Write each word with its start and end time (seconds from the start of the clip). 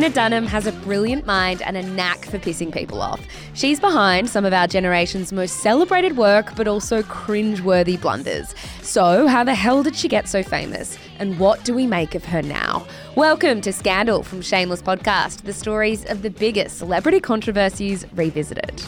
Lena 0.00 0.14
Dunham 0.14 0.46
has 0.46 0.66
a 0.66 0.72
brilliant 0.72 1.26
mind 1.26 1.60
and 1.60 1.76
a 1.76 1.82
knack 1.82 2.24
for 2.24 2.38
pissing 2.38 2.72
people 2.72 3.02
off. 3.02 3.20
She's 3.52 3.78
behind 3.78 4.30
some 4.30 4.46
of 4.46 4.54
our 4.54 4.66
generation's 4.66 5.30
most 5.30 5.56
celebrated 5.56 6.16
work, 6.16 6.56
but 6.56 6.66
also 6.66 7.02
cringe-worthy 7.02 7.98
blunders. 7.98 8.54
So, 8.80 9.26
how 9.26 9.44
the 9.44 9.54
hell 9.54 9.82
did 9.82 9.94
she 9.94 10.08
get 10.08 10.26
so 10.26 10.42
famous? 10.42 10.96
And 11.18 11.38
what 11.38 11.66
do 11.66 11.74
we 11.74 11.86
make 11.86 12.14
of 12.14 12.24
her 12.24 12.40
now? 12.40 12.86
Welcome 13.14 13.60
to 13.60 13.74
Scandal 13.74 14.22
from 14.22 14.40
Shameless 14.40 14.80
Podcast, 14.80 15.42
the 15.42 15.52
stories 15.52 16.06
of 16.06 16.22
the 16.22 16.30
biggest 16.30 16.78
celebrity 16.78 17.20
controversies 17.20 18.06
revisited. 18.14 18.82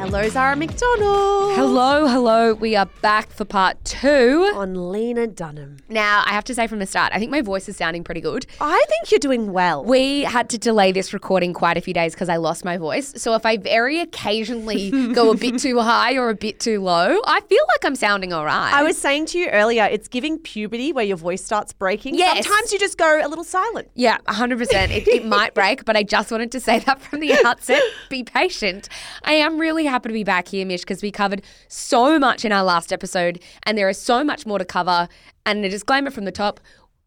Hello, 0.00 0.26
Zara 0.30 0.56
McDonald. 0.56 1.54
Hello, 1.56 2.06
hello. 2.08 2.54
We 2.54 2.74
are 2.74 2.86
back 3.02 3.28
for 3.30 3.44
part 3.44 3.84
two. 3.84 4.50
On 4.54 4.90
Lena 4.90 5.26
Dunham. 5.26 5.76
Now, 5.90 6.22
I 6.24 6.30
have 6.30 6.42
to 6.44 6.54
say 6.54 6.66
from 6.66 6.78
the 6.78 6.86
start, 6.86 7.12
I 7.14 7.18
think 7.18 7.30
my 7.30 7.42
voice 7.42 7.68
is 7.68 7.76
sounding 7.76 8.02
pretty 8.02 8.22
good. 8.22 8.46
I 8.62 8.82
think 8.88 9.10
you're 9.12 9.18
doing 9.20 9.52
well. 9.52 9.84
We 9.84 10.22
had 10.22 10.48
to 10.50 10.58
delay 10.58 10.90
this 10.90 11.12
recording 11.12 11.52
quite 11.52 11.76
a 11.76 11.82
few 11.82 11.92
days 11.92 12.14
because 12.14 12.30
I 12.30 12.38
lost 12.38 12.64
my 12.64 12.78
voice. 12.78 13.12
So 13.20 13.34
if 13.34 13.44
I 13.44 13.58
very 13.58 14.00
occasionally 14.00 14.90
go 15.12 15.30
a 15.32 15.36
bit 15.36 15.58
too 15.58 15.78
high 15.80 16.16
or 16.16 16.30
a 16.30 16.34
bit 16.34 16.60
too 16.60 16.80
low, 16.80 17.20
I 17.26 17.42
feel 17.42 17.62
like 17.68 17.84
I'm 17.84 17.94
sounding 17.94 18.32
all 18.32 18.46
right. 18.46 18.72
I 18.72 18.82
was 18.82 18.96
saying 18.96 19.26
to 19.26 19.38
you 19.38 19.48
earlier, 19.48 19.84
it's 19.84 20.08
giving 20.08 20.38
puberty 20.38 20.94
where 20.94 21.04
your 21.04 21.18
voice 21.18 21.44
starts 21.44 21.74
breaking. 21.74 22.14
Yes. 22.14 22.46
Sometimes 22.46 22.72
you 22.72 22.78
just 22.78 22.96
go 22.96 23.20
a 23.22 23.28
little 23.28 23.44
silent. 23.44 23.88
Yeah, 23.94 24.16
100%. 24.28 24.62
It, 24.90 25.06
it 25.06 25.26
might 25.26 25.52
break, 25.52 25.84
but 25.84 25.94
I 25.94 26.04
just 26.04 26.32
wanted 26.32 26.50
to 26.52 26.60
say 26.60 26.78
that 26.78 27.02
from 27.02 27.20
the 27.20 27.34
outset. 27.44 27.82
Be 28.08 28.24
patient. 28.24 28.88
I 29.24 29.34
am 29.34 29.58
really 29.58 29.89
happy 29.90 30.08
to 30.08 30.12
be 30.12 30.24
back 30.24 30.48
here, 30.48 30.64
Mish, 30.64 30.80
because 30.80 31.02
we 31.02 31.10
covered 31.10 31.42
so 31.68 32.18
much 32.18 32.44
in 32.44 32.52
our 32.52 32.64
last 32.64 32.92
episode, 32.92 33.42
and 33.64 33.76
there 33.76 33.88
is 33.88 34.00
so 34.00 34.24
much 34.24 34.46
more 34.46 34.58
to 34.58 34.64
cover. 34.64 35.08
And 35.44 35.64
a 35.64 35.68
disclaimer 35.68 36.10
from 36.10 36.24
the 36.24 36.32
top 36.32 36.60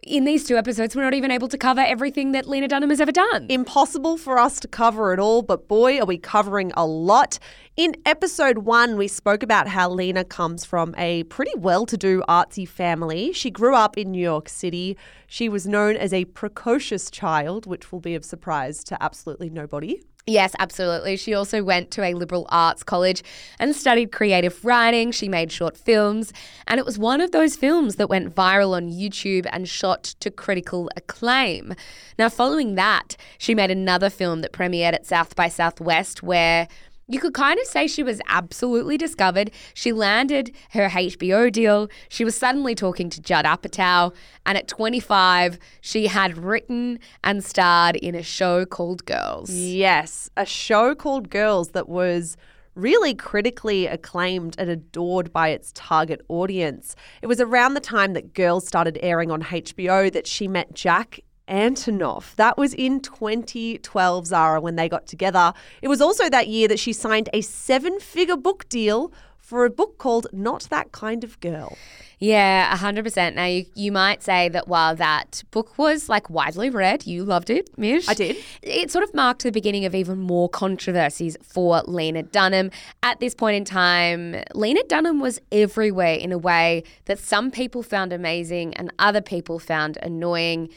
in 0.06 0.26
these 0.26 0.44
two 0.46 0.58
episodes, 0.58 0.96
we're 0.96 1.04
not 1.04 1.14
even 1.14 1.32
able 1.32 1.48
to 1.48 1.58
cover 1.58 1.82
everything 1.82 2.34
that 2.34 2.48
Lena 2.48 2.68
Dunham 2.68 2.90
has 2.90 3.00
ever 3.00 3.12
done. 3.12 3.48
Impossible 3.50 4.18
for 4.18 4.38
us 4.38 4.60
to 4.60 4.68
cover 4.68 5.14
it 5.14 5.20
all, 5.20 5.42
but 5.42 5.68
boy, 5.68 6.00
are 6.00 6.06
we 6.06 6.18
covering 6.18 6.72
a 6.76 6.86
lot. 6.86 7.40
In 7.78 7.96
episode 8.06 8.60
one, 8.60 8.98
we 8.98 9.08
spoke 9.08 9.44
about 9.44 9.68
how 9.68 9.90
Lena 9.90 10.24
comes 10.24 10.66
from 10.66 10.94
a 10.98 11.24
pretty 11.24 11.54
well 11.58 11.86
to 11.86 11.98
do 11.98 12.22
artsy 12.28 12.68
family. 12.68 13.32
She 13.34 13.50
grew 13.50 13.76
up 13.76 13.98
in 13.98 14.12
New 14.12 14.22
York 14.22 14.50
City. 14.50 14.98
She 15.28 15.48
was 15.48 15.66
known 15.66 15.96
as 15.96 16.14
a 16.14 16.26
precocious 16.26 17.10
child, 17.10 17.66
which 17.66 17.92
will 17.92 18.02
be 18.02 18.16
of 18.16 18.26
surprise 18.26 18.84
to 18.86 19.02
absolutely 19.02 19.50
nobody. 19.50 20.02
Yes, 20.26 20.56
absolutely. 20.58 21.18
She 21.18 21.34
also 21.34 21.64
went 21.64 21.92
to 21.92 22.04
a 22.04 22.14
liberal 22.14 22.46
arts 22.48 22.82
college 22.82 23.24
and 23.60 23.76
studied 23.76 24.14
creative 24.14 24.64
writing. 24.64 25.12
She 25.12 25.28
made 25.28 25.52
short 25.52 25.76
films, 25.76 26.32
and 26.66 26.80
it 26.80 26.86
was 26.86 26.98
one 26.98 27.20
of 27.20 27.32
those 27.32 27.58
films 27.58 27.98
that 27.98 28.10
went 28.10 28.34
viral 28.34 28.74
on 28.74 28.90
YouTube 28.90 29.46
and 29.52 29.68
shot 29.68 30.04
to 30.22 30.32
critical 30.32 30.90
acclaim. 30.96 31.74
Now, 32.18 32.30
following 32.30 32.76
that, 32.76 33.18
she 33.38 33.54
made 33.54 33.70
another 33.70 34.10
film 34.10 34.40
that 34.42 34.54
premiered 34.54 34.94
at 34.94 35.06
South 35.06 35.36
by 35.36 35.50
Southwest 35.50 36.24
where 36.24 36.70
you 37.08 37.20
could 37.20 37.34
kind 37.34 37.60
of 37.60 37.66
say 37.66 37.88
she 37.88 38.04
was 38.04 38.22
absolutely 38.28 38.98
discovered. 38.98 39.52
She 39.74 39.92
landed 39.92 40.56
her 40.72 40.90
HBO 40.90 41.52
deal. 41.52 41.90
She 42.10 42.24
was 42.24 42.36
suddenly 42.36 42.76
talking 42.76 43.10
to 43.10 43.22
Judd 43.22 43.46
Apatow. 43.46 44.14
And 44.46 44.58
at 44.58 44.68
25, 44.68 45.60
she 45.82 46.08
had 46.08 46.38
written 46.38 47.00
and 47.24 47.44
starred 47.44 47.96
in 47.98 48.16
a 48.16 48.24
show 48.24 48.66
called 48.66 49.06
Girls. 49.06 49.50
Yes, 49.52 50.30
a 50.38 50.46
show 50.46 50.96
called 50.96 51.30
Girls 51.30 51.70
that 51.70 51.90
was 51.90 52.38
really 52.76 53.14
critically 53.14 53.86
acclaimed 53.86 54.56
and 54.58 54.70
adored 54.70 55.32
by 55.32 55.50
its 55.50 55.72
target 55.76 56.22
audience. 56.28 56.96
It 57.22 57.28
was 57.28 57.40
around 57.40 57.76
the 57.76 57.80
time 57.80 58.14
that 58.14 58.34
Girls 58.34 58.68
started 58.68 58.98
airing 59.02 59.30
on 59.30 59.44
HBO 59.44 60.12
that 60.12 60.26
she 60.26 60.48
met 60.48 60.74
Jack 60.74 61.20
Antonoff. 61.54 62.36
That 62.36 62.58
was 62.58 62.74
in 62.74 63.00
2012, 63.00 64.26
Zara, 64.26 64.60
when 64.60 64.76
they 64.76 64.90
got 64.90 65.06
together. 65.06 65.54
It 65.84 65.88
was 65.88 66.02
also 66.02 66.28
that 66.30 66.48
year 66.48 66.68
that 66.68 66.80
she 66.80 66.92
signed 66.94 67.30
a 67.32 67.42
seven 67.42 68.00
figure 68.00 68.36
book 68.36 68.68
deal 68.70 69.14
for 69.38 69.64
a 69.64 69.70
book 69.70 70.00
called 70.00 70.26
Not 70.34 70.64
That 70.72 70.92
Kind 70.92 71.24
of 71.24 71.40
Girl. 71.42 71.78
Yeah, 72.18 72.76
100%. 72.76 73.36
Now, 73.36 73.46
you, 73.46 73.66
you 73.76 73.92
might 73.92 74.24
say 74.24 74.50
that 74.50 74.68
while 74.68 74.96
that 74.96 75.44
book 75.52 75.78
was 75.78 76.10
like 76.10 76.30
widely 76.30 76.70
read, 76.70 77.06
you 77.06 77.24
loved 77.24 77.50
it, 77.50 77.78
Mish. 77.78 78.08
I 78.08 78.14
did. 78.14 78.38
It 78.62 78.90
sort 78.90 79.04
of 79.04 79.14
marked 79.14 79.44
the 79.44 79.52
beginning 79.52 79.86
of 79.86 79.94
even 79.94 80.20
more 80.20 80.48
controversies 80.50 81.36
for 81.44 81.82
Lena 81.82 82.24
Dunham. 82.24 82.72
At 83.04 83.20
this 83.20 83.36
point 83.36 83.58
in 83.58 83.66
time, 83.66 84.42
Lena 84.56 84.84
Dunham 84.88 85.20
was 85.20 85.40
everywhere 85.52 86.16
in 86.16 86.32
a 86.32 86.38
way 86.38 86.84
that 87.06 87.20
some 87.20 87.52
people 87.52 87.84
found 87.84 88.14
amazing 88.14 88.74
and 88.76 88.92
other 88.98 89.22
people 89.22 89.60
found 89.60 89.98
annoying 90.02 90.70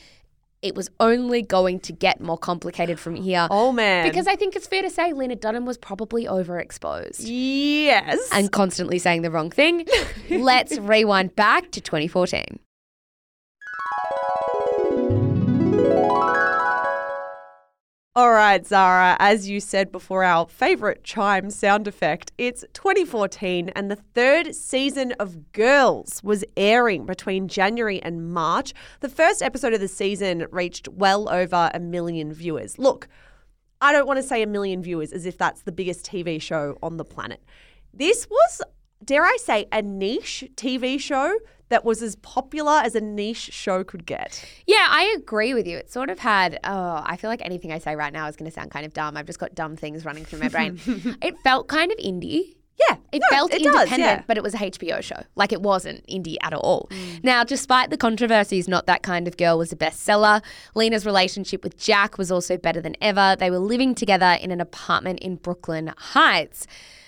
it 0.62 0.74
was 0.74 0.88
only 1.00 1.42
going 1.42 1.80
to 1.80 1.92
get 1.92 2.20
more 2.20 2.38
complicated 2.38 2.98
from 2.98 3.14
here. 3.14 3.48
Oh, 3.56 3.72
man. 3.72 4.06
Because 4.06 4.26
I 4.26 4.36
think 4.36 4.54
it's 4.54 4.66
fair 4.66 4.82
to 4.82 4.90
say 4.90 5.12
Lena 5.12 5.34
Dunham 5.34 5.64
was 5.64 5.78
probably 5.78 6.24
overexposed. 6.26 7.22
Yes. 7.24 8.28
And 8.32 8.52
constantly 8.52 8.98
saying 8.98 9.22
the 9.22 9.30
wrong 9.30 9.50
thing. 9.50 9.86
Let's 10.30 10.76
rewind 10.78 11.34
back 11.36 11.70
to 11.70 11.80
2014. 11.80 12.58
All 18.16 18.32
right, 18.32 18.66
Zara, 18.66 19.14
as 19.20 19.46
you 19.46 19.60
said 19.60 19.92
before, 19.92 20.24
our 20.24 20.46
favorite 20.46 21.04
chime 21.04 21.50
sound 21.50 21.86
effect, 21.86 22.32
it's 22.38 22.64
2014 22.72 23.68
and 23.76 23.90
the 23.90 23.96
third 23.96 24.54
season 24.54 25.12
of 25.20 25.52
Girls 25.52 26.22
was 26.24 26.42
airing 26.56 27.04
between 27.04 27.46
January 27.46 28.02
and 28.02 28.32
March. 28.32 28.72
The 29.00 29.10
first 29.10 29.42
episode 29.42 29.74
of 29.74 29.80
the 29.80 29.86
season 29.86 30.46
reached 30.50 30.88
well 30.88 31.28
over 31.28 31.70
a 31.74 31.78
million 31.78 32.32
viewers. 32.32 32.78
Look, 32.78 33.06
I 33.82 33.92
don't 33.92 34.06
want 34.06 34.16
to 34.16 34.22
say 34.22 34.40
a 34.40 34.46
million 34.46 34.82
viewers 34.82 35.12
as 35.12 35.26
if 35.26 35.36
that's 35.36 35.60
the 35.64 35.72
biggest 35.72 36.06
TV 36.06 36.40
show 36.40 36.78
on 36.82 36.96
the 36.96 37.04
planet. 37.04 37.44
This 37.92 38.30
was, 38.30 38.62
dare 39.04 39.26
I 39.26 39.36
say, 39.38 39.66
a 39.72 39.82
niche 39.82 40.42
TV 40.54 40.98
show 40.98 41.36
that 41.68 41.84
was 41.84 42.02
as 42.02 42.16
popular 42.16 42.80
as 42.84 42.94
a 42.94 43.00
niche 43.00 43.50
show 43.52 43.82
could 43.84 44.06
get. 44.06 44.44
Yeah, 44.66 44.86
I 44.88 45.14
agree 45.16 45.52
with 45.54 45.66
you. 45.66 45.76
It 45.76 45.90
sort 45.90 46.10
of 46.10 46.18
had, 46.18 46.60
oh, 46.64 47.02
I 47.04 47.16
feel 47.16 47.28
like 47.28 47.42
anything 47.44 47.72
I 47.72 47.78
say 47.78 47.96
right 47.96 48.12
now 48.12 48.28
is 48.28 48.36
going 48.36 48.48
to 48.50 48.54
sound 48.54 48.70
kind 48.70 48.86
of 48.86 48.92
dumb. 48.92 49.16
I've 49.16 49.26
just 49.26 49.38
got 49.40 49.54
dumb 49.54 49.76
things 49.76 50.04
running 50.04 50.24
through 50.24 50.38
my 50.40 50.48
brain. 50.48 50.78
it 51.22 51.36
felt 51.40 51.68
kind 51.68 51.90
of 51.90 51.98
indie. 51.98 52.54
Yeah, 52.90 52.96
It 53.10 53.22
no, 53.22 53.26
felt 53.34 53.54
it 53.54 53.62
independent, 53.62 53.88
does, 53.90 53.98
yeah. 53.98 54.22
but 54.26 54.36
it 54.36 54.42
was 54.42 54.52
a 54.52 54.58
HBO 54.58 55.00
show. 55.02 55.22
Like 55.34 55.50
it 55.50 55.62
wasn't 55.62 56.06
indie 56.08 56.36
at 56.42 56.52
all. 56.52 56.88
Mm. 56.90 57.24
Now, 57.24 57.42
despite 57.42 57.88
the 57.88 57.96
controversies, 57.96 58.68
Not 58.68 58.84
That 58.86 59.02
Kind 59.02 59.26
of 59.26 59.38
Girl 59.38 59.56
was 59.56 59.72
a 59.72 59.76
bestseller. 59.76 60.42
Lena's 60.74 61.06
relationship 61.06 61.64
with 61.64 61.78
Jack 61.78 62.18
was 62.18 62.30
also 62.30 62.58
better 62.58 62.82
than 62.82 62.94
ever. 63.00 63.34
They 63.38 63.50
were 63.50 63.58
living 63.58 63.94
together 63.94 64.36
in 64.42 64.50
an 64.50 64.60
apartment 64.60 65.20
in 65.20 65.36
Brooklyn 65.36 65.94
Heights. 65.96 66.66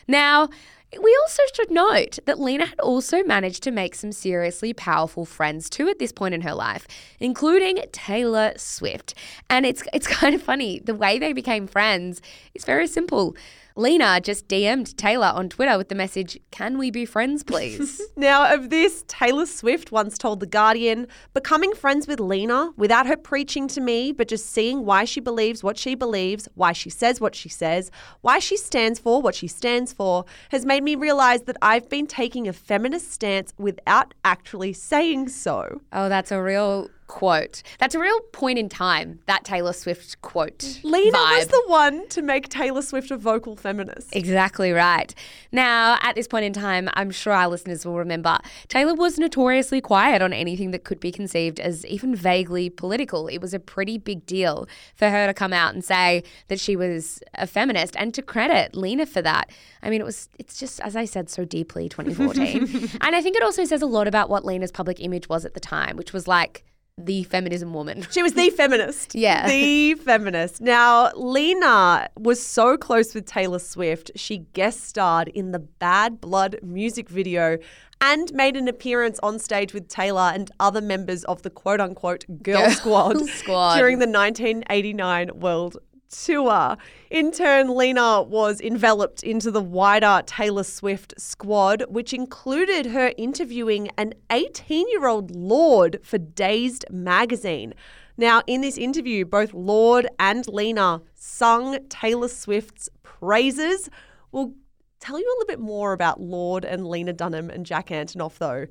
Now, 0.09 0.49
we 0.93 1.19
also 1.23 1.43
should 1.55 1.71
note 1.71 2.19
that 2.25 2.41
Lena 2.41 2.67
had 2.67 2.81
also 2.81 3.23
managed 3.23 3.63
to 3.65 3.71
make 3.71 3.95
some 3.95 4.13
seriously 4.13 4.73
powerful 4.73 5.27
friends 5.27 5.69
too 5.69 5.89
at 5.89 5.99
this 5.99 6.13
point 6.13 6.35
in 6.35 6.41
her 6.43 6.55
life, 6.55 6.87
including 7.21 7.85
Taylor 7.93 8.53
Swift. 8.57 9.15
And 9.51 9.67
it's 9.67 9.83
it's 9.93 10.07
kind 10.19 10.35
of 10.35 10.43
funny 10.43 10.79
the 10.79 10.95
way 10.95 11.19
they 11.19 11.33
became 11.33 11.67
friends 11.67 12.23
is 12.55 12.65
very 12.65 12.87
simple. 12.87 13.37
Lena 13.79 14.21
just 14.21 14.49
DM'd 14.49 14.99
Taylor 14.99 15.29
on 15.29 15.49
Twitter 15.49 15.79
with 15.79 15.89
the 15.89 15.95
message, 15.95 16.37
Can 16.51 16.79
we 16.79 16.91
be 16.91 17.05
friends, 17.05 17.45
please? 17.45 18.03
Now, 18.17 18.53
of 18.53 18.71
this, 18.71 19.05
Taylor 19.07 19.47
Swift 19.47 19.93
once 19.93 20.19
told 20.19 20.41
The 20.41 20.47
Guardian 20.47 21.07
becoming 21.33 21.73
friends 21.73 22.09
with 22.09 22.19
Lena 22.19 22.73
without 22.77 23.07
her 23.07 23.17
preaching 23.17 23.69
to 23.69 23.81
me, 23.81 24.11
but 24.11 24.27
just 24.27 24.47
seeing 24.51 24.85
why 24.85 25.05
she 25.05 25.21
believes 25.21 25.63
what 25.63 25.79
she 25.79 25.95
believes, 25.95 26.49
why 26.57 26.73
she 26.73 26.91
says 26.91 27.21
what 27.21 27.37
she 27.37 27.49
says, 27.49 27.93
why 28.21 28.41
she 28.41 28.57
stands 28.57 28.99
for 28.99 29.23
what 29.23 29.37
she 29.37 29.47
stands 29.47 29.93
for, 29.93 30.25
has 30.49 30.67
made 30.67 30.83
me 30.83 30.97
realize 30.97 31.43
that 31.43 31.57
I've 31.63 31.89
been 31.89 32.09
taking 32.09 32.49
a 32.49 32.53
feminist 32.53 33.13
stance 33.13 33.55
without 33.59 34.13
actually 34.25 34.73
saying 34.73 35.29
so. 35.29 35.81
oh, 35.93 36.09
that's 36.09 36.33
a 36.33 36.43
real 36.43 36.91
quote. 37.09 37.63
That's 37.81 37.95
a 37.95 37.99
real 37.99 38.21
point 38.33 38.59
in 38.59 38.69
time, 38.69 39.19
that 39.27 39.45
Taylor 39.45 39.73
Swift 39.73 40.21
quote. 40.23 40.81
Lena 40.85 41.19
was 41.19 41.49
the 41.49 41.63
one 41.67 42.07
to 42.11 42.23
make 42.23 42.49
Taylor 42.49 42.83
Swift 42.83 43.11
a 43.11 43.17
vocal 43.17 43.57
feminist. 43.57 44.15
Exactly 44.15 44.71
right. 44.71 45.13
Now, 45.51 45.99
at 46.03 46.15
this 46.15 46.29
point 46.29 46.45
in 46.45 46.53
time, 46.53 46.89
I'm 46.95 47.11
sure 47.11 47.33
our 47.33 47.49
listeners 47.49 47.85
will 47.85 47.97
remember 47.97 48.39
Taylor 48.69 48.95
was 48.95 49.19
notoriously 49.19 49.81
quiet 49.81 50.23
on 50.23 50.33
anything 50.33 50.71
that 50.71 50.85
could 50.85 51.01
be 51.01 51.11
conceived 51.11 51.59
as 51.59 51.85
even 51.87 52.15
vaguely 52.15 52.71
political. 52.71 53.27
It 53.27 53.39
was 53.39 53.55
a 53.55 53.59
pretty 53.59 53.99
big 53.99 54.27
deal 54.27 54.69
for 54.95 55.09
her 55.11 55.27
to 55.27 55.35
come 55.35 55.53
out 55.53 55.75
and 55.75 55.85
say 55.85 56.23
that 56.49 56.61
she 56.61 56.77
was 56.77 57.21
a 57.35 57.47
feminist 57.47 57.97
and 57.97 58.13
to 58.15 58.23
credit 58.23 58.77
Lena 58.77 59.07
for 59.07 59.23
that. 59.23 59.51
I 59.83 59.91
mean, 59.91 60.01
it 60.01 60.05
was, 60.05 60.29
it's 60.39 60.59
just, 60.59 60.81
as 60.81 60.95
I 60.95 61.07
said, 61.07 61.31
so 61.31 61.45
deeply 61.45 61.89
2014. 61.89 62.99
and 63.01 63.17
I 63.17 63.23
think 63.23 63.37
it 63.37 63.43
also 63.43 63.65
says 63.65 63.83
a 63.83 63.87
lot 63.87 64.07
about 64.07 64.29
what 64.29 64.45
Lena's 64.45 64.71
public 64.73 65.01
image 65.01 65.29
was 65.29 65.45
at 65.45 65.55
the 65.55 65.61
time, 65.61 65.97
which 65.97 66.13
was 66.13 66.29
like, 66.29 66.65
the 66.99 67.23
feminism 67.25 67.73
woman. 67.73 68.07
She 68.11 68.23
was 68.23 68.35
the 68.35 68.51
feminist. 68.57 69.15
Yeah. 69.15 69.47
The 69.49 69.95
feminist. 69.95 70.61
Now, 70.61 71.13
Lena 71.15 72.09
was 72.19 72.45
so 72.45 72.77
close 72.77 73.15
with 73.15 73.25
Taylor 73.25 73.59
Swift, 73.61 74.11
she 74.17 74.39
guest 74.53 74.85
starred 74.85 75.29
in 75.29 75.53
the 75.53 75.59
Bad 75.59 76.21
Blood 76.21 76.59
music 76.63 77.09
video 77.09 77.59
and 78.01 78.33
made 78.33 78.57
an 78.57 78.69
appearance 78.69 79.19
on 79.23 79.39
stage 79.39 79.75
with 79.75 79.89
Taylor 79.89 80.31
and 80.33 80.51
other 80.61 80.81
members 80.81 81.25
of 81.25 81.43
the 81.43 81.51
quote 81.51 81.81
unquote 81.81 82.25
Girl, 82.43 82.63
Girl 82.63 82.71
Squad, 82.71 83.29
Squad. 83.31 83.79
during 83.79 83.99
the 83.99 84.07
1989 84.07 85.31
World 85.41 85.79
Tour. 86.09 86.77
In 87.11 87.31
turn, 87.33 87.75
Lena 87.75 88.23
was 88.23 88.61
enveloped 88.61 89.23
into 89.23 89.51
the 89.51 89.63
wider 89.63 90.23
Taylor 90.27 90.65
Swift 90.65 91.15
squad, 91.19 91.85
which 91.89 92.13
included 92.13 92.87
her 92.87 93.13
interviewing 93.17 93.91
an 93.97 94.15
18 94.31 94.89
year 94.89 95.07
old 95.07 95.35
Lorde 95.35 96.01
for 96.03 96.19
Dazed 96.19 96.85
magazine. 96.91 97.75
Now, 98.17 98.43
in 98.47 98.63
this 98.63 98.77
interview, 98.77 99.25
both 99.25 99.55
Lorde 99.55 100.09
and 100.19 100.47
Lena 100.49 101.03
sung 101.15 101.79
Taylor 101.89 102.29
Swift's 102.29 102.89
praises. 103.03 103.89
We'll 104.33 104.55
tell 105.01 105.19
you 105.19 105.25
a 105.25 105.33
little 105.39 105.47
bit 105.47 105.61
more 105.61 105.93
about 105.93 106.21
Lorde 106.21 106.65
and 106.65 106.87
Lena 106.87 107.13
Dunham 107.13 107.49
and 107.49 107.65
Jack 107.65 107.89
Antonoff, 107.89 108.39
though, 108.39 108.67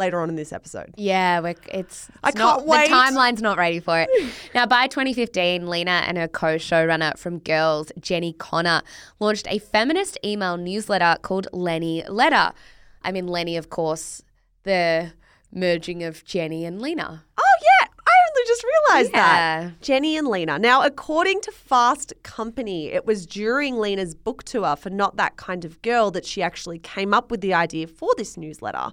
later 0.00 0.20
on 0.20 0.28
in 0.28 0.34
this 0.34 0.52
episode. 0.52 0.92
Yeah, 0.96 1.38
we're, 1.38 1.50
it's, 1.50 2.08
it's 2.08 2.10
I 2.24 2.32
not, 2.32 2.56
can't 2.56 2.66
wait. 2.66 2.88
The 2.88 2.94
timeline's 2.96 3.40
not 3.42 3.56
ready 3.56 3.78
for 3.78 4.00
it. 4.00 4.08
now, 4.54 4.66
by 4.66 4.88
2015, 4.88 5.68
Lena 5.68 6.02
and 6.06 6.18
her 6.18 6.26
co-showrunner 6.26 7.16
from 7.16 7.38
Girls, 7.38 7.92
Jenni 8.00 8.36
Konner, 8.36 8.82
launched 9.20 9.46
a 9.48 9.58
feminist 9.60 10.18
email 10.24 10.56
newsletter 10.56 11.16
called 11.22 11.46
Lenny 11.52 12.02
Letter. 12.08 12.52
I 13.02 13.12
mean, 13.12 13.28
Lenny, 13.28 13.56
of 13.56 13.70
course, 13.70 14.22
the 14.64 15.12
merging 15.52 16.02
of 16.02 16.24
Jenni 16.24 16.66
and 16.66 16.80
Lena. 16.82 17.24
Oh, 17.38 17.42
yeah. 17.62 17.86
I 18.06 18.12
only 18.28 18.46
just 18.46 18.64
realized 18.64 19.10
Yeah. 19.12 19.60
that. 19.68 19.80
Jenni 19.80 20.18
and 20.18 20.28
Lena. 20.28 20.58
Now, 20.58 20.82
according 20.84 21.40
to 21.42 21.52
Fast 21.52 22.12
Company, 22.22 22.88
it 22.92 23.06
was 23.06 23.26
during 23.26 23.76
Lena's 23.76 24.14
book 24.14 24.42
tour 24.44 24.76
for 24.76 24.90
Not 24.90 25.16
That 25.16 25.36
Kind 25.36 25.64
of 25.64 25.80
Girl 25.82 26.10
that 26.12 26.24
she 26.26 26.42
actually 26.42 26.78
came 26.78 27.12
up 27.14 27.30
with 27.30 27.40
the 27.40 27.54
idea 27.54 27.86
for 27.86 28.10
this 28.16 28.36
newsletter. 28.36 28.92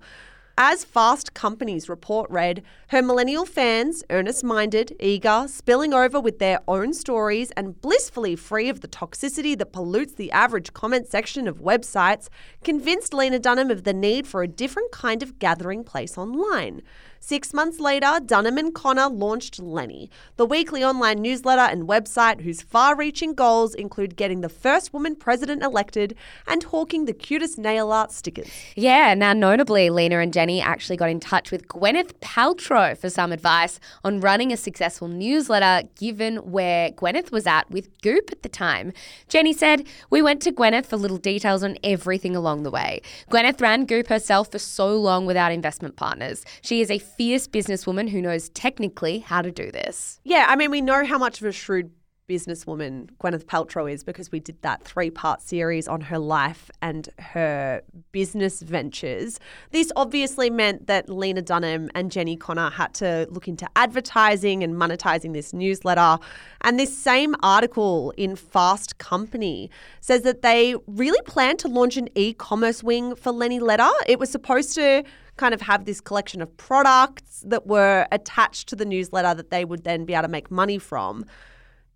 As 0.59 0.83
Fast 0.83 1.36
Company's 1.36 1.88
report 1.88 2.31
read, 2.31 2.63
her 2.88 3.04
millennial 3.04 3.45
fans, 3.45 4.04
earnest 4.09 4.44
minded, 4.44 4.95
eager, 5.00 5.45
spilling 5.48 5.94
over 5.94 6.19
with 6.19 6.39
their 6.39 6.62
own 6.68 6.95
stories, 6.95 7.51
and 7.51 7.80
blissfully 7.80 8.36
free 8.36 8.68
of 8.68 8.81
the 8.81 8.88
toxicity 8.88 9.56
that 9.56 9.71
pollutes 9.71 10.15
the 10.15 10.31
average 10.31 10.74
comment 10.74 11.06
section 11.06 11.48
of 11.48 11.59
websites, 11.59 12.27
convinced 12.63 13.13
Lena 13.13 13.38
Dunham 13.38 13.69
of 13.69 13.83
the 13.83 13.94
need 13.94 14.25
for 14.25 14.42
a 14.42 14.48
different 14.48 14.92
kind 14.92 15.21
of 15.21 15.38
gathering 15.38 15.83
place 15.83 16.18
online. 16.18 16.81
Six 17.19 17.53
months 17.53 17.79
later, 17.79 18.19
Dunham 18.25 18.57
and 18.57 18.73
Konner 18.73 19.09
launched 19.09 19.59
Lenny, 19.59 20.09
the 20.35 20.45
weekly 20.45 20.83
online 20.83 21.21
newsletter 21.21 21.61
and 21.61 21.87
website 21.87 22.41
whose 22.41 22.61
far 22.61 22.95
reaching 22.95 23.33
goals 23.33 23.73
include 23.73 24.15
getting 24.15 24.41
the 24.41 24.49
first 24.49 24.93
woman 24.93 25.15
president 25.15 25.63
elected 25.63 26.15
and 26.47 26.63
hawking 26.63 27.05
the 27.05 27.13
cutest 27.13 27.57
nail 27.57 27.91
art 27.91 28.11
stickers. 28.11 28.49
Yeah, 28.75 29.13
now 29.13 29.33
notably, 29.33 29.89
Lena 29.89 30.19
and 30.19 30.33
Jenni 30.33 30.61
actually 30.61 30.97
got 30.97 31.09
in 31.09 31.19
touch 31.19 31.51
with 31.51 31.67
Gwyneth 31.67 32.13
Paltrow 32.21 32.97
for 32.97 33.09
some 33.09 33.31
advice 33.31 33.79
on 34.03 34.19
running 34.19 34.53
a 34.53 34.57
successful 34.57 35.07
newsletter, 35.07 35.87
given 35.95 36.37
where 36.37 36.91
Gwyneth 36.91 37.31
was 37.31 37.47
at 37.47 37.69
with 37.69 37.89
Goop 38.01 38.29
at 38.31 38.43
the 38.43 38.49
time. 38.49 38.93
Jenni 39.29 39.53
said, 39.53 39.85
We 40.09 40.21
went 40.21 40.41
to 40.43 40.51
Gwyneth 40.51 40.85
for 40.85 40.97
little 40.97 41.17
details 41.17 41.63
on 41.63 41.77
everything 41.83 42.35
along 42.35 42.63
the 42.63 42.71
way. 42.71 43.01
Gwyneth 43.31 43.61
ran 43.61 43.85
Goop 43.85 44.07
herself 44.07 44.51
for 44.51 44.59
so 44.59 44.95
long 44.95 45.25
without 45.25 45.51
investment 45.51 45.95
partners. 45.95 46.45
She 46.61 46.81
is 46.81 46.91
a 46.91 46.99
fierce 47.07 47.48
businesswoman 47.48 48.09
who 48.09 48.21
knows 48.21 48.50
technically 48.50 49.19
how 49.19 49.42
to 49.42 49.51
do 49.51 49.71
this. 49.71 50.19
Yeah, 50.24 50.45
I 50.48 50.56
mean, 50.56 50.71
we 50.71 50.81
know 50.81 51.06
how 51.06 51.18
much 51.18 51.42
of 51.42 51.48
a 51.48 51.51
shrewd 51.51 51.92
businesswoman 52.27 53.09
Gwyneth 53.21 53.45
Paltrow 53.45 53.91
is 53.91 54.03
because 54.03 54.31
we 54.31 54.39
did 54.39 54.62
that 54.62 54.83
three 54.83 55.09
part 55.09 55.41
series 55.41 55.88
on 55.88 56.01
her 56.01 56.19
life 56.19 56.69
and 56.81 57.09
her 57.19 57.81
business 58.12 58.62
ventures. 58.62 59.39
This 59.71 59.91
obviously 59.95 60.50
meant 60.50 60.88
that 60.88 61.09
Lena 61.09 61.41
Dunham 61.41 61.89
and 61.95 62.12
Jenni 62.12 62.38
Konner 62.38 62.69
had 62.69 62.94
to 62.95 63.27
look 63.31 63.47
into 63.47 63.68
advertising 63.75 64.63
and 64.63 64.75
monetizing 64.75 65.33
this 65.33 65.53
newsletter. 65.53 66.18
And 66.62 66.77
this 66.79 66.95
same 66.95 67.35
article 67.41 68.13
in 68.18 68.35
Fast 68.35 68.97
Company 68.97 69.69
says 70.01 70.23
that 70.23 70.41
they 70.41 70.75
really 70.85 71.21
plan 71.21 71.56
to 71.57 71.68
launch 71.68 71.95
an 71.95 72.09
e 72.15 72.33
commerce 72.33 72.83
wing 72.83 73.15
for 73.15 73.31
Lenny 73.31 73.59
Letter. 73.59 73.89
It 74.06 74.19
was 74.19 74.30
supposed 74.30 74.75
to 74.75 75.03
kind 75.38 75.53
of 75.53 75.62
have 75.62 75.85
this 75.85 76.01
collection 76.01 76.41
of 76.41 76.56
products 76.57 77.44
that 77.45 77.68
were 77.68 78.07
attached 78.12 78.68
to 78.68 78.75
the 78.75 78.85
newsletter 78.85 79.33
that 79.35 79.51
they 79.51 79.63
would 79.63 79.83
then 79.83 80.03
be 80.03 80.13
able 80.13 80.23
to 80.23 80.27
make 80.27 80.51
money 80.51 80.80
from. 80.80 81.23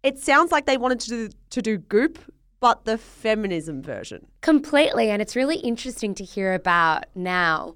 It 0.03 0.17
sounds 0.19 0.51
like 0.51 0.65
they 0.65 0.77
wanted 0.77 0.99
to 1.01 1.09
do, 1.09 1.29
to 1.51 1.61
do 1.61 1.77
Goop, 1.77 2.19
but 2.59 2.85
the 2.85 2.97
feminism 2.97 3.81
version. 3.81 4.27
Completely. 4.41 5.09
And 5.09 5.21
it's 5.21 5.35
really 5.35 5.57
interesting 5.57 6.15
to 6.15 6.23
hear 6.23 6.53
about 6.53 7.05
now 7.15 7.75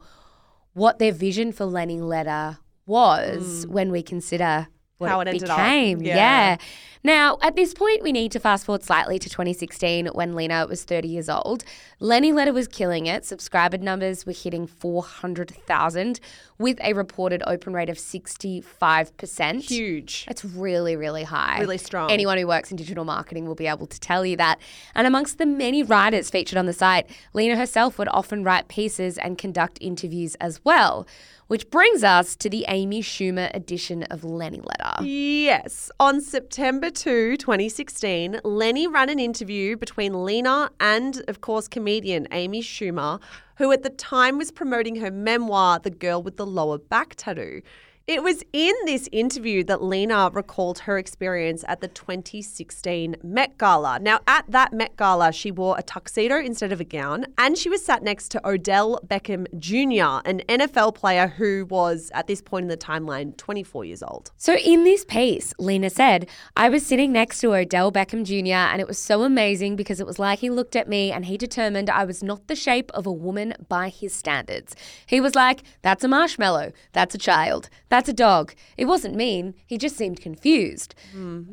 what 0.74 1.00
their 1.00 1.12
vision 1.12 1.51
for 1.51 1.66
Lenny 1.66 2.01
Letter 2.01 2.57
was 2.86 3.66
mm. 3.66 3.69
when 3.69 3.92
we 3.92 4.04
consider 4.04 4.68
what 4.98 5.10
How 5.10 5.19
it, 5.22 5.27
it 5.27 5.36
ended 5.36 5.50
up. 5.50 5.57
became. 5.57 6.01
Yeah. 6.01 6.16
Yeah. 6.16 6.57
Now, 7.06 7.38
at 7.44 7.56
this 7.56 7.75
point, 7.75 8.02
we 8.02 8.12
need 8.12 8.31
to 8.31 8.40
fast 8.40 8.66
forward 8.66 8.81
slightly 8.81 9.19
to 9.19 9.30
2016 9.30 10.07
when 10.07 10.34
Lena 10.34 10.66
was 10.66 10.84
30 10.84 11.07
years 11.07 11.30
old. 11.30 11.63
Lenny 12.00 12.31
Letter 12.31 12.52
was 12.52 12.68
killing 12.68 13.06
it. 13.06 13.24
Subscriber 13.25 13.78
numbers 13.78 14.25
were 14.25 14.34
hitting 14.34 14.66
400,000 14.66 16.19
with 16.57 16.80
a 16.81 16.94
reported 16.94 17.44
open 17.46 17.74
rate 17.74 17.90
of 17.90 17.98
65%. 17.98 19.69
Huge. 19.69 20.25
That's 20.25 20.44
really, 20.44 20.96
really 20.96 21.22
high. 21.22 21.60
Really 21.60 21.78
strong. 21.78 22.10
Anyone 22.10 22.40
who 22.40 22.48
works 22.48 22.72
in 22.72 22.78
digital 22.78 23.06
marketing 23.06 23.46
will 23.46 23.54
be 23.54 23.68
able 23.68 23.86
to 23.86 24.00
tell 24.00 24.25
you 24.25 24.36
that. 24.38 24.60
And 24.96 25.06
amongst 25.06 25.38
the 25.38 25.46
many 25.46 25.84
writers 25.84 26.31
featured 26.31 26.58
on 26.58 26.66
the 26.66 26.74
site, 26.74 27.08
Lena 27.34 27.56
herself 27.56 28.00
would 28.00 28.08
often 28.08 28.44
write 28.44 28.68
pieces 28.68 29.19
and 29.19 29.38
conduct 29.38 29.78
interviews 29.80 30.34
as 30.42 30.60
well. 30.66 31.06
Which 31.48 31.69
brings 31.69 32.04
us 32.04 32.36
to 32.38 32.50
the 32.50 32.66
Amy 32.68 33.04
Schumer 33.04 33.56
edition 33.56 34.01
of 34.04 34.24
Lenny 34.24 34.62
Letter. 34.62 35.04
Yes. 35.06 35.92
On 36.00 36.19
September 36.19 36.90
2, 36.95 37.36
2016, 37.38 38.39
Lenny 38.45 38.88
ran 38.88 39.09
an 39.09 39.19
interview 39.19 39.75
between 39.75 40.24
Lena 40.24 40.71
and, 40.80 41.21
of 41.27 41.42
course, 41.42 41.68
comedian 41.68 42.25
Amy 42.31 42.62
Schumer, 42.62 43.21
who 43.57 43.71
at 43.74 43.83
the 43.83 43.89
time 43.89 44.38
was 44.38 44.50
promoting 44.50 44.95
her 44.95 45.12
memoir, 45.12 45.80
The 45.80 45.89
Girl 45.89 46.24
with 46.24 46.38
the 46.38 46.45
Lower 46.45 46.77
Back 46.77 47.15
Tattoo. 47.15 47.62
It 48.07 48.22
was 48.22 48.44
in 48.54 48.75
this 48.86 49.10
interview 49.12 49.63
that 49.63 49.82
Lena 49.82 50.29
recalled 50.32 50.77
her 50.77 51.00
experience 51.00 51.65
at 51.68 51.82
the 51.82 51.88
2016 51.88 53.15
Met 53.24 53.58
Gala. 53.58 53.98
Now, 54.00 54.20
at 54.27 54.46
that 54.48 54.72
Met 54.74 54.96
Gala, 54.96 55.32
she 55.32 55.50
wore 55.50 55.75
a 55.75 55.82
tuxedo 55.82 56.38
instead 56.38 56.72
of 56.72 56.79
a 56.79 56.84
gown, 56.84 57.25
and 57.36 57.58
she 57.58 57.68
was 57.68 57.84
sat 57.84 58.03
next 58.03 58.29
to 58.29 58.48
Odell 58.48 59.00
Beckham 59.08 59.48
Jr., 59.58 60.22
an 60.29 60.44
NFL 60.48 60.94
player 60.94 61.25
who 61.25 61.65
was, 61.68 62.12
at 62.13 62.27
this 62.27 62.44
point 62.44 62.65
in 62.65 62.68
the 62.68 62.77
timeline, 62.77 63.36
24 63.38 63.86
years 63.86 64.03
old. 64.03 64.29
So, 64.38 64.56
in 64.56 64.84
this 64.84 65.03
piece, 65.03 65.51
Lena 65.58 65.89
said, 65.89 66.29
I 66.56 66.70
was 66.70 66.86
sitting 66.86 67.12
next 67.12 67.39
to 67.39 67.56
Odell 67.56 67.91
Beckham 67.91 68.24
Jr., 68.24 68.72
and 68.72 68.82
it 68.82 68.88
was 68.88 69.00
so 69.00 69.24
amazing 69.24 69.75
because 69.75 70.00
it 70.00 70.06
was 70.06 70.20
like 70.20 70.38
he 70.38 70.51
looked 70.51 70.75
at 70.75 70.88
me 70.88 71.12
and 71.12 71.25
he 71.25 71.38
determined 71.38 71.89
I 71.89 72.06
was 72.06 72.22
not 72.22 72.50
the 72.50 72.56
shape 72.56 72.91
of 72.94 73.08
a 73.08 73.12
woman 73.12 73.56
by 73.68 73.89
his 73.89 74.13
standards. 74.13 74.75
He 75.08 75.20
was 75.20 75.34
like, 75.34 75.63
That's 75.82 76.03
a 76.03 76.08
marshmallow. 76.08 76.72
That's 76.94 77.15
a 77.15 77.18
child. 77.18 77.68
That's 77.89 77.95
a 78.10 78.14
dog. 78.14 78.54
It 78.78 78.86
wasn't 78.86 79.16
mean. 79.16 79.54
He 79.66 79.78
just 79.78 79.96
seemed 79.96 80.20
confused. 80.22 80.96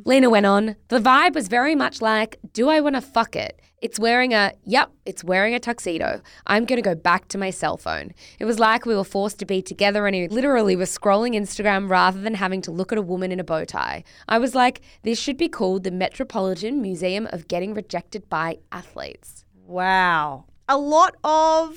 Lena 0.05 0.29
went 0.29 0.47
on, 0.47 0.77
The 0.89 0.99
vibe 0.99 1.35
was 1.35 1.49
very 1.49 1.75
much 1.75 2.01
like, 2.03 2.39
Do 2.53 2.69
I 2.69 2.81
want 2.81 2.97
to 2.97 3.01
fuck 3.01 3.37
it? 3.37 3.61
It's 3.83 3.99
wearing 3.99 4.33
a, 4.33 4.53
yep, 4.65 4.93
it's 5.05 5.25
wearing 5.25 5.55
a 5.55 5.59
tuxedo. 5.59 6.23
I'm 6.47 6.65
going 6.67 6.81
to 6.81 6.89
go 6.89 6.95
back 6.95 7.27
to 7.29 7.39
my 7.39 7.51
cell 7.51 7.77
phone. 7.77 8.13
It 8.39 8.45
was 8.45 8.61
like 8.61 8.87
we 8.87 8.95
were 8.95 9.03
forced 9.03 9.41
to 9.41 9.45
be 9.45 9.61
together 9.61 10.07
and 10.07 10.15
he 10.15 10.29
literally 10.29 10.77
was 10.77 10.97
scrolling 10.97 11.35
Instagram 11.35 11.91
rather 11.91 12.21
than 12.21 12.35
having 12.35 12.63
to 12.63 12.71
look 12.71 12.93
at 12.93 12.99
a 12.99 13.03
woman 13.03 13.33
in 13.33 13.41
a 13.41 13.45
bow 13.45 13.65
tie. 13.65 14.05
I 14.29 14.39
was 14.39 14.55
like, 14.55 14.83
this 15.03 15.19
should 15.19 15.37
be 15.37 15.49
called 15.49 15.83
the 15.83 15.91
Metropolitan 15.91 16.81
Museum 16.81 17.27
of 17.33 17.49
Getting 17.49 17.75
Rejected 17.75 18.29
by 18.29 18.59
Athletes. 18.71 19.45
Wow. 19.67 20.45
A 20.69 20.79
lot 20.79 21.17
of 21.25 21.77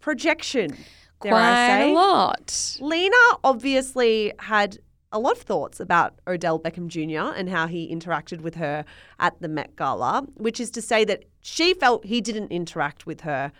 projection. 0.00 0.74
Dare 1.22 1.34
I 1.34 1.38
Quite 1.38 1.66
say. 1.66 1.90
a 1.90 1.94
lot. 1.94 2.76
Lena 2.80 3.16
obviously 3.44 4.32
had 4.38 4.78
a 5.12 5.18
lot 5.18 5.36
of 5.36 5.42
thoughts 5.42 5.78
about 5.78 6.14
Odell 6.26 6.58
Beckham 6.58 6.88
Jr. 6.88 7.34
and 7.36 7.48
how 7.48 7.66
he 7.66 7.94
interacted 7.94 8.40
with 8.40 8.54
her 8.56 8.84
at 9.20 9.40
the 9.40 9.48
Met 9.48 9.76
Gala, 9.76 10.26
which 10.36 10.58
is 10.58 10.70
to 10.70 10.82
say 10.82 11.04
that 11.04 11.24
she 11.42 11.74
felt 11.74 12.06
he 12.06 12.20
didn't 12.20 12.50
interact 12.50 13.06
with 13.06 13.22
her 13.22 13.52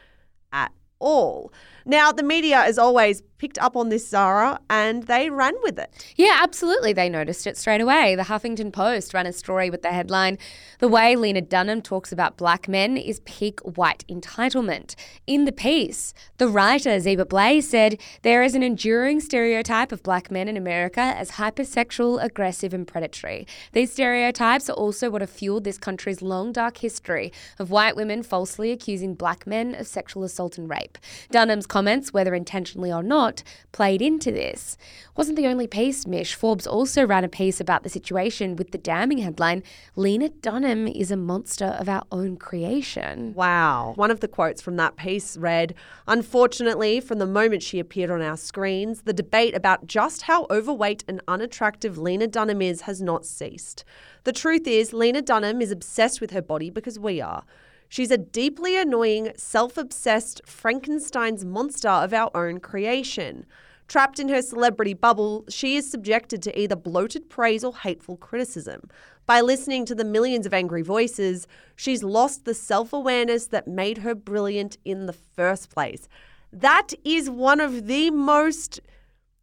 at 0.53 0.73
all. 0.99 1.53
Now, 1.85 2.13
the 2.13 2.23
media, 2.23 2.65
is 2.65 2.79
always, 2.79 3.23
picked 3.43 3.59
up 3.59 3.75
on 3.75 3.89
this, 3.89 4.09
Zara, 4.09 4.61
and 4.71 5.03
they 5.09 5.29
ran 5.29 5.55
with 5.65 5.77
it. 5.77 6.15
Yeah, 6.15 6.39
absolutely. 6.41 6.93
They 6.93 7.09
noticed 7.09 7.45
it 7.45 7.57
straight 7.57 7.81
away. 7.81 8.15
The 8.15 8.23
Huffington 8.23 8.73
Post 8.73 9.13
ran 9.13 9.27
a 9.27 9.33
story 9.33 9.69
with 9.69 9.83
the 9.83 9.91
headline 9.91 10.39
The 10.79 10.87
way 10.87 11.17
Lena 11.17 11.41
Dunham 11.41 11.83
talks 11.83 12.13
about 12.13 12.37
black 12.37 12.69
men 12.69 12.97
is 12.97 13.19
peak 13.25 13.59
white 13.61 14.05
entitlement. 14.09 14.95
In 15.27 15.45
the 15.45 15.51
piece, 15.51 16.15
the 16.39 16.47
writer, 16.47 16.91
Zeba 16.91 17.29
Blay, 17.29 17.61
said 17.61 17.99
there 18.23 18.45
is 18.45 18.55
an 18.55 18.63
enduring 18.63 19.19
stereotype 19.19 19.91
of 19.91 20.05
black 20.05 20.31
men 20.31 20.47
in 20.47 20.57
America 20.57 21.01
as 21.01 21.33
hypersexual, 21.33 22.23
aggressive, 22.23 22.73
and 22.73 22.87
predatory. 22.87 23.45
These 23.73 23.93
stereotypes 23.93 24.71
are 24.71 24.75
also 24.75 25.11
what 25.11 25.21
have 25.21 25.31
fueled 25.31 25.65
this 25.65 25.79
country's 25.79 26.23
long, 26.23 26.53
dark 26.53 26.77
history 26.77 27.33
of 27.59 27.73
white 27.73 27.97
women 27.97 28.23
falsely 28.23 28.71
accusing 28.71 29.15
black 29.15 29.49
men 29.49 29.75
of 29.75 29.89
sexual 29.89 30.23
assault 30.23 30.59
and 30.59 30.71
rape. 30.71 30.97
Dunham's 31.33 31.67
comments, 31.67 32.13
whether 32.13 32.37
intentionally 32.37 32.93
or 32.93 33.03
not, 33.03 33.32
played 33.73 34.03
into 34.03 34.31
this. 34.31 34.77
Wasn't 35.17 35.37
the 35.37 35.47
only 35.47 35.67
piece, 35.67 36.07
Mish. 36.07 36.35
Forbes 36.35 36.67
also 36.67 37.07
ran 37.07 37.25
a 37.25 37.29
piece 37.29 37.61
about 37.61 37.85
the 37.85 37.89
situation 37.89 38.57
with 38.57 38.73
the 38.73 38.79
damning 38.79 39.19
headline 39.19 39.63
Lena 39.95 40.29
Dunham 40.29 40.89
is 40.89 41.11
a 41.11 41.17
monster 41.17 41.77
of 41.79 41.89
our 41.89 42.03
own 42.11 42.37
creation. 42.37 43.33
Wow. 43.35 43.93
One 43.97 44.11
of 44.11 44.21
the 44.21 44.29
quotes 44.29 44.61
from 44.61 44.77
that 44.77 44.97
piece 44.97 45.37
read 45.37 45.75
Unfortunately, 46.07 47.01
from 47.01 47.19
the 47.19 47.27
moment 47.27 47.63
she 47.63 47.79
appeared 47.79 48.11
on 48.11 48.23
our 48.23 48.37
screens, 48.37 49.03
the 49.03 49.13
debate 49.13 49.55
about 49.55 49.87
just 49.87 50.23
how 50.23 50.47
overweight 50.51 51.05
and 51.07 51.21
unattractive 51.29 51.97
Lena 51.99 52.27
Dunham 52.27 52.61
is 52.61 52.83
has 52.83 53.01
not 53.01 53.25
ceased. 53.25 53.85
The 54.25 54.33
truth 54.33 54.67
is, 54.67 54.93
Lena 54.93 55.23
Dunham 55.23 55.61
is 55.61 55.71
obsessed 55.71 56.21
with 56.21 56.31
her 56.31 56.43
body 56.43 56.71
because 56.71 56.99
we 56.99 57.21
are. 57.21 57.45
She's 57.93 58.11
a 58.11 58.17
deeply 58.17 58.75
annoying, 58.79 59.33
self 59.37 59.77
obsessed 59.77 60.41
Frankenstein's 60.47 61.45
monster 61.45 61.91
of 61.91 62.15
our 62.15 62.31
own 62.35 62.59
creation. 62.59 63.45
Trapped 63.87 64.19
in 64.19 64.31
her 64.31 64.41
celebrity 64.41 64.95
bubble, 64.95 65.45
she 65.51 65.77
is 65.77 65.91
subjected 65.91 66.43
to 66.45 66.59
either 66.59 66.75
bloated 66.75 67.29
praise 67.29 67.63
or 67.63 67.77
hateful 67.77 68.17
criticism. 68.17 68.89
By 69.27 69.43
listening 69.43 69.85
to 69.85 69.95
the 69.95 70.07
millions 70.07 70.47
of 70.47 70.55
angry 70.55 70.81
voices, 70.81 71.47
she's 71.77 72.03
lost 72.03 72.47
the 72.47 72.55
self 72.55 72.95
awareness 72.95 73.49
that 73.49 73.69
made 73.69 73.99
her 73.99 74.15
brilliant 74.15 74.79
in 74.87 75.05
the 75.05 75.13
first 75.13 75.69
place. 75.69 76.09
That 76.51 76.95
is 77.05 77.29
one 77.29 77.61
of 77.61 77.89
the 77.89 78.11
most 78.11 78.81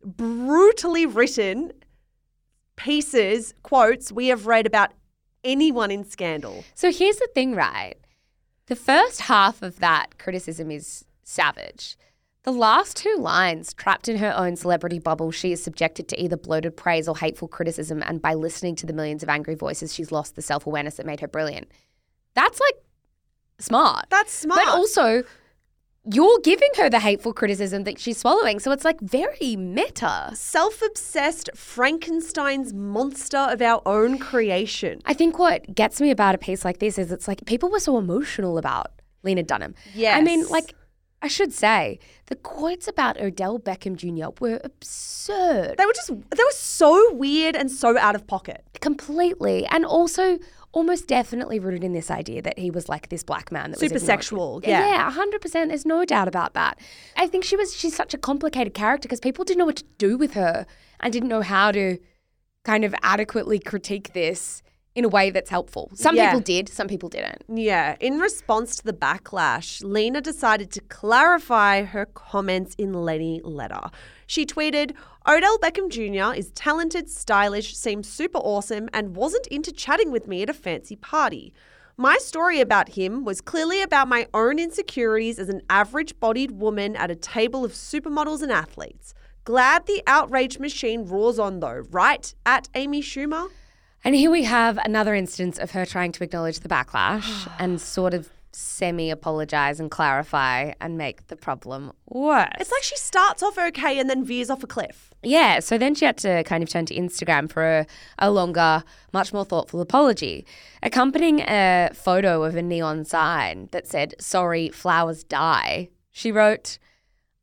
brutally 0.04 1.06
written 1.06 1.72
pieces, 2.78 3.54
quotes 3.62 4.12
we 4.12 4.30
have 4.30 4.48
read 4.48 4.66
about 4.66 4.90
anyone 5.44 5.92
in 5.92 6.04
Scandal. 6.04 6.64
So 6.74 6.92
here's 6.92 7.18
the 7.18 7.30
thing, 7.36 7.54
right? 7.54 7.96
The 8.70 8.76
first 8.76 9.22
half 9.22 9.64
of 9.64 9.80
that 9.80 10.20
criticism 10.20 10.70
is 10.70 11.04
savage. 11.24 11.98
The 12.44 12.52
last 12.52 12.96
two 12.96 13.18
lines, 13.18 13.74
trapped 13.74 14.08
in 14.08 14.18
her 14.18 14.32
own 14.36 14.56
celebrity 14.56 15.00
bubble, 15.00 15.32
she 15.32 15.52
is 15.52 15.64
subjected 15.64 16.08
to 16.08 16.22
either 16.22 16.38
bloated 16.38 16.78
praise 16.78 17.08
or 17.08 17.18
hateful 17.18 17.48
criticism, 17.48 18.04
and 18.04 18.22
by 18.22 18.36
listening 18.36 18.76
to 18.76 18.86
the 18.86 18.94
millions 18.94 19.24
of 19.24 19.30
angry 19.30 19.56
voices, 19.56 19.92
she's 19.92 20.12
lost 20.12 20.36
the 20.36 20.44
self 20.44 20.68
awareness 20.68 20.98
that 20.98 21.08
made 21.08 21.20
her 21.20 21.28
brilliant. 21.28 21.72
That's 22.36 22.60
like 22.60 22.76
smart. 23.58 24.06
That's 24.12 24.32
smart. 24.32 24.62
But 24.64 24.68
also, 24.68 25.24
you're 26.12 26.40
giving 26.40 26.70
her 26.78 26.90
the 26.90 27.00
hateful 27.00 27.34
criticism 27.34 27.84
that 27.84 28.00
she's 28.00 28.18
swallowing. 28.18 28.60
So 28.60 28.72
it's 28.72 28.86
like 28.86 29.00
very 29.02 29.56
meta. 29.56 30.32
Self 30.34 30.82
obsessed 30.82 31.50
Frankenstein's 31.56 32.74
monster 32.74 33.38
of 33.38 33.62
our 33.62 33.82
own 33.86 34.18
creation. 34.18 35.02
I 35.06 35.14
think 35.14 35.38
what 35.38 35.76
gets 35.76 36.02
me 36.02 36.10
about 36.12 36.36
a 36.36 36.38
piece 36.38 36.66
like 36.66 36.80
this 36.80 36.98
is 36.98 37.12
it's 37.12 37.28
like 37.28 37.46
people 37.46 37.70
were 37.70 37.80
so 37.80 37.98
emotional 37.98 38.58
about 38.58 38.92
Lena 39.24 39.44
Dunham. 39.44 39.76
Yes. 39.94 40.18
I 40.18 40.22
mean, 40.22 40.48
like, 40.48 40.74
I 41.22 41.28
should 41.28 41.54
say, 41.54 42.00
the 42.28 42.36
quotes 42.36 42.88
about 42.88 43.20
Odell 43.20 43.60
Beckham 43.60 43.96
Jr. 43.96 44.30
were 44.40 44.62
absurd. 44.64 45.76
They 45.78 45.86
were 45.86 45.94
just, 45.94 46.08
they 46.08 46.44
were 46.44 46.52
so 46.52 47.14
weird 47.14 47.56
and 47.56 47.70
so 47.70 47.98
out 47.98 48.16
of 48.16 48.26
pocket. 48.26 48.64
Completely. 48.80 49.66
And 49.68 49.86
also, 49.86 50.40
almost 50.72 51.08
definitely 51.08 51.60
rooted 51.60 51.84
in 51.84 51.94
this 51.94 52.12
idea 52.12 52.42
that 52.42 52.60
he 52.60 52.70
was 52.70 52.88
like 52.90 53.10
this 53.10 53.24
black 53.24 53.52
man 53.52 53.72
that 53.72 53.80
was 53.80 53.80
Super 53.80 53.94
was 53.96 54.06
sexual, 54.06 54.62
yeah. 54.64 54.86
yeah, 54.88 55.12
hundred 55.12 55.42
percent. 55.42 55.70
There's 55.70 55.86
no 55.86 56.06
doubt 56.06 56.28
about 56.28 56.54
that. 56.54 56.78
I 57.18 57.28
think 57.28 57.44
she 57.44 57.56
was 57.56 57.76
she's 57.76 57.96
such 57.96 58.14
a 58.14 58.18
complicated 58.18 58.74
character 58.74 59.08
because 59.08 59.20
people 59.20 59.44
didn't 59.46 59.60
know 59.60 59.66
what 59.66 59.78
to 59.78 59.86
do 59.98 60.18
with 60.18 60.34
her 60.34 60.66
and 61.00 61.12
didn't 61.12 61.30
know 61.30 61.42
how 61.42 61.72
to 61.72 61.98
kind 62.64 62.84
of 62.86 62.94
adequately 63.02 63.58
critique 63.60 64.14
this 64.14 64.62
in 64.96 65.06
a 65.06 65.10
way 65.10 65.30
that's 65.30 65.50
helpful. 65.50 65.90
Some 65.94 66.16
Yeah. 66.16 66.28
people 66.30 66.42
did, 66.42 66.68
some 66.68 66.88
people 66.88 67.10
didn't. 67.10 67.44
Yeah, 67.48 67.96
in 68.00 68.20
response 68.20 68.76
to 68.78 68.84
the 68.84 68.94
backlash, 68.94 69.82
Lena 69.84 70.20
decided 70.20 70.72
to 70.72 70.82
clarify 70.82 71.84
her 71.84 72.06
comments 72.06 72.76
in 72.78 72.94
Lenny 72.94 73.40
letter. 73.44 73.90
She 74.30 74.46
tweeted, 74.46 74.92
Odell 75.28 75.58
Beckham 75.58 75.90
Jr. 75.90 76.38
is 76.38 76.52
talented, 76.52 77.10
stylish, 77.10 77.76
seems 77.76 78.08
super 78.08 78.38
awesome, 78.38 78.88
and 78.94 79.16
wasn't 79.16 79.48
into 79.48 79.72
chatting 79.72 80.12
with 80.12 80.28
me 80.28 80.44
at 80.44 80.52
a 80.52 80.54
fancy 80.54 80.96
party. 80.96 81.52
My 81.98 82.16
story 82.18 82.62
about 82.62 82.90
him 82.90 83.26
was 83.26 83.42
clearly 83.42 83.82
about 83.82 84.08
my 84.08 84.28
own 84.36 84.60
insecurities 84.60 85.40
as 85.40 85.50
an 85.50 85.64
average 85.68 86.20
bodied 86.20 86.52
woman 86.52 86.96
at 86.96 87.10
a 87.10 87.16
table 87.16 87.66
of 87.66 87.72
supermodels 87.72 88.44
and 88.44 88.52
athletes. 88.52 89.16
Glad 89.46 89.88
the 89.88 90.04
outrage 90.06 90.60
machine 90.60 91.08
roars 91.08 91.40
on 91.40 91.60
though, 91.60 91.86
right? 91.90 92.32
At 92.46 92.70
Amy 92.76 93.02
Schumer? 93.02 93.50
And 94.04 94.14
here 94.14 94.30
we 94.30 94.44
have 94.44 94.78
another 94.78 95.16
instance 95.16 95.58
of 95.58 95.72
her 95.72 95.88
trying 95.88 96.12
to 96.12 96.24
acknowledge 96.24 96.60
the 96.60 96.70
backlash 96.70 97.52
and 97.60 97.82
sort 97.82 98.14
of 98.14 98.30
semi 98.52 99.10
apologize 99.10 99.80
and 99.80 99.92
clarify 99.92 100.74
and 100.82 100.98
make 100.98 101.28
the 101.28 101.36
problem 101.36 101.92
worse. 102.08 102.50
It's 102.60 102.72
like 102.72 102.84
she 102.84 102.96
starts 102.98 103.44
off 103.44 103.58
okay 103.58 104.00
and 104.00 104.10
then 104.10 104.26
veers 104.26 104.50
off 104.50 104.64
a 104.64 104.68
cliff. 104.68 105.14
Yeah, 105.22 105.60
so 105.60 105.78
then 105.78 105.96
she 105.96 106.06
had 106.06 106.18
to 106.20 106.44
kind 106.44 106.64
of 106.64 106.70
turn 106.70 106.86
to 106.86 106.96
Instagram 106.96 107.52
for 107.52 107.64
a, 107.64 107.86
a 108.18 108.32
longer, 108.32 108.84
much 109.12 109.34
more 109.34 109.46
thoughtful 109.46 109.82
apology, 109.82 110.46
accompanying 110.82 111.42
a 111.42 111.90
photo 111.94 112.44
of 112.44 112.56
a 112.56 112.62
neon 112.62 113.04
sign 113.06 113.68
that 113.72 113.88
said, 113.88 114.16
Sorry, 114.20 114.70
flowers 114.70 115.24
die. 115.24 115.90
She 116.12 116.32
wrote, 116.32 116.80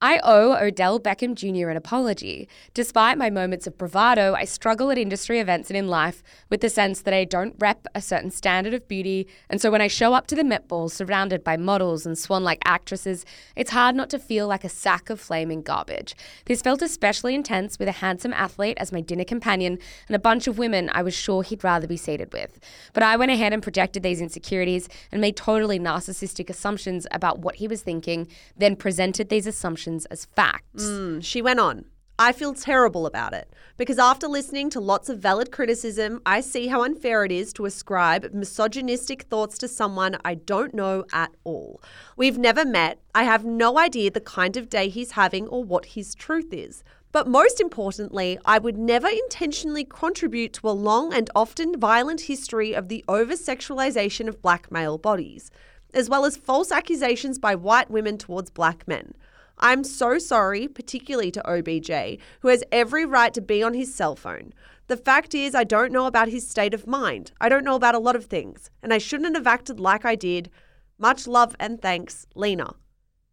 I 0.03 0.21
owe 0.23 0.55
Odell 0.55 1.01
Beckham 1.01 1.35
Jr. 1.35 1.71
an 1.71 1.77
apology. 1.79 2.51
Despite 2.75 3.17
my 3.17 3.31
moments 3.31 3.67
of 3.67 3.79
bravado, 3.79 4.35
I 4.35 4.45
struggle 4.45 4.91
at 4.91 4.99
industry 4.99 5.41
events 5.41 5.71
and 5.71 5.77
in 5.77 5.89
life 5.89 6.23
with 6.51 6.61
the 6.61 6.69
sense 6.69 7.01
that 7.01 7.15
I 7.15 7.25
don't 7.25 7.55
rep 7.59 7.87
a 7.95 8.03
certain 8.03 8.31
standard 8.31 8.75
of 8.75 8.87
beauty, 8.89 9.27
and 9.49 9.59
so 9.59 9.71
when 9.71 9.81
I 9.81 9.89
show 9.89 10.13
up 10.13 10.27
to 10.27 10.35
the 10.35 10.45
Met 10.45 10.69
Ball 10.69 10.91
surrounded 10.91 11.43
by 11.43 11.57
models 11.57 12.05
and 12.05 12.19
swan 12.19 12.45
like 12.45 12.61
actresses, 12.67 13.25
it's 13.57 13.71
hard 13.71 13.97
not 13.97 14.11
to 14.11 14.19
feel 14.19 14.47
like 14.47 14.65
a 14.65 14.69
sack 14.69 15.09
of 15.09 15.19
flaming 15.19 15.63
garbage. 15.63 16.15
This 16.45 16.61
felt 16.61 16.83
especially 16.83 17.35
intense 17.35 17.79
with 17.79 17.89
a 17.89 17.93
handsome 17.93 18.35
athlete 18.35 18.77
as 18.79 18.93
my 18.93 19.01
dinner 19.01 19.25
companion 19.25 19.79
and 20.09 20.15
a 20.15 20.19
bunch 20.19 20.47
of 20.47 20.59
women 20.59 20.91
I 20.93 21.01
was 21.01 21.15
sure 21.15 21.43
he'd 21.43 21.65
rather 21.65 21.87
be 21.87 21.97
seated 21.97 22.35
with. 22.35 22.61
But 22.93 23.03
I 23.03 23.17
went 23.17 23.33
ahead 23.33 23.55
and 23.55 23.63
projected 23.63 24.03
these 24.03 24.21
insecurities 24.21 24.91
and 25.11 25.23
made 25.23 25.39
totally 25.39 25.79
narcissistic 25.79 26.51
assumptions 26.51 27.07
about 27.13 27.39
what 27.39 27.55
he 27.55 27.67
was 27.67 27.81
thinking, 27.81 28.29
then 28.59 28.77
presented 28.77 29.31
these 29.31 29.47
assumptions 29.47 29.86
as 29.87 30.25
facts. 30.25 30.85
Mm, 30.85 31.23
She 31.25 31.41
went 31.41 31.61
on. 31.61 31.85
I 32.19 32.33
feel 32.33 32.55
terrible 32.55 33.05
about 33.05 33.35
it 33.35 33.53
because 33.77 33.99
after 33.99 34.27
listening 34.27 34.71
to 34.71 34.81
lots 34.81 35.11
of 35.11 35.19
valid 35.19 35.53
criticism, 35.53 36.23
I 36.25 36.41
see 36.41 36.69
how 36.69 36.83
unfair 36.83 37.27
it 37.27 37.33
is 37.33 37.53
to 37.55 37.67
ascribe 37.67 38.33
misogynistic 38.33 39.25
thoughts 39.25 39.59
to 39.59 39.69
someone 39.69 40.17
I 40.25 40.35
don't 40.35 40.73
know 40.73 41.05
at 41.13 41.31
all. 41.45 41.83
We've 42.17 42.39
never 42.39 42.65
met. 42.65 43.01
I 43.15 43.25
have 43.25 43.45
no 43.45 43.79
idea 43.79 44.11
the 44.11 44.21
kind 44.21 44.57
of 44.57 44.71
day 44.71 44.89
he's 44.89 45.11
having 45.13 45.47
or 45.49 45.63
what 45.63 45.87
his 45.87 46.15
truth 46.15 46.55
is. 46.55 46.83
But 47.13 47.29
most 47.29 47.61
importantly, 47.61 48.39
I 48.47 48.59
would 48.59 48.79
never 48.79 49.09
intentionally 49.09 49.85
contribute 49.85 50.55
to 50.55 50.69
a 50.69 50.71
long 50.71 51.13
and 51.13 51.31
often 51.35 51.79
violent 51.79 52.23
history 52.23 52.75
of 52.75 52.89
the 52.89 53.05
over 53.09 53.35
sexualization 53.35 54.27
of 54.27 54.43
black 54.43 54.73
male 54.73 54.97
bodies, 54.97 55.51
as 55.93 56.09
well 56.09 56.25
as 56.25 56.37
false 56.37 56.73
accusations 56.73 57.39
by 57.39 57.55
white 57.55 57.91
women 57.91 58.17
towards 58.19 58.51
black 58.51 58.89
men. 58.89 59.15
I'm 59.59 59.85
so 59.85 60.19
sorry, 60.19 60.69
particularly 60.69 61.31
to 61.33 61.51
OBJ, 61.51 62.21
who 62.41 62.49
has 62.49 62.63
every 62.71 63.05
right 63.07 63.33
to 63.35 63.41
be 63.41 63.63
on 63.63 63.75
his 63.75 63.95
cell 63.95 64.17
phone. 64.17 64.53
The 64.89 64.97
fact 64.97 65.35
is, 65.35 65.55
I 65.55 65.65
don't 65.65 65.93
know 65.93 66.07
about 66.07 66.29
his 66.29 66.49
state 66.49 66.75
of 66.75 66.87
mind. 66.87 67.33
I 67.41 67.49
don't 67.49 67.65
know 67.65 67.75
about 67.75 67.95
a 67.95 67.99
lot 67.99 68.17
of 68.17 68.27
things, 68.27 68.71
and 68.83 68.93
I 68.93 68.99
shouldn't 68.99 69.35
have 69.37 69.47
acted 69.47 69.81
like 69.81 70.05
I 70.05 70.15
did. 70.15 70.51
Much 70.99 71.27
love 71.27 71.57
and 71.59 71.81
thanks, 71.81 72.27
Lena. 72.35 72.75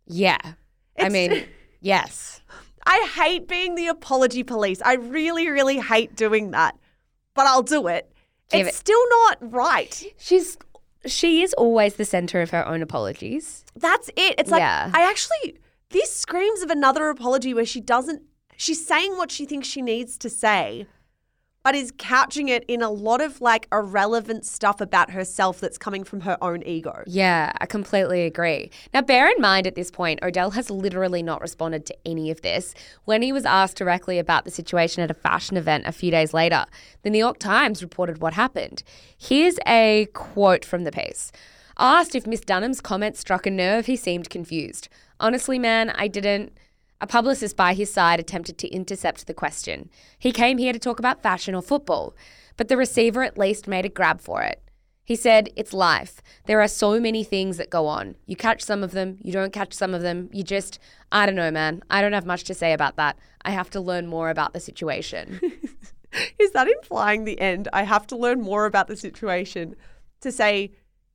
Yeah. 0.07 0.39
I 0.97 1.09
mean, 1.09 1.45
yes. 1.81 2.41
I 2.85 3.07
hate 3.15 3.47
being 3.47 3.75
the 3.75 3.87
apology 3.87 4.43
police. 4.43 4.81
I 4.83 4.95
really, 4.95 5.47
really 5.49 5.79
hate 5.79 6.15
doing 6.15 6.51
that, 6.51 6.77
but 7.33 7.45
I'll 7.47 7.63
do 7.63 7.87
it. 7.87 8.11
Give 8.49 8.67
it's 8.67 8.75
it- 8.75 8.79
still 8.79 9.09
not 9.09 9.37
right. 9.53 10.03
She's 10.17 10.57
she 11.05 11.41
is 11.41 11.53
always 11.55 11.95
the 11.95 12.05
center 12.05 12.41
of 12.41 12.51
her 12.51 12.65
own 12.65 12.81
apologies. 12.81 13.65
That's 13.75 14.07
it. 14.15 14.35
It's 14.37 14.49
like, 14.49 14.61
Yeah. 14.61 14.89
I 14.93 15.09
actually, 15.09 15.57
this 15.93 16.11
screams 16.11 16.61
of 16.61 16.69
another 16.69 17.09
apology 17.09 17.53
where 17.53 17.65
she 17.65 17.79
doesn't, 17.79 18.23
she's 18.57 18.85
saying 18.85 19.15
what 19.15 19.31
she 19.31 19.45
thinks 19.45 19.67
she 19.67 19.81
needs 19.81 20.17
to 20.17 20.29
say, 20.29 20.87
but 21.63 21.75
is 21.75 21.93
couching 21.97 22.49
it 22.49 22.65
in 22.67 22.81
a 22.81 22.89
lot 22.89 23.21
of 23.21 23.39
like 23.39 23.67
irrelevant 23.71 24.43
stuff 24.45 24.81
about 24.81 25.11
herself 25.11 25.61
that's 25.61 25.77
coming 25.77 26.03
from 26.03 26.21
her 26.21 26.37
own 26.41 26.61
ego. 26.63 27.03
Yeah, 27.07 27.53
I 27.61 27.67
completely 27.67 28.23
agree. 28.23 28.69
Now, 28.93 29.01
bear 29.01 29.29
in 29.29 29.39
mind 29.39 29.65
at 29.65 29.75
this 29.75 29.89
point, 29.89 30.21
Odell 30.21 30.51
has 30.51 30.69
literally 30.69 31.23
not 31.23 31.41
responded 31.41 31.85
to 31.85 31.95
any 32.05 32.31
of 32.31 32.41
this. 32.41 32.73
When 33.05 33.21
he 33.21 33.31
was 33.31 33.45
asked 33.45 33.77
directly 33.77 34.19
about 34.19 34.43
the 34.43 34.51
situation 34.51 35.03
at 35.03 35.11
a 35.11 35.13
fashion 35.13 35.55
event 35.55 35.85
a 35.87 35.93
few 35.93 36.11
days 36.11 36.33
later, 36.33 36.65
the 37.03 37.09
New 37.09 37.19
York 37.19 37.39
Times 37.39 37.81
reported 37.81 38.19
what 38.19 38.33
happened. 38.33 38.83
Here's 39.17 39.57
a 39.65 40.07
quote 40.13 40.65
from 40.65 40.83
the 40.83 40.91
piece. 40.91 41.31
Asked 41.77 42.15
if 42.15 42.27
Miss 42.27 42.41
Dunham's 42.41 42.81
comment 42.81 43.17
struck 43.17 43.45
a 43.45 43.51
nerve, 43.51 43.87
he 43.87 43.95
seemed 43.95 44.29
confused. 44.29 44.89
Honestly, 45.19 45.57
man, 45.57 45.89
I 45.91 46.07
didn't. 46.07 46.57
A 47.01 47.07
publicist 47.07 47.57
by 47.57 47.73
his 47.73 47.91
side 47.91 48.19
attempted 48.19 48.57
to 48.59 48.69
intercept 48.69 49.27
the 49.27 49.33
question. 49.33 49.89
He 50.17 50.31
came 50.31 50.57
here 50.57 50.71
to 50.71 50.79
talk 50.79 50.99
about 50.99 51.21
fashion 51.21 51.53
or 51.53 51.61
football, 51.61 52.15
but 52.55 52.69
the 52.69 52.77
receiver 52.77 53.23
at 53.23 53.37
least 53.37 53.67
made 53.67 53.85
a 53.85 53.89
grab 53.89 54.21
for 54.21 54.41
it. 54.41 54.63
He 55.03 55.15
said, 55.15 55.49
It's 55.55 55.73
life. 55.73 56.21
There 56.45 56.61
are 56.61 56.67
so 56.67 56.99
many 56.99 57.23
things 57.23 57.57
that 57.57 57.69
go 57.69 57.87
on. 57.87 58.15
You 58.25 58.35
catch 58.35 58.61
some 58.61 58.83
of 58.83 58.91
them, 58.91 59.17
you 59.21 59.33
don't 59.33 59.51
catch 59.51 59.73
some 59.73 59.93
of 59.93 60.01
them. 60.01 60.29
You 60.31 60.43
just, 60.43 60.79
I 61.11 61.25
don't 61.25 61.35
know, 61.35 61.51
man. 61.51 61.83
I 61.89 62.01
don't 62.01 62.13
have 62.13 62.25
much 62.25 62.45
to 62.45 62.53
say 62.53 62.71
about 62.71 62.95
that. 62.95 63.17
I 63.41 63.51
have 63.51 63.69
to 63.71 63.81
learn 63.81 64.07
more 64.07 64.29
about 64.29 64.53
the 64.53 64.59
situation. 64.59 65.41
Is 66.39 66.51
that 66.51 66.67
implying 66.67 67.25
the 67.25 67.39
end? 67.41 67.67
I 67.73 67.83
have 67.83 68.07
to 68.07 68.15
learn 68.15 68.39
more 68.39 68.65
about 68.65 68.87
the 68.87 68.95
situation 68.95 69.75
to 70.21 70.31
say 70.31 70.71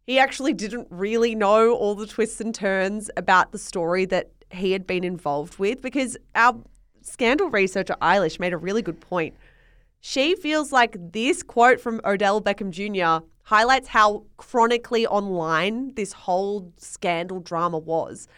he 0.08 0.18
actually 0.18 0.54
didn't 0.54 0.88
really 0.88 1.34
know 1.34 1.74
all 1.74 1.94
the 1.94 2.06
twists 2.06 2.40
and 2.40 2.54
turns 2.54 3.10
about 3.18 3.52
the 3.52 3.58
story 3.58 4.06
that 4.06 4.30
he 4.50 4.72
had 4.72 4.86
been 4.86 5.04
involved 5.04 5.58
with 5.58 5.82
because 5.82 6.16
our 6.34 6.58
scandal 7.02 7.50
researcher 7.50 7.94
Eilish 8.00 8.40
made 8.40 8.54
a 8.54 8.56
really 8.56 8.80
good 8.80 9.02
point. 9.02 9.34
She 10.00 10.34
feels 10.34 10.72
like 10.72 10.96
this 11.12 11.42
quote 11.42 11.78
from 11.78 12.00
Odell 12.06 12.40
Beckham 12.40 12.70
Jr. 12.70 13.22
highlights 13.42 13.88
how 13.88 14.24
chronically 14.38 15.06
online 15.06 15.92
this 15.94 16.14
whole 16.14 16.72
scandal 16.78 17.40
drama 17.40 17.76
was 17.76 18.28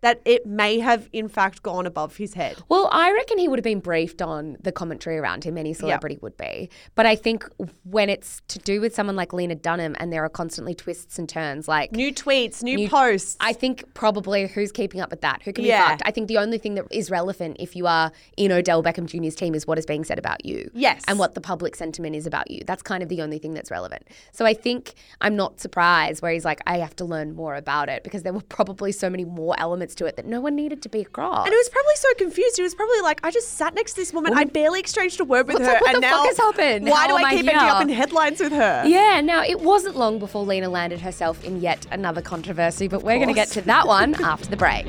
that 0.00 0.20
it 0.24 0.46
may 0.46 0.78
have 0.78 1.08
in 1.12 1.28
fact 1.28 1.62
gone 1.62 1.86
above 1.86 2.16
his 2.16 2.34
head. 2.34 2.56
Well, 2.68 2.88
I 2.92 3.12
reckon 3.12 3.38
he 3.38 3.48
would 3.48 3.58
have 3.58 3.64
been 3.64 3.80
briefed 3.80 4.22
on 4.22 4.56
the 4.60 4.72
commentary 4.72 5.18
around 5.18 5.44
him. 5.44 5.58
Any 5.58 5.74
celebrity 5.74 6.16
yep. 6.16 6.22
would 6.22 6.36
be. 6.36 6.70
But 6.94 7.06
I 7.06 7.16
think 7.16 7.48
when 7.84 8.08
it's 8.08 8.42
to 8.48 8.58
do 8.58 8.80
with 8.80 8.94
someone 8.94 9.16
like 9.16 9.32
Lena 9.32 9.54
Dunham 9.54 9.96
and 9.98 10.12
there 10.12 10.24
are 10.24 10.28
constantly 10.28 10.74
twists 10.74 11.18
and 11.18 11.28
turns, 11.28 11.66
like 11.68 11.92
new 11.92 12.12
tweets, 12.12 12.62
new, 12.62 12.76
new 12.76 12.88
posts. 12.88 13.36
I 13.40 13.52
think 13.52 13.92
probably 13.94 14.46
who's 14.46 14.72
keeping 14.72 15.00
up 15.00 15.10
with 15.10 15.22
that? 15.22 15.42
Who 15.42 15.52
can 15.52 15.64
be 15.64 15.68
yeah. 15.68 15.88
fucked? 15.88 16.02
I 16.04 16.10
think 16.10 16.28
the 16.28 16.38
only 16.38 16.58
thing 16.58 16.74
that 16.74 16.86
is 16.90 17.10
relevant 17.10 17.56
if 17.58 17.74
you 17.74 17.86
are 17.86 18.12
in 18.36 18.52
Odell 18.52 18.82
Beckham 18.82 19.06
Jr.'s 19.06 19.34
team 19.34 19.54
is 19.54 19.66
what 19.66 19.78
is 19.78 19.86
being 19.86 20.04
said 20.04 20.18
about 20.18 20.44
you. 20.44 20.70
Yes. 20.74 21.02
And 21.08 21.18
what 21.18 21.34
the 21.34 21.40
public 21.40 21.74
sentiment 21.74 22.14
is 22.14 22.26
about 22.26 22.50
you. 22.50 22.62
That's 22.66 22.82
kind 22.82 23.02
of 23.02 23.08
the 23.08 23.22
only 23.22 23.38
thing 23.38 23.54
that's 23.54 23.70
relevant. 23.70 24.04
So 24.32 24.46
I 24.46 24.54
think 24.54 24.94
I'm 25.20 25.36
not 25.36 25.60
surprised 25.60 26.22
where 26.22 26.32
he's 26.32 26.44
like, 26.44 26.60
I 26.66 26.78
have 26.78 26.94
to 26.96 27.04
learn 27.04 27.34
more 27.34 27.56
about 27.56 27.88
it 27.88 28.04
because 28.04 28.22
there 28.22 28.32
were 28.32 28.42
probably 28.48 28.92
so 28.92 29.10
many 29.10 29.24
more 29.24 29.54
elements 29.58 29.87
to 29.96 30.06
it 30.06 30.16
that 30.16 30.26
no 30.26 30.40
one 30.40 30.54
needed 30.54 30.82
to 30.82 30.88
be 30.88 31.00
across. 31.00 31.46
And 31.46 31.52
he 31.52 31.56
was 31.56 31.68
probably 31.68 31.94
so 31.96 32.08
confused. 32.14 32.56
He 32.56 32.62
was 32.62 32.74
probably 32.74 33.00
like, 33.00 33.20
I 33.24 33.30
just 33.30 33.52
sat 33.52 33.74
next 33.74 33.92
to 33.92 34.00
this 34.00 34.12
woman. 34.12 34.32
Well, 34.32 34.40
I 34.40 34.44
barely 34.44 34.80
exchanged 34.80 35.20
a 35.20 35.24
word 35.24 35.48
with 35.48 35.58
her. 35.58 35.64
Like, 35.64 35.94
and 35.94 36.00
now, 36.00 36.24
has 36.24 36.36
happened? 36.36 36.86
Why 36.88 37.02
How 37.02 37.06
do 37.08 37.12
oh 37.14 37.16
I 37.16 37.30
keep 37.30 37.46
ending 37.46 37.56
up 37.56 37.82
in 37.82 37.88
headlines 37.88 38.40
with 38.40 38.52
her? 38.52 38.84
Yeah, 38.86 39.20
now 39.20 39.42
it 39.42 39.60
wasn't 39.60 39.96
long 39.96 40.18
before 40.18 40.44
Lena 40.44 40.68
landed 40.68 41.00
herself 41.00 41.42
in 41.44 41.60
yet 41.60 41.86
another 41.90 42.22
controversy, 42.22 42.88
but 42.88 43.02
we're 43.02 43.16
going 43.16 43.28
to 43.28 43.34
get 43.34 43.48
to 43.48 43.62
that 43.62 43.86
one 43.86 44.14
after 44.22 44.48
the 44.48 44.56
break. 44.56 44.86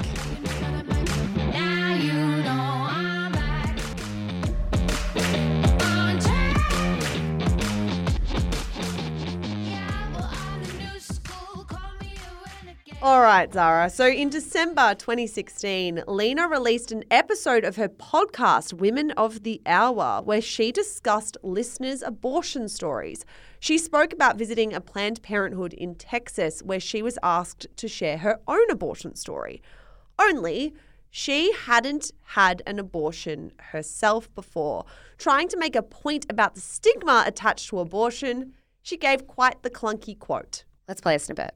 All 13.01 13.22
right, 13.22 13.51
Zara. 13.51 13.89
So 13.89 14.08
in 14.08 14.27
December 14.27 14.94
2016, 14.94 16.03
Lena 16.06 16.50
released 16.50 16.91
an 16.91 17.06
episode 17.10 17.63
of 17.63 17.77
her 17.77 17.88
podcast, 17.88 18.74
Women 18.74 19.12
of 19.12 19.44
the 19.44 19.62
Hour, 19.65 20.22
where 20.22 20.41
she 20.41 20.74
discussed 20.74 21.38
listeners' 21.41 22.01
abortion 22.01 22.68
stories. 22.68 23.24
She 23.62 23.77
spoke 23.77 24.12
about 24.12 24.36
visiting 24.36 24.74
a 24.74 24.82
Planned 24.82 25.22
Parenthood 25.22 25.72
in 25.72 25.96
Texas 25.96 26.62
where 26.62 26.82
she 26.82 27.01
was 27.01 27.18
asked 27.24 27.68
to 27.77 27.88
share 27.88 28.18
her 28.18 28.41
own 28.50 28.70
abortion 28.70 29.15
story. 29.15 29.62
Only, 30.20 30.74
she 31.10 31.53
hadn't 31.53 32.12
had 32.24 32.62
an 32.68 32.79
abortion 32.79 33.53
herself 33.72 34.34
before. 34.36 34.84
Trying 35.18 35.48
to 35.48 35.58
make 35.58 35.77
a 35.77 35.82
point 35.82 36.25
about 36.29 36.53
the 36.53 36.62
stigma 36.62 37.24
attached 37.25 37.70
to 37.70 37.79
abortion, 37.79 38.56
she 38.82 38.98
gave 38.98 39.25
quite 39.25 39.64
the 39.64 39.70
clunky 39.70 40.20
quote. 40.20 40.66
Let's 40.85 41.00
play 41.00 41.16
a 41.16 41.20
snippet. 41.20 41.55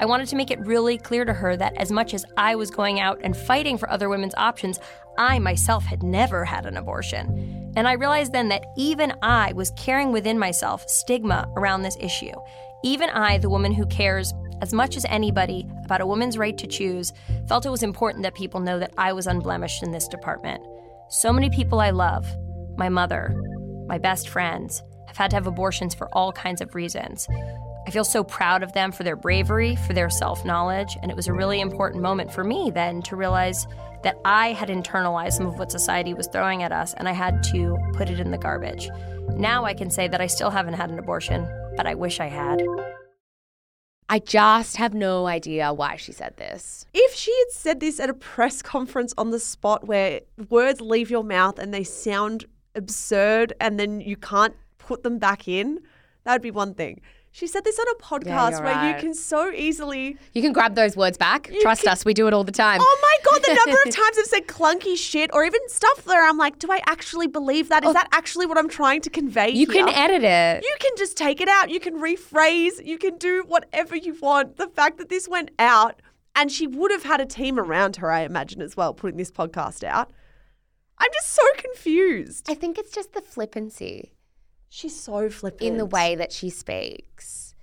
I 0.00 0.06
wanted 0.06 0.28
to 0.28 0.36
make 0.36 0.52
it 0.52 0.60
really 0.60 0.96
clear 0.96 1.24
to 1.24 1.32
her 1.32 1.56
that 1.56 1.76
as 1.76 1.90
much 1.90 2.14
as 2.14 2.24
I 2.36 2.54
was 2.54 2.70
going 2.70 3.00
out 3.00 3.20
and 3.24 3.36
fighting 3.36 3.76
for 3.76 3.90
other 3.90 4.08
women's 4.08 4.34
options, 4.36 4.78
I 5.18 5.40
myself 5.40 5.84
had 5.84 6.04
never 6.04 6.44
had 6.44 6.66
an 6.66 6.76
abortion. 6.76 7.72
And 7.76 7.88
I 7.88 7.94
realized 7.94 8.32
then 8.32 8.48
that 8.50 8.64
even 8.76 9.12
I 9.22 9.52
was 9.54 9.72
carrying 9.72 10.12
within 10.12 10.38
myself 10.38 10.88
stigma 10.88 11.52
around 11.56 11.82
this 11.82 11.96
issue. 12.00 12.32
Even 12.84 13.10
I, 13.10 13.38
the 13.38 13.50
woman 13.50 13.72
who 13.72 13.86
cares 13.86 14.32
as 14.62 14.72
much 14.72 14.96
as 14.96 15.04
anybody 15.06 15.66
about 15.84 16.00
a 16.00 16.06
woman's 16.06 16.38
right 16.38 16.56
to 16.58 16.66
choose, 16.68 17.12
felt 17.48 17.66
it 17.66 17.70
was 17.70 17.82
important 17.82 18.22
that 18.22 18.36
people 18.36 18.60
know 18.60 18.78
that 18.78 18.94
I 18.96 19.12
was 19.12 19.26
unblemished 19.26 19.82
in 19.82 19.90
this 19.90 20.06
department. 20.06 20.62
So 21.10 21.32
many 21.32 21.50
people 21.50 21.80
I 21.80 21.90
love, 21.90 22.24
my 22.76 22.88
mother, 22.88 23.34
my 23.88 23.98
best 23.98 24.28
friends, 24.28 24.80
have 25.08 25.16
had 25.16 25.30
to 25.30 25.36
have 25.36 25.46
abortions 25.48 25.94
for 25.94 26.08
all 26.12 26.32
kinds 26.32 26.60
of 26.60 26.74
reasons. 26.76 27.26
I 27.88 27.90
feel 27.90 28.04
so 28.04 28.22
proud 28.22 28.62
of 28.62 28.74
them 28.74 28.92
for 28.92 29.02
their 29.02 29.16
bravery, 29.16 29.74
for 29.74 29.94
their 29.94 30.10
self 30.10 30.44
knowledge, 30.44 30.98
and 31.00 31.10
it 31.10 31.16
was 31.16 31.26
a 31.26 31.32
really 31.32 31.58
important 31.58 32.02
moment 32.02 32.30
for 32.30 32.44
me 32.44 32.70
then 32.70 33.00
to 33.04 33.16
realize 33.16 33.66
that 34.02 34.18
I 34.26 34.52
had 34.52 34.68
internalized 34.68 35.32
some 35.32 35.46
of 35.46 35.58
what 35.58 35.72
society 35.72 36.12
was 36.12 36.26
throwing 36.26 36.62
at 36.62 36.70
us 36.70 36.92
and 36.92 37.08
I 37.08 37.12
had 37.12 37.42
to 37.44 37.78
put 37.94 38.10
it 38.10 38.20
in 38.20 38.30
the 38.30 38.36
garbage. 38.36 38.90
Now 39.30 39.64
I 39.64 39.72
can 39.72 39.88
say 39.88 40.06
that 40.06 40.20
I 40.20 40.26
still 40.26 40.50
haven't 40.50 40.74
had 40.74 40.90
an 40.90 40.98
abortion, 40.98 41.48
but 41.78 41.86
I 41.86 41.94
wish 41.94 42.20
I 42.20 42.26
had. 42.26 42.62
I 44.10 44.18
just 44.18 44.76
have 44.76 44.92
no 44.92 45.26
idea 45.26 45.72
why 45.72 45.96
she 45.96 46.12
said 46.12 46.36
this. 46.36 46.84
If 46.92 47.14
she 47.14 47.34
had 47.38 47.52
said 47.52 47.80
this 47.80 47.98
at 48.00 48.10
a 48.10 48.14
press 48.14 48.60
conference 48.60 49.14
on 49.16 49.30
the 49.30 49.40
spot 49.40 49.86
where 49.86 50.20
words 50.50 50.82
leave 50.82 51.08
your 51.10 51.24
mouth 51.24 51.58
and 51.58 51.72
they 51.72 51.84
sound 51.84 52.44
absurd 52.74 53.54
and 53.62 53.80
then 53.80 54.02
you 54.02 54.18
can't 54.18 54.56
put 54.76 55.04
them 55.04 55.16
back 55.16 55.48
in, 55.48 55.78
that 56.24 56.34
would 56.34 56.42
be 56.42 56.50
one 56.50 56.74
thing. 56.74 57.00
She 57.30 57.46
said 57.46 57.64
this 57.64 57.78
on 57.78 57.86
a 57.88 58.02
podcast 58.02 58.50
yeah, 58.50 58.60
where 58.60 58.74
right. 58.74 58.96
you 58.96 59.00
can 59.00 59.14
so 59.14 59.50
easily. 59.52 60.16
You 60.32 60.42
can 60.42 60.52
grab 60.52 60.74
those 60.74 60.96
words 60.96 61.16
back. 61.16 61.50
Trust 61.60 61.82
can, 61.82 61.92
us, 61.92 62.04
we 62.04 62.14
do 62.14 62.26
it 62.26 62.34
all 62.34 62.44
the 62.44 62.52
time. 62.52 62.80
Oh 62.82 62.98
my 63.02 63.30
God, 63.30 63.42
the 63.44 63.54
number 63.54 63.78
of 63.86 63.90
times 63.94 64.18
I've 64.18 64.26
said 64.26 64.46
clunky 64.46 64.96
shit 64.96 65.30
or 65.32 65.44
even 65.44 65.60
stuff 65.68 66.06
where 66.06 66.26
I'm 66.26 66.38
like, 66.38 66.58
do 66.58 66.72
I 66.72 66.80
actually 66.86 67.26
believe 67.26 67.68
that? 67.68 67.84
Is 67.84 67.90
oh, 67.90 67.92
that 67.92 68.08
actually 68.12 68.46
what 68.46 68.58
I'm 68.58 68.68
trying 68.68 69.02
to 69.02 69.10
convey? 69.10 69.50
You 69.50 69.66
here? 69.70 69.86
can 69.86 69.94
edit 69.94 70.24
it. 70.24 70.64
You 70.64 70.76
can 70.80 70.92
just 70.96 71.16
take 71.16 71.40
it 71.40 71.48
out. 71.48 71.70
You 71.70 71.80
can 71.80 72.00
rephrase. 72.00 72.84
You 72.84 72.98
can 72.98 73.18
do 73.18 73.44
whatever 73.46 73.94
you 73.96 74.16
want. 74.20 74.56
The 74.56 74.68
fact 74.68 74.98
that 74.98 75.08
this 75.08 75.28
went 75.28 75.50
out 75.58 76.00
and 76.34 76.50
she 76.50 76.66
would 76.66 76.90
have 76.90 77.02
had 77.02 77.20
a 77.20 77.26
team 77.26 77.58
around 77.58 77.96
her, 77.96 78.10
I 78.10 78.20
imagine, 78.20 78.62
as 78.62 78.76
well, 78.76 78.94
putting 78.94 79.18
this 79.18 79.30
podcast 79.30 79.84
out. 79.84 80.10
I'm 80.98 81.10
just 81.12 81.34
so 81.34 81.42
confused. 81.56 82.46
I 82.50 82.54
think 82.54 82.78
it's 82.78 82.92
just 82.92 83.12
the 83.12 83.20
flippancy. 83.20 84.12
She's 84.68 84.98
so 84.98 85.30
flippant. 85.30 85.62
In 85.62 85.78
the 85.78 85.86
way 85.86 86.14
that 86.14 86.32
she 86.32 86.50
speaks, 86.50 87.54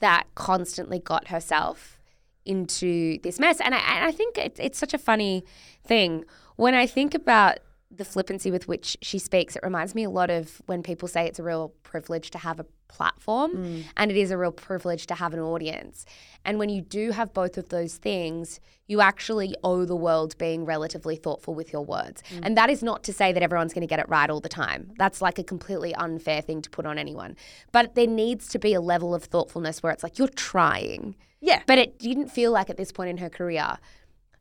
that 0.00 0.26
constantly 0.34 0.98
got 0.98 1.28
herself 1.28 1.98
into 2.44 3.18
this 3.22 3.38
mess. 3.38 3.60
And 3.60 3.74
I, 3.74 3.78
and 3.78 4.04
I 4.04 4.12
think 4.12 4.36
it's, 4.38 4.60
it's 4.60 4.78
such 4.78 4.94
a 4.94 4.98
funny 4.98 5.44
thing. 5.84 6.24
When 6.56 6.74
I 6.74 6.86
think 6.86 7.14
about 7.14 7.58
the 7.94 8.04
flippancy 8.04 8.50
with 8.50 8.68
which 8.68 8.96
she 9.02 9.18
speaks, 9.18 9.56
it 9.56 9.62
reminds 9.62 9.94
me 9.94 10.04
a 10.04 10.10
lot 10.10 10.30
of 10.30 10.62
when 10.66 10.82
people 10.82 11.08
say 11.08 11.26
it's 11.26 11.38
a 11.38 11.42
real 11.42 11.72
privilege 11.82 12.30
to 12.30 12.38
have 12.38 12.58
a 12.58 12.66
platform 12.88 13.52
mm. 13.52 13.84
and 13.96 14.10
it 14.10 14.16
is 14.16 14.30
a 14.30 14.36
real 14.36 14.52
privilege 14.52 15.06
to 15.06 15.14
have 15.14 15.32
an 15.32 15.40
audience. 15.40 16.04
And 16.44 16.58
when 16.58 16.68
you 16.68 16.80
do 16.80 17.10
have 17.10 17.32
both 17.32 17.56
of 17.56 17.68
those 17.70 17.96
things, 17.96 18.60
you 18.86 19.00
actually 19.00 19.54
owe 19.64 19.84
the 19.84 19.96
world 19.96 20.36
being 20.38 20.64
relatively 20.64 21.16
thoughtful 21.16 21.54
with 21.54 21.72
your 21.72 21.84
words. 21.84 22.22
Mm. 22.34 22.40
And 22.42 22.56
that 22.56 22.70
is 22.70 22.82
not 22.82 23.02
to 23.04 23.12
say 23.12 23.32
that 23.32 23.42
everyone's 23.42 23.72
going 23.72 23.86
to 23.86 23.86
get 23.86 23.98
it 23.98 24.08
right 24.08 24.28
all 24.28 24.40
the 24.40 24.48
time. 24.48 24.92
That's 24.98 25.22
like 25.22 25.38
a 25.38 25.44
completely 25.44 25.94
unfair 25.94 26.42
thing 26.42 26.62
to 26.62 26.70
put 26.70 26.86
on 26.86 26.98
anyone. 26.98 27.36
But 27.72 27.94
there 27.94 28.06
needs 28.06 28.48
to 28.48 28.58
be 28.58 28.74
a 28.74 28.80
level 28.80 29.14
of 29.14 29.24
thoughtfulness 29.24 29.82
where 29.82 29.92
it's 29.92 30.02
like 30.02 30.18
you're 30.18 30.28
trying. 30.28 31.16
Yeah. 31.40 31.62
But 31.66 31.78
it 31.78 31.98
didn't 31.98 32.28
feel 32.28 32.52
like 32.52 32.70
at 32.70 32.76
this 32.76 32.92
point 32.92 33.10
in 33.10 33.16
her 33.18 33.28
career 33.28 33.78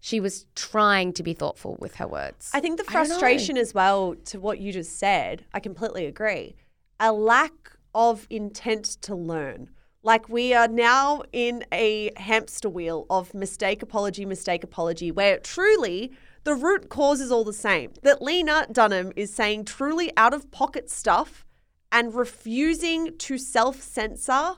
she 0.01 0.19
was 0.19 0.47
trying 0.55 1.13
to 1.13 1.23
be 1.23 1.33
thoughtful 1.33 1.77
with 1.79 1.95
her 1.95 2.07
words. 2.07 2.49
I 2.53 2.59
think 2.59 2.77
the 2.77 2.83
frustration 2.83 3.55
as 3.55 3.73
well 3.73 4.15
to 4.25 4.39
what 4.39 4.59
you 4.59 4.73
just 4.73 4.97
said, 4.97 5.45
I 5.53 5.59
completely 5.59 6.07
agree. 6.07 6.55
A 6.99 7.13
lack 7.13 7.53
of 7.93 8.25
intent 8.29 8.85
to 9.03 9.15
learn. 9.15 9.69
Like 10.03 10.27
we 10.27 10.55
are 10.55 10.67
now 10.67 11.21
in 11.31 11.63
a 11.71 12.11
hamster 12.17 12.67
wheel 12.67 13.05
of 13.11 13.35
mistake 13.35 13.83
apology, 13.83 14.25
mistake 14.25 14.63
apology, 14.63 15.11
where 15.11 15.37
truly 15.37 16.11
the 16.43 16.55
root 16.55 16.89
cause 16.89 17.21
is 17.21 17.31
all 17.31 17.43
the 17.43 17.53
same. 17.53 17.91
That 18.01 18.23
Lena 18.23 18.65
Dunham 18.71 19.11
is 19.15 19.31
saying 19.31 19.65
truly 19.65 20.11
out 20.17 20.33
of 20.33 20.49
pocket 20.49 20.89
stuff 20.89 21.45
and 21.91 22.15
refusing 22.15 23.15
to 23.19 23.37
self 23.37 23.81
censor 23.81 24.53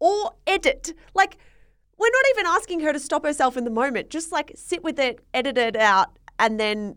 or 0.00 0.32
edit. 0.48 0.94
Like, 1.14 1.36
we're 2.00 2.10
not 2.10 2.24
even 2.30 2.46
asking 2.46 2.80
her 2.80 2.92
to 2.92 2.98
stop 2.98 3.24
herself 3.24 3.56
in 3.56 3.64
the 3.64 3.70
moment. 3.70 4.10
Just 4.10 4.32
like 4.32 4.52
sit 4.56 4.82
with 4.82 4.98
it, 4.98 5.20
edit 5.34 5.58
it 5.58 5.76
out, 5.76 6.18
and 6.38 6.58
then 6.58 6.96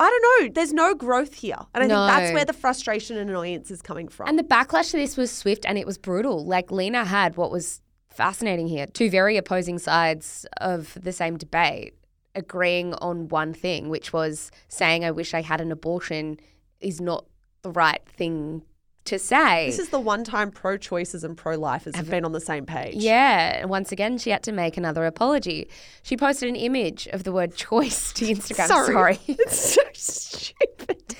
I 0.00 0.08
don't 0.08 0.44
know. 0.46 0.52
There's 0.54 0.72
no 0.72 0.94
growth 0.94 1.34
here. 1.34 1.58
And 1.74 1.82
I 1.82 1.86
No. 1.88 1.94
think 2.06 2.16
that's 2.16 2.32
where 2.32 2.44
the 2.44 2.52
frustration 2.52 3.16
and 3.16 3.28
annoyance 3.28 3.70
is 3.70 3.82
coming 3.82 4.06
from. 4.06 4.28
And 4.28 4.38
the 4.38 4.44
backlash 4.44 4.92
to 4.92 4.96
this 4.96 5.16
was 5.16 5.32
swift 5.32 5.66
and 5.66 5.76
it 5.76 5.86
was 5.86 5.98
brutal. 5.98 6.44
Like 6.46 6.70
Lena 6.70 7.04
had 7.04 7.36
what 7.36 7.50
was 7.50 7.80
fascinating 8.08 8.68
here 8.68 8.86
two 8.86 9.10
very 9.10 9.36
opposing 9.36 9.78
sides 9.78 10.46
of 10.60 10.96
the 11.02 11.12
same 11.12 11.36
debate 11.36 11.94
agreeing 12.34 12.94
on 12.94 13.28
one 13.28 13.52
thing, 13.52 13.88
which 13.88 14.12
was 14.12 14.52
saying, 14.68 15.04
I 15.04 15.10
wish 15.10 15.34
I 15.34 15.42
had 15.42 15.60
an 15.60 15.72
abortion 15.72 16.38
is 16.80 17.00
not 17.00 17.26
the 17.62 17.70
right 17.72 18.04
thing 18.06 18.62
to 19.08 19.18
say. 19.18 19.66
this 19.66 19.78
is 19.78 19.88
the 19.90 20.00
one 20.00 20.24
time 20.24 20.50
pro 20.50 20.78
choicers 20.78 21.24
and 21.24 21.36
pro 21.36 21.56
lifers 21.56 21.94
have 21.96 22.08
been 22.08 22.24
on 22.24 22.32
the 22.32 22.40
same 22.40 22.64
page. 22.66 22.94
Yeah, 22.96 23.64
once 23.66 23.92
again, 23.92 24.18
she 24.18 24.30
had 24.30 24.42
to 24.44 24.52
make 24.52 24.76
another 24.76 25.04
apology. 25.04 25.68
She 26.02 26.16
posted 26.16 26.48
an 26.48 26.56
image 26.56 27.06
of 27.08 27.24
the 27.24 27.32
word 27.32 27.54
choice 27.54 28.12
to 28.14 28.24
Instagram. 28.34 28.66
Sorry. 28.66 28.92
Sorry. 28.94 29.18
It's 29.26 29.74
so 29.74 29.82
stupid. 29.92 31.16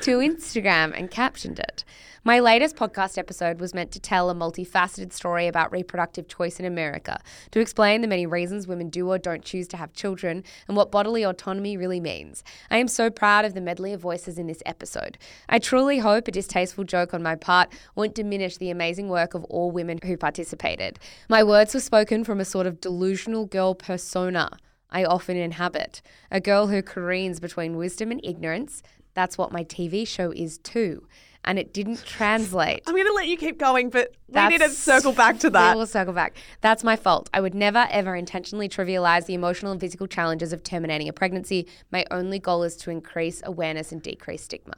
to 0.00 0.18
Instagram 0.18 0.92
and 0.98 1.10
captioned 1.10 1.58
it. 1.58 1.84
My 2.26 2.40
latest 2.40 2.74
podcast 2.74 3.18
episode 3.18 3.60
was 3.60 3.74
meant 3.74 3.90
to 3.90 4.00
tell 4.00 4.30
a 4.30 4.34
multifaceted 4.34 5.12
story 5.12 5.46
about 5.46 5.70
reproductive 5.70 6.26
choice 6.26 6.58
in 6.58 6.64
America, 6.64 7.20
to 7.50 7.60
explain 7.60 8.00
the 8.00 8.08
many 8.08 8.24
reasons 8.24 8.66
women 8.66 8.88
do 8.88 9.10
or 9.10 9.18
don't 9.18 9.44
choose 9.44 9.68
to 9.68 9.76
have 9.76 9.92
children 9.92 10.42
and 10.66 10.74
what 10.74 10.90
bodily 10.90 11.22
autonomy 11.22 11.76
really 11.76 12.00
means. 12.00 12.42
I 12.70 12.78
am 12.78 12.88
so 12.88 13.10
proud 13.10 13.44
of 13.44 13.52
the 13.52 13.60
medley 13.60 13.92
of 13.92 14.00
voices 14.00 14.38
in 14.38 14.46
this 14.46 14.62
episode. 14.64 15.18
I 15.50 15.58
truly 15.58 15.98
hope 15.98 16.26
a 16.26 16.30
distasteful 16.30 16.84
joke 16.84 17.12
on 17.12 17.22
my 17.22 17.36
part 17.36 17.70
won't 17.94 18.14
diminish 18.14 18.56
the 18.56 18.70
amazing 18.70 19.10
work 19.10 19.34
of 19.34 19.44
all 19.44 19.70
women 19.70 19.98
who 20.02 20.16
participated. 20.16 20.98
My 21.28 21.44
words 21.44 21.74
were 21.74 21.80
spoken 21.80 22.24
from 22.24 22.40
a 22.40 22.46
sort 22.46 22.66
of 22.66 22.80
delusional 22.80 23.44
girl 23.44 23.74
persona. 23.74 24.56
I 24.88 25.04
often 25.04 25.36
inhabit. 25.36 26.00
A 26.30 26.40
girl 26.40 26.68
who 26.68 26.82
careens 26.82 27.38
between 27.38 27.76
wisdom 27.76 28.10
and 28.10 28.22
ignorance. 28.24 28.82
That's 29.12 29.36
what 29.36 29.52
my 29.52 29.62
TV 29.62 30.08
show 30.08 30.32
is 30.32 30.56
too. 30.56 31.06
And 31.46 31.58
it 31.58 31.74
didn't 31.74 32.04
translate. 32.04 32.82
I'm 32.86 32.94
going 32.94 33.06
to 33.06 33.12
let 33.12 33.28
you 33.28 33.36
keep 33.36 33.58
going, 33.58 33.90
but 33.90 34.14
we 34.28 34.48
need 34.48 34.60
to 34.60 34.70
circle 34.70 35.12
back 35.12 35.38
to 35.40 35.50
that. 35.50 35.74
We 35.74 35.78
will 35.78 35.86
circle 35.86 36.14
back. 36.14 36.36
That's 36.62 36.82
my 36.82 36.96
fault. 36.96 37.28
I 37.34 37.40
would 37.40 37.54
never, 37.54 37.86
ever 37.90 38.16
intentionally 38.16 38.68
trivialize 38.68 39.26
the 39.26 39.34
emotional 39.34 39.70
and 39.70 39.80
physical 39.80 40.06
challenges 40.06 40.52
of 40.52 40.62
terminating 40.62 41.08
a 41.08 41.12
pregnancy. 41.12 41.66
My 41.90 42.04
only 42.10 42.38
goal 42.38 42.62
is 42.62 42.76
to 42.78 42.90
increase 42.90 43.42
awareness 43.44 43.92
and 43.92 44.02
decrease 44.02 44.44
stigma. 44.44 44.74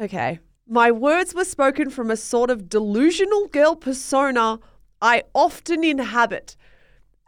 Okay. 0.00 0.38
My 0.66 0.90
words 0.90 1.34
were 1.34 1.44
spoken 1.44 1.90
from 1.90 2.10
a 2.10 2.16
sort 2.16 2.50
of 2.50 2.68
delusional 2.68 3.46
girl 3.48 3.76
persona 3.76 4.58
I 5.00 5.24
often 5.34 5.84
inhabit. 5.84 6.56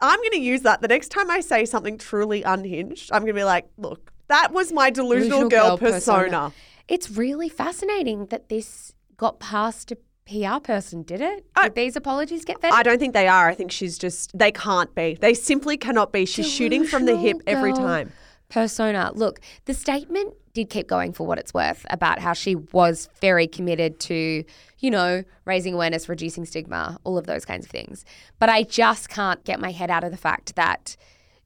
I'm 0.01 0.19
going 0.19 0.31
to 0.31 0.39
use 0.39 0.61
that 0.61 0.81
the 0.81 0.87
next 0.87 1.09
time 1.09 1.29
I 1.29 1.41
say 1.41 1.65
something 1.65 1.97
truly 1.97 2.43
unhinged. 2.43 3.11
I'm 3.11 3.21
going 3.21 3.33
to 3.33 3.39
be 3.39 3.43
like, 3.43 3.67
look, 3.77 4.11
that 4.27 4.51
was 4.53 4.71
my 4.71 4.89
delusional, 4.89 5.49
girl, 5.49 5.77
persona. 5.77 6.53
It's 6.89 7.11
really 7.11 7.49
fascinating 7.49 8.25
that 8.27 8.49
this 8.49 8.93
got 9.15 9.39
past 9.39 9.91
a 9.91 9.97
PR 10.25 10.59
person, 10.59 11.03
did 11.03 11.21
it? 11.21 11.45
Did 11.61 11.75
these 11.75 11.95
apologies 11.95 12.43
get 12.43 12.59
vetted? 12.61 12.71
I 12.71 12.83
don't 12.83 12.97
think 12.97 13.13
they 13.13 13.27
are. 13.27 13.47
I 13.47 13.53
think 13.53 13.71
she's 13.71 13.97
just, 13.97 14.35
they 14.37 14.51
can't 14.51 14.93
be. 14.95 15.17
They 15.21 15.35
simply 15.35 15.77
cannot 15.77 16.11
be. 16.11 16.25
She's 16.25 16.51
shooting 16.51 16.83
from 16.83 17.05
the 17.05 17.15
hip 17.15 17.41
every 17.45 17.73
time. 17.73 18.11
Persona. 18.49 19.11
Look, 19.13 19.39
the 19.65 19.75
statement 19.75 20.33
did 20.53 20.71
keep 20.71 20.87
going 20.87 21.13
for 21.13 21.27
what 21.27 21.37
it's 21.37 21.53
worth 21.53 21.85
about 21.91 22.19
how 22.19 22.33
she 22.33 22.55
was 22.55 23.07
very 23.21 23.47
committed 23.47 23.99
to, 23.99 24.43
you 24.79 24.89
know, 24.89 25.23
raising 25.45 25.75
awareness, 25.75 26.09
reducing 26.09 26.45
stigma, 26.45 26.97
all 27.03 27.19
of 27.19 27.27
those 27.27 27.45
kinds 27.45 27.65
of 27.65 27.71
things. 27.71 28.05
But 28.39 28.49
I 28.49 28.63
just 28.63 29.09
can't 29.09 29.43
get 29.43 29.59
my 29.59 29.71
head 29.71 29.91
out 29.91 30.03
of 30.03 30.09
the 30.09 30.17
fact 30.17 30.55
that 30.55 30.97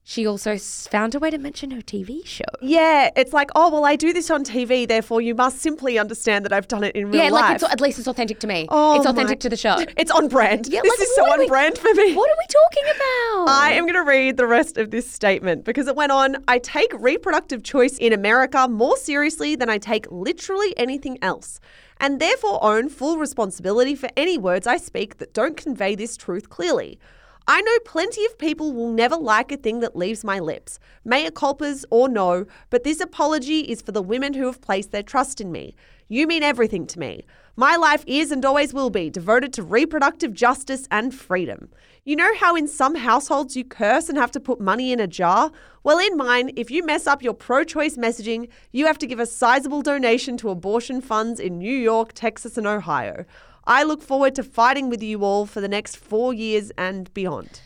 she 0.06 0.28
also 0.28 0.58
found 0.58 1.16
a 1.16 1.20
way 1.20 1.30
to 1.32 1.38
mention 1.38 1.72
her 1.72 1.82
TV 1.82 2.26
show. 2.26 2.44
Yeah, 2.62 3.10
it's 3.16 3.32
like, 3.32 3.50
oh, 3.56 3.70
well, 3.72 3.86
I 3.86 3.96
do 3.96 4.12
this 4.12 4.30
on 4.30 4.44
TV, 4.44 4.86
therefore 4.86 5.22
you 5.22 5.34
must 5.34 5.60
simply 5.60 5.98
understand 5.98 6.44
that 6.44 6.52
I've 6.52 6.68
done 6.68 6.84
it 6.84 6.94
in 6.96 7.10
real 7.10 7.14
life. 7.14 7.24
yeah, 7.24 7.30
life. 7.30 7.42
like 7.42 7.56
it's, 7.56 7.64
at 7.72 7.82
least 7.82 8.00
it's 8.00 8.08
authentic 8.08 8.40
to 8.40 8.48
me. 8.48 8.68
Oh 8.70 8.96
it's 8.98 9.06
my- 9.06 9.12
authentic 9.12 9.40
to 9.42 9.50
the 9.50 9.58
show. 9.58 9.78
It's 9.98 10.12
on 10.12 10.28
brand. 10.28 10.68
Yeah, 10.68 10.82
this 10.82 10.92
like, 10.92 11.08
is 11.08 11.16
so 11.16 11.24
on 11.32 11.40
we- 11.40 11.48
brand 11.48 11.78
for 11.78 11.94
me. 11.94 12.14
What 12.16 12.30
are 12.30 12.36
we 12.38 12.48
talking 12.48 12.84
about? 12.96 13.50
I 13.50 13.72
am 13.74 13.84
going 13.86 13.94
to 13.96 14.04
read 14.04 14.38
the 14.38 14.48
rest 14.48 14.78
of 14.78 14.92
this 14.92 15.10
statement 15.10 15.64
because 15.64 15.88
it 15.88 15.96
went 15.96 16.12
on. 16.12 16.38
I 16.48 16.60
take 16.60 16.92
reproductive 17.00 17.64
choice 17.64 17.98
in 17.98 18.12
America 18.12 18.68
more 18.68 18.98
seriously 18.98 19.56
than 19.56 19.70
I 19.70 19.78
take 19.78 20.12
literally 20.12 20.78
anything 20.78 21.18
else, 21.22 21.60
and 22.00 22.20
therefore 22.20 22.62
own 22.64 22.90
full 22.90 23.18
responsibility 23.18 23.96
for 23.96 24.10
any 24.18 24.38
words 24.38 24.68
I 24.68 24.78
speak 24.78 25.18
that 25.20 25.34
don't 25.34 25.56
convey 25.56 25.96
this 25.96 26.18
truth 26.18 26.50
clearly. 26.50 27.00
I 27.46 27.62
know 27.62 27.78
plenty 27.84 28.24
of 28.26 28.38
people 28.38 28.72
will 28.72 28.92
never 28.94 29.18
like 29.18 29.52
a 29.52 29.58
thing 29.58 29.82
that 29.82 29.98
leaves 29.98 30.24
my 30.24 30.40
lips, 30.40 30.80
mea 31.04 31.30
culpas 31.30 31.84
or 31.90 32.08
no, 32.08 32.46
but 32.70 32.86
this 32.86 33.02
apology 33.02 33.62
is 33.62 33.82
for 33.82 33.92
the 33.92 34.02
women 34.02 34.34
who 34.34 34.46
have 34.46 34.62
placed 34.62 34.92
their 34.92 35.04
trust 35.04 35.42
in 35.42 35.52
me. 35.52 35.76
You 36.08 36.26
mean 36.26 36.42
everything 36.42 36.88
to 36.88 37.00
me. 37.00 37.26
My 37.58 37.76
life 37.76 38.06
is 38.08 38.32
and 38.32 38.46
always 38.46 38.74
will 38.74 38.90
be 38.90 39.10
devoted 39.10 39.52
to 39.54 39.64
reproductive 39.64 40.34
justice 40.34 40.88
and 40.90 41.14
freedom. 41.14 41.70
You 42.06 42.16
know 42.16 42.34
how 42.38 42.56
in 42.56 42.68
some 42.68 42.96
households 42.96 43.58
you 43.58 43.66
curse 43.66 44.08
and 44.08 44.18
have 44.18 44.32
to 44.32 44.40
put 44.40 44.62
money 44.62 44.94
in 44.94 45.02
a 45.02 45.08
jar? 45.08 45.52
Well, 45.84 46.00
in 46.00 46.16
mine, 46.16 46.52
if 46.56 46.72
you 46.72 46.86
mess 46.86 47.08
up 47.08 47.22
your 47.22 47.34
pro 47.34 47.66
choice 47.66 47.98
messaging, 47.98 48.48
you 48.72 48.86
have 48.86 48.98
to 49.00 49.08
give 49.08 49.20
a 49.20 49.26
sizable 49.26 49.82
donation 49.82 50.38
to 50.38 50.50
abortion 50.50 51.02
funds 51.02 51.42
in 51.42 51.58
New 51.58 51.76
York, 51.76 52.14
Texas, 52.14 52.58
and 52.58 52.66
Ohio. 52.66 53.26
I 53.66 53.84
look 53.84 54.02
forward 54.02 54.36
to 54.36 54.44
fighting 54.44 54.90
with 54.90 55.02
you 55.02 55.24
all 55.24 55.46
for 55.46 55.62
the 55.62 55.68
next 55.68 55.98
four 55.98 56.34
years 56.34 56.72
and 56.78 57.14
beyond. 57.14 57.62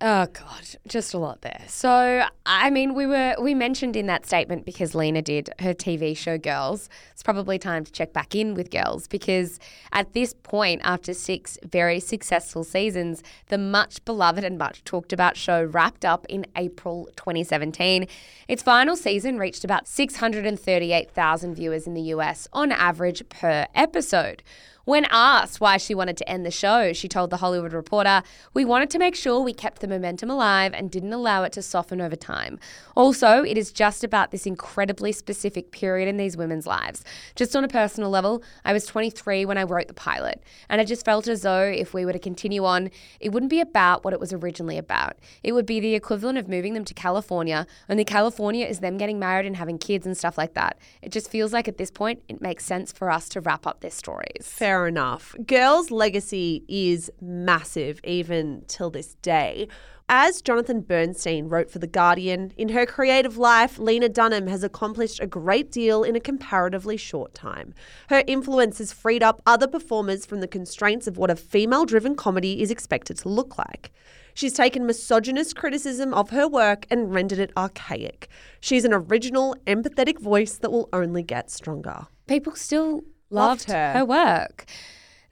Oh 0.00 0.26
god, 0.26 0.76
just 0.86 1.14
a 1.14 1.18
lot 1.18 1.40
there. 1.40 1.62
So, 1.66 2.24
I 2.44 2.68
mean, 2.68 2.94
we 2.94 3.06
were 3.06 3.36
we 3.40 3.54
mentioned 3.54 3.96
in 3.96 4.06
that 4.06 4.26
statement 4.26 4.66
because 4.66 4.94
Lena 4.94 5.22
did 5.22 5.48
her 5.60 5.72
TV 5.72 6.14
show 6.14 6.36
Girls. 6.36 6.90
It's 7.12 7.22
probably 7.22 7.58
time 7.58 7.84
to 7.84 7.92
check 7.92 8.12
back 8.12 8.34
in 8.34 8.52
with 8.54 8.70
Girls 8.70 9.06
because 9.08 9.58
at 9.92 10.12
this 10.12 10.34
point 10.34 10.82
after 10.84 11.14
6 11.14 11.58
very 11.64 12.00
successful 12.00 12.64
seasons, 12.64 13.22
the 13.48 13.56
much 13.56 14.04
beloved 14.04 14.44
and 14.44 14.58
much 14.58 14.84
talked 14.84 15.12
about 15.12 15.38
show 15.38 15.64
wrapped 15.64 16.04
up 16.04 16.26
in 16.28 16.44
April 16.54 17.08
2017. 17.16 18.06
Its 18.46 18.62
final 18.62 18.96
season 18.96 19.38
reached 19.38 19.64
about 19.64 19.88
638,000 19.88 21.54
viewers 21.54 21.86
in 21.86 21.94
the 21.94 22.02
US 22.02 22.46
on 22.52 22.72
average 22.72 23.26
per 23.30 23.66
episode. 23.74 24.42
When 24.84 25.06
asked 25.10 25.62
why 25.62 25.78
she 25.78 25.94
wanted 25.94 26.18
to 26.18 26.28
end 26.28 26.44
the 26.44 26.50
show, 26.50 26.92
she 26.92 27.08
told 27.08 27.30
The 27.30 27.38
Hollywood 27.38 27.72
Reporter, 27.72 28.22
We 28.52 28.66
wanted 28.66 28.90
to 28.90 28.98
make 28.98 29.14
sure 29.14 29.40
we 29.40 29.54
kept 29.54 29.80
the 29.80 29.88
momentum 29.88 30.28
alive 30.28 30.74
and 30.74 30.90
didn't 30.90 31.14
allow 31.14 31.42
it 31.42 31.52
to 31.52 31.62
soften 31.62 32.02
over 32.02 32.16
time. 32.16 32.58
Also, 32.94 33.42
it 33.42 33.56
is 33.56 33.72
just 33.72 34.04
about 34.04 34.30
this 34.30 34.44
incredibly 34.44 35.10
specific 35.10 35.70
period 35.70 36.06
in 36.06 36.18
these 36.18 36.36
women's 36.36 36.66
lives. 36.66 37.02
Just 37.34 37.56
on 37.56 37.64
a 37.64 37.68
personal 37.68 38.10
level, 38.10 38.42
I 38.62 38.74
was 38.74 38.84
23 38.84 39.46
when 39.46 39.56
I 39.56 39.62
wrote 39.62 39.88
the 39.88 39.94
pilot, 39.94 40.42
and 40.68 40.82
I 40.82 40.84
just 40.84 41.06
felt 41.06 41.28
as 41.28 41.40
though 41.40 41.62
if 41.62 41.94
we 41.94 42.04
were 42.04 42.12
to 42.12 42.18
continue 42.18 42.66
on, 42.66 42.90
it 43.20 43.32
wouldn't 43.32 43.48
be 43.48 43.60
about 43.60 44.04
what 44.04 44.12
it 44.12 44.20
was 44.20 44.34
originally 44.34 44.76
about. 44.76 45.16
It 45.42 45.52
would 45.52 45.64
be 45.64 45.80
the 45.80 45.94
equivalent 45.94 46.36
of 46.36 46.46
moving 46.46 46.74
them 46.74 46.84
to 46.84 46.92
California, 46.92 47.66
only 47.88 48.04
California 48.04 48.66
is 48.66 48.80
them 48.80 48.98
getting 48.98 49.18
married 49.18 49.46
and 49.46 49.56
having 49.56 49.78
kids 49.78 50.04
and 50.04 50.14
stuff 50.14 50.36
like 50.36 50.52
that. 50.52 50.78
It 51.00 51.10
just 51.10 51.30
feels 51.30 51.54
like 51.54 51.68
at 51.68 51.78
this 51.78 51.90
point, 51.90 52.22
it 52.28 52.42
makes 52.42 52.66
sense 52.66 52.92
for 52.92 53.10
us 53.10 53.30
to 53.30 53.40
wrap 53.40 53.66
up 53.66 53.80
their 53.80 53.90
stories. 53.90 54.42
Fair 54.42 54.73
enough. 54.82 55.34
Girls' 55.46 55.90
legacy 55.90 56.64
is 56.68 57.10
massive 57.20 58.00
even 58.04 58.64
till 58.66 58.90
this 58.90 59.14
day. 59.22 59.68
As 60.08 60.42
Jonathan 60.42 60.82
Bernstein 60.82 61.48
wrote 61.48 61.70
for 61.70 61.78
The 61.78 61.86
Guardian, 61.86 62.52
in 62.58 62.68
her 62.68 62.84
creative 62.84 63.38
life, 63.38 63.78
Lena 63.78 64.10
Dunham 64.10 64.48
has 64.48 64.62
accomplished 64.62 65.18
a 65.18 65.26
great 65.26 65.72
deal 65.72 66.02
in 66.02 66.14
a 66.14 66.20
comparatively 66.20 66.98
short 66.98 67.32
time. 67.32 67.72
Her 68.10 68.22
influence 68.26 68.76
has 68.78 68.92
freed 68.92 69.22
up 69.22 69.40
other 69.46 69.66
performers 69.66 70.26
from 70.26 70.40
the 70.40 70.46
constraints 70.46 71.06
of 71.06 71.16
what 71.16 71.30
a 71.30 71.36
female 71.36 71.86
driven 71.86 72.16
comedy 72.16 72.60
is 72.60 72.70
expected 72.70 73.16
to 73.18 73.30
look 73.30 73.56
like. 73.56 73.92
She's 74.34 74.52
taken 74.52 74.84
misogynist 74.84 75.56
criticism 75.56 76.12
of 76.12 76.30
her 76.30 76.46
work 76.46 76.86
and 76.90 77.14
rendered 77.14 77.38
it 77.38 77.52
archaic. 77.56 78.28
She's 78.60 78.84
an 78.84 78.92
original, 78.92 79.56
empathetic 79.66 80.18
voice 80.18 80.58
that 80.58 80.70
will 80.70 80.90
only 80.92 81.22
get 81.22 81.50
stronger. 81.50 82.08
people 82.26 82.54
still 82.56 83.02
Loved 83.34 83.68
loved, 83.68 83.70
her. 83.72 83.92
her. 83.92 84.04
work. 84.04 84.64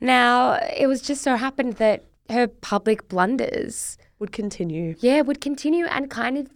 Now, 0.00 0.54
it 0.76 0.86
was 0.86 1.00
just 1.00 1.22
so 1.22 1.36
happened 1.36 1.74
that 1.74 2.04
her 2.28 2.46
public 2.48 3.08
blunders, 3.08 3.96
Would 4.18 4.32
continue. 4.32 4.96
yeah, 5.00 5.20
would 5.20 5.40
continue 5.40 5.86
and 5.86 6.10
kind 6.10 6.36
of 6.38 6.48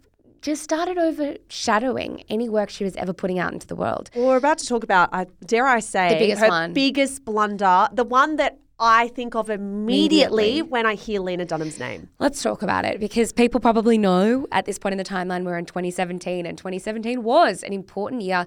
just 0.43 0.63
started 0.63 0.97
overshadowing 0.99 2.23
any 2.29 2.49
work 2.49 2.71
she 2.71 2.85
was 2.85 2.95
ever 2.97 3.13
putting 3.13 3.39
out 3.39 3.53
into 3.53 3.67
the 3.67 3.75
world. 3.77 4.11
Well, 4.15 4.27
we're 4.27 4.37
about 4.37 4.59
to 4.59 4.67
talk 4.67 4.85
about, 4.85 5.09
uh, 5.13 5.25
dare 5.45 5.67
I 5.67 5.81
say, 5.81 6.11
The 6.11 6.19
biggest 6.19 6.43
her 6.43 6.49
one. 6.49 6.73
biggest 6.73 7.25
blunder, 7.25 7.89
the 7.93 8.05
one 8.05 8.37
that 8.37 8.59
I 8.79 9.09
think 9.09 9.35
of 9.35 9.49
immediately, 9.49 10.59
Immediately. 10.59 10.63
when 10.63 10.85
I 10.87 10.95
hear 10.95 11.21
Lena 11.21 11.47
Dunham's 11.47 11.79
name. 11.81 12.11
Let's 12.19 12.43
talk 12.43 12.61
about 12.63 12.85
it 12.85 13.01
because 13.01 13.33
people 13.33 13.59
probably 13.59 13.97
know 13.97 14.47
at 14.53 14.67
this 14.67 14.79
point 14.79 14.93
in 14.93 14.99
the 14.99 15.05
timeline 15.05 15.45
we're 15.45 15.57
in 15.57 15.65
2017, 15.65 16.45
and 16.45 16.59
2017 16.59 17.23
was 17.23 17.63
an 17.63 17.73
important 17.73 18.21
year 18.23 18.47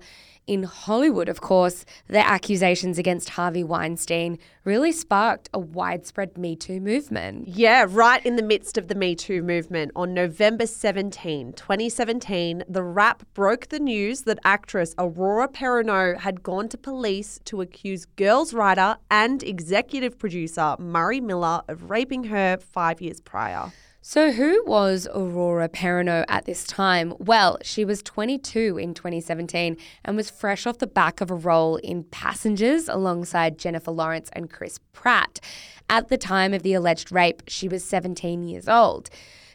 in 0.50 0.64
Hollywood, 0.64 1.30
of 1.30 1.42
course. 1.42 1.86
The 2.08 2.28
accusations 2.28 2.98
against 2.98 3.30
Harvey 3.30 3.64
Weinstein 3.64 4.40
really 4.64 4.92
sparked 4.92 5.48
a 5.54 5.60
widespread 5.60 6.40
Me 6.40 6.56
Too 6.56 6.82
movement. 6.82 7.48
Yeah, 7.48 7.86
right 7.88 8.26
in 8.26 8.36
the 8.36 8.42
midst 8.42 8.76
of 8.76 8.88
the 8.88 8.96
Me 8.96 9.14
Too 9.14 9.44
movement. 9.44 9.92
On 9.96 10.12
November 10.12 10.66
17, 10.66 11.54
2017, 11.54 12.64
TheWrap 12.68 13.20
broke 13.36 13.68
the 13.68 13.80
news 13.80 14.24
that 14.24 14.40
actress 14.44 14.96
Aurora 14.98 15.48
Perrineau 15.48 16.18
had 16.18 16.42
gone 16.42 16.68
to 16.70 16.78
police 16.80 17.40
to 17.46 17.62
accuse 17.62 18.06
Girls 18.06 18.52
writer 18.52 18.98
and 19.12 19.44
executive 19.44 20.18
producer 20.18 20.76
Murray 20.80 21.22
Miller 21.22 21.62
of 21.68 21.92
raping 21.92 22.24
her 22.24 22.58
five 22.58 23.02
years 23.02 23.22
prior. 23.22 23.72
So, 24.02 24.32
who 24.32 24.64
was 24.66 25.10
Aurora 25.14 25.68
Perrineau 25.68 26.24
at 26.30 26.46
this 26.46 26.64
time? 26.64 27.14
Well, 27.20 27.58
she 27.62 27.84
was 27.84 28.02
22 28.02 28.78
in 28.78 28.94
2017 28.94 29.76
and 30.06 30.16
was 30.16 30.30
fresh 30.30 30.66
off 30.66 30.78
the 30.78 30.88
back 30.88 31.20
of 31.20 31.30
a 31.30 31.36
role 31.36 31.76
in 31.76 32.06
Passengers 32.06 32.88
alongside 32.88 33.60
Jennifer 33.60 33.92
Lawrence 33.92 34.30
and 34.32 34.50
Chris 34.50 34.80
Pratt. 34.94 35.42
At 35.90 36.08
the 36.08 36.18
time 36.18 36.54
of 36.54 36.64
the 36.64 36.74
alleged 36.74 37.12
rape, 37.12 37.44
she 37.48 37.68
was 37.68 37.84
17 37.84 38.42
years 38.44 38.70
old. 38.70 39.10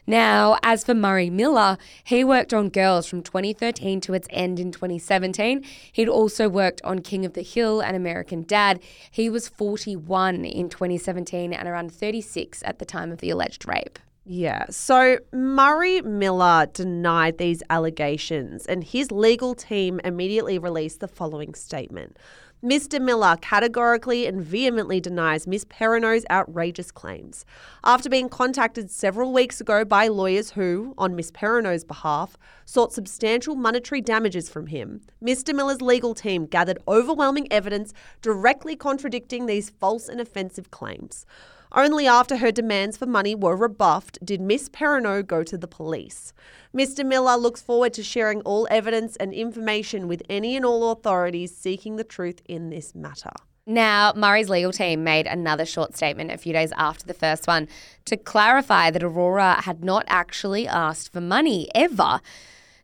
Now, 0.05 0.59
as 0.61 0.83
for 0.83 0.93
Murray 0.93 1.31
Miller, 1.31 1.79
he 2.03 2.23
worked 2.23 2.53
on 2.53 2.69
Girls 2.69 3.07
from 3.07 3.23
2013 3.23 3.99
to 4.01 4.13
its 4.13 4.27
end 4.29 4.59
in 4.59 4.71
2017. 4.71 5.65
He'd 5.91 6.07
also 6.07 6.47
worked 6.47 6.83
on 6.83 6.99
King 6.99 7.25
of 7.25 7.33
the 7.33 7.41
Hill 7.41 7.81
and 7.81 7.97
American 7.97 8.43
Dad. 8.43 8.79
He 9.09 9.27
was 9.27 9.49
41 9.49 10.45
in 10.45 10.69
2017 10.69 11.51
and 11.51 11.67
around 11.67 11.91
36 11.91 12.61
at 12.63 12.77
the 12.77 12.85
time 12.85 13.11
of 13.11 13.17
the 13.17 13.31
alleged 13.31 13.67
rape. 13.67 13.97
Yeah. 14.25 14.65
So 14.71 15.19
Murray 15.31 16.01
Miller 16.01 16.65
denied 16.73 17.37
these 17.37 17.61
allegations, 17.69 18.65
and 18.65 18.83
his 18.83 19.11
legal 19.11 19.53
team 19.53 20.01
immediately 20.03 20.57
released 20.57 20.99
the 20.99 21.07
following 21.07 21.53
statement. 21.53 22.17
Mr. 22.63 22.99
Miller 22.99 23.37
categorically 23.41 24.25
and 24.25 24.41
vehemently 24.41 24.99
denies 24.99 25.45
Miss 25.45 25.65
Perrineau's 25.65 26.25
outrageous 26.31 26.89
claims. 26.89 27.45
After 27.83 28.09
being 28.09 28.27
contacted 28.27 28.89
several 28.89 29.31
weeks 29.31 29.61
ago 29.61 29.85
by 29.85 30.07
lawyers 30.07 30.49
who, 30.51 30.95
on 30.97 31.15
Miss 31.15 31.29
Perrineau's 31.29 31.83
behalf, 31.83 32.35
sought 32.65 32.91
substantial 32.91 33.55
monetary 33.55 34.01
damages 34.01 34.49
from 34.49 34.65
him, 34.65 35.01
Mr. 35.23 35.53
Miller's 35.53 35.81
legal 35.81 36.15
team 36.15 36.47
gathered 36.47 36.79
overwhelming 36.87 37.47
evidence 37.51 37.93
directly 38.23 38.75
contradicting 38.75 39.45
these 39.45 39.69
false 39.69 40.09
and 40.09 40.19
offensive 40.19 40.71
claims. 40.71 41.27
Only 41.75 42.07
after 42.07 42.37
her 42.37 42.53
demands 42.53 42.95
for 42.95 43.05
money 43.05 43.35
were 43.35 43.57
rebuffed 43.57 44.23
did 44.23 44.39
Miss 44.39 44.69
Perrineau 44.69 45.21
go 45.21 45.43
to 45.43 45.57
the 45.57 45.67
police. 45.67 46.31
Mr. 46.73 47.05
Miller 47.05 47.35
looks 47.35 47.61
forward 47.61 47.93
to 47.95 48.03
sharing 48.03 48.39
all 48.41 48.65
evidence 48.71 49.17
and 49.17 49.33
information 49.33 50.07
with 50.07 50.23
any 50.29 50.55
and 50.55 50.65
all 50.65 50.91
authorities 50.91 51.53
seeking 51.53 51.97
the 51.97 52.05
truth 52.05 52.41
in 52.47 52.69
this 52.69 52.95
matter. 52.95 53.33
Now, 53.67 54.13
Murray's 54.15 54.49
legal 54.49 54.71
team 54.71 55.03
made 55.03 55.27
another 55.27 55.65
short 55.65 55.97
statement 55.97 56.31
a 56.31 56.37
few 56.37 56.53
days 56.53 56.71
after 56.77 57.05
the 57.05 57.13
first 57.13 57.45
one 57.45 57.67
to 58.05 58.15
clarify 58.15 58.89
that 58.91 59.03
Aurora 59.03 59.61
had 59.63 59.83
not 59.83 60.05
actually 60.07 60.67
asked 60.67 61.11
for 61.11 61.19
money 61.19 61.67
ever. 61.75 62.21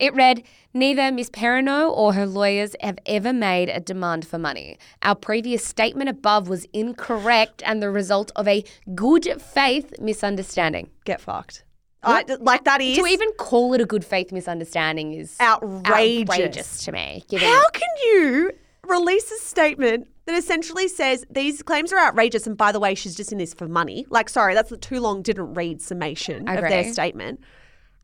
It 0.01 0.15
read, 0.15 0.41
Neither 0.73 1.11
Miss 1.11 1.29
Perrineau 1.29 1.95
or 1.95 2.13
her 2.13 2.25
lawyers 2.25 2.75
have 2.81 2.97
ever 3.05 3.31
made 3.31 3.69
a 3.69 3.79
demand 3.79 4.25
for 4.25 4.39
money. 4.39 4.79
Our 5.03 5.13
previous 5.13 5.63
statement 5.63 6.09
above 6.09 6.49
was 6.49 6.65
incorrect 6.73 7.61
and 7.63 7.83
the 7.83 7.91
result 7.91 8.31
of 8.35 8.47
a 8.47 8.63
good 8.95 9.39
faith 9.39 9.93
misunderstanding. 10.01 10.89
Get 11.05 11.21
fucked. 11.21 11.63
I, 12.01 12.25
like 12.39 12.63
that 12.63 12.81
is 12.81 12.97
To 12.97 13.05
even 13.05 13.31
call 13.33 13.75
it 13.75 13.81
a 13.81 13.85
good 13.85 14.03
faith 14.03 14.31
misunderstanding 14.31 15.13
is 15.13 15.37
outrageous. 15.39 16.31
outrageous 16.31 16.85
to 16.85 16.91
me. 16.91 17.23
Given 17.29 17.47
How 17.47 17.69
can 17.69 17.89
you 18.03 18.51
release 18.87 19.31
a 19.31 19.37
statement 19.37 20.07
that 20.25 20.33
essentially 20.33 20.87
says 20.87 21.23
these 21.29 21.61
claims 21.61 21.93
are 21.93 21.99
outrageous 21.99 22.47
and 22.47 22.57
by 22.57 22.71
the 22.71 22.79
way, 22.79 22.95
she's 22.95 23.13
just 23.13 23.31
in 23.31 23.37
this 23.37 23.53
for 23.53 23.67
money? 23.67 24.07
Like, 24.09 24.29
sorry, 24.29 24.55
that's 24.55 24.71
the 24.71 24.77
too 24.77 24.99
long 24.99 25.21
didn't 25.21 25.53
read 25.53 25.79
summation 25.79 26.47
of 26.49 26.61
their 26.61 26.91
statement. 26.91 27.39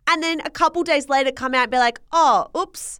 And 0.07 0.23
then 0.23 0.39
a 0.45 0.49
couple 0.49 0.83
days 0.83 1.09
later 1.09 1.31
come 1.31 1.53
out 1.53 1.63
and 1.63 1.71
be 1.71 1.77
like, 1.77 1.99
oh, 2.11 2.47
oops, 2.57 2.99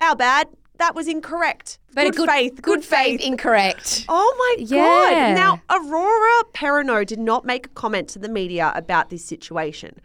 our 0.00 0.16
bad. 0.16 0.48
That 0.78 0.94
was 0.96 1.06
incorrect. 1.06 1.78
but 1.94 2.02
good, 2.04 2.16
good 2.16 2.28
faith. 2.28 2.62
good 2.62 2.84
faith 2.84 3.20
incorrect. 3.20 4.06
Oh 4.08 4.56
my 4.58 4.64
Yeah. 4.64 5.34
God. 5.34 5.36
Now, 5.36 5.62
Aurora 5.70 6.44
Perrineau 6.52 7.06
did 7.06 7.20
not 7.20 7.44
make 7.44 7.66
a 7.66 7.68
comment 7.70 8.08
to 8.08 8.18
the 8.18 8.28
media 8.28 8.72
about 8.74 9.08
this 9.08 9.24
situation. 9.24 10.00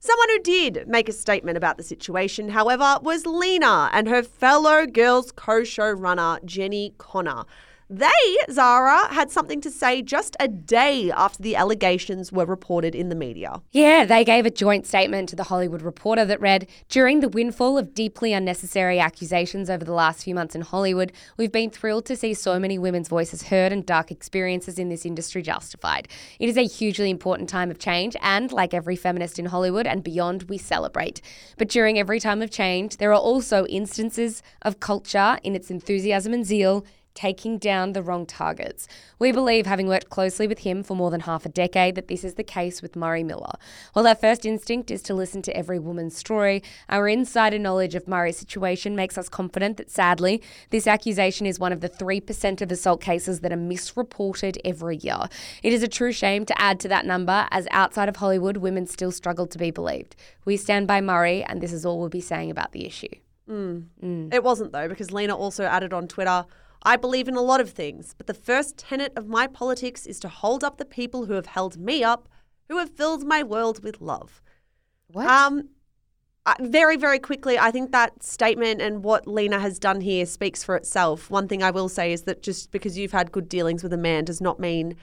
Someone 0.00 0.28
who 0.30 0.38
did 0.42 0.88
make 0.88 1.08
a 1.08 1.12
statement 1.12 1.58
about 1.58 1.76
the 1.76 1.82
situation, 1.82 2.48
however, 2.50 2.98
was 3.02 3.26
Lena 3.26 3.90
and 3.92 4.08
her 4.08 4.22
fellow 4.22 4.86
girls 4.86 5.30
co 5.32 5.60
showrunner, 5.62 6.42
Jenni 6.44 6.94
Konner. 6.96 7.44
They, 7.90 8.36
Zara, 8.50 9.14
had 9.14 9.30
something 9.30 9.62
to 9.62 9.70
say 9.70 10.02
just 10.02 10.36
a 10.38 10.46
day 10.46 11.10
after 11.10 11.42
the 11.42 11.56
allegations 11.56 12.30
were 12.30 12.44
reported 12.44 12.94
in 12.94 13.08
the 13.08 13.14
media. 13.14 13.62
Yeah, 13.70 14.04
they 14.04 14.24
gave 14.24 14.44
a 14.44 14.50
joint 14.50 14.86
statement 14.86 15.30
to 15.30 15.36
the 15.36 15.44
Hollywood 15.44 15.80
Reporter 15.80 16.26
that 16.26 16.38
read 16.38 16.68
During 16.90 17.20
the 17.20 17.30
windfall 17.30 17.78
of 17.78 17.94
deeply 17.94 18.34
unnecessary 18.34 19.00
accusations 19.00 19.70
over 19.70 19.86
the 19.86 19.94
last 19.94 20.22
few 20.22 20.34
months 20.34 20.54
in 20.54 20.60
Hollywood, 20.60 21.12
we've 21.38 21.50
been 21.50 21.70
thrilled 21.70 22.04
to 22.06 22.16
see 22.16 22.34
so 22.34 22.58
many 22.58 22.78
women's 22.78 23.08
voices 23.08 23.44
heard 23.44 23.72
and 23.72 23.86
dark 23.86 24.10
experiences 24.10 24.78
in 24.78 24.90
this 24.90 25.06
industry 25.06 25.40
justified. 25.40 26.08
It 26.38 26.50
is 26.50 26.58
a 26.58 26.66
hugely 26.66 27.08
important 27.08 27.48
time 27.48 27.70
of 27.70 27.78
change, 27.78 28.14
and 28.20 28.52
like 28.52 28.74
every 28.74 28.96
feminist 28.96 29.38
in 29.38 29.46
Hollywood 29.46 29.86
and 29.86 30.04
beyond, 30.04 30.42
we 30.42 30.58
celebrate. 30.58 31.22
But 31.56 31.70
during 31.70 31.98
every 31.98 32.20
time 32.20 32.42
of 32.42 32.50
change, 32.50 32.98
there 32.98 33.12
are 33.12 33.14
also 33.14 33.64
instances 33.64 34.42
of 34.60 34.78
culture 34.78 35.38
in 35.42 35.56
its 35.56 35.70
enthusiasm 35.70 36.34
and 36.34 36.44
zeal 36.44 36.84
taking 37.18 37.58
down 37.58 37.94
the 37.94 38.02
wrong 38.02 38.24
targets. 38.24 38.86
We 39.18 39.32
believe, 39.32 39.66
having 39.66 39.88
worked 39.88 40.08
closely 40.08 40.46
with 40.46 40.60
him 40.60 40.84
for 40.84 40.94
more 40.94 41.10
than 41.10 41.22
half 41.22 41.44
a 41.44 41.48
decade, 41.48 41.96
that 41.96 42.06
this 42.06 42.22
is 42.22 42.34
the 42.34 42.44
case 42.44 42.80
with 42.80 42.94
Murray 42.94 43.24
Miller. 43.24 43.54
While 43.92 44.06
our 44.06 44.14
first 44.14 44.46
instinct 44.46 44.88
is 44.88 45.02
to 45.02 45.14
listen 45.14 45.42
to 45.42 45.56
every 45.56 45.80
woman's 45.80 46.16
story, 46.16 46.62
our 46.88 47.08
insider 47.08 47.58
knowledge 47.58 47.96
of 47.96 48.06
Murray's 48.06 48.38
situation 48.38 48.94
makes 48.94 49.18
us 49.18 49.28
confident 49.28 49.78
that 49.78 49.90
sadly, 49.90 50.40
this 50.70 50.86
accusation 50.86 51.44
is 51.44 51.58
one 51.58 51.72
of 51.72 51.80
the 51.80 51.88
3% 51.88 52.62
of 52.62 52.70
assault 52.70 53.00
cases 53.00 53.40
that 53.40 53.52
are 53.52 53.56
misreported 53.56 54.56
every 54.64 54.98
year. 54.98 55.24
It 55.64 55.72
is 55.72 55.82
a 55.82 55.88
true 55.88 56.12
shame 56.12 56.46
to 56.46 56.60
add 56.62 56.78
to 56.80 56.88
that 56.88 57.04
number, 57.04 57.48
as 57.50 57.66
outside 57.72 58.08
of 58.08 58.14
Hollywood, 58.14 58.58
women 58.58 58.86
still 58.86 59.10
struggle 59.10 59.48
to 59.48 59.58
be 59.58 59.72
believed. 59.72 60.14
We 60.44 60.56
stand 60.56 60.86
by 60.86 61.00
Murray, 61.00 61.42
and 61.42 61.60
this 61.60 61.72
is 61.72 61.84
all 61.84 61.98
we'll 61.98 62.10
be 62.10 62.20
saying 62.20 62.52
about 62.52 62.70
the 62.70 62.86
issue. 62.86 63.08
Mm. 63.50 63.86
Mm. 64.00 64.32
It 64.32 64.44
wasn't, 64.44 64.70
though, 64.70 64.86
because 64.86 65.10
Lena 65.10 65.34
also 65.34 65.64
added 65.64 65.92
on 65.92 66.06
Twitter 66.06 66.46
I 66.82 66.96
believe 66.96 67.28
in 67.28 67.34
a 67.34 67.42
lot 67.42 67.60
of 67.60 67.70
things, 67.70 68.14
but 68.16 68.26
the 68.26 68.34
first 68.34 68.78
tenet 68.78 69.12
of 69.16 69.26
my 69.26 69.46
politics 69.46 70.06
is 70.06 70.20
to 70.20 70.28
hold 70.28 70.62
up 70.62 70.78
the 70.78 70.84
people 70.84 71.26
who 71.26 71.34
have 71.34 71.46
held 71.46 71.78
me 71.78 72.04
up, 72.04 72.28
who 72.68 72.78
have 72.78 72.90
filled 72.90 73.26
my 73.26 73.42
world 73.42 73.82
with 73.82 74.00
love. 74.00 74.42
What? 75.08 75.26
Um, 75.26 75.70
I- 76.46 76.56
very, 76.60 76.96
very 76.96 77.18
quickly, 77.18 77.58
I 77.58 77.70
think 77.70 77.92
that 77.92 78.22
statement 78.22 78.80
and 78.80 79.02
what 79.02 79.26
Lena 79.26 79.58
has 79.58 79.78
done 79.78 80.00
here 80.00 80.24
speaks 80.24 80.62
for 80.62 80.76
itself. 80.76 81.30
One 81.30 81.48
thing 81.48 81.62
I 81.62 81.70
will 81.70 81.88
say 81.88 82.12
is 82.12 82.22
that 82.22 82.42
just 82.42 82.70
because 82.70 82.96
you've 82.96 83.12
had 83.12 83.32
good 83.32 83.48
dealings 83.48 83.82
with 83.82 83.92
a 83.92 83.98
man 83.98 84.24
does 84.24 84.40
not 84.40 84.60
mean 84.60 84.96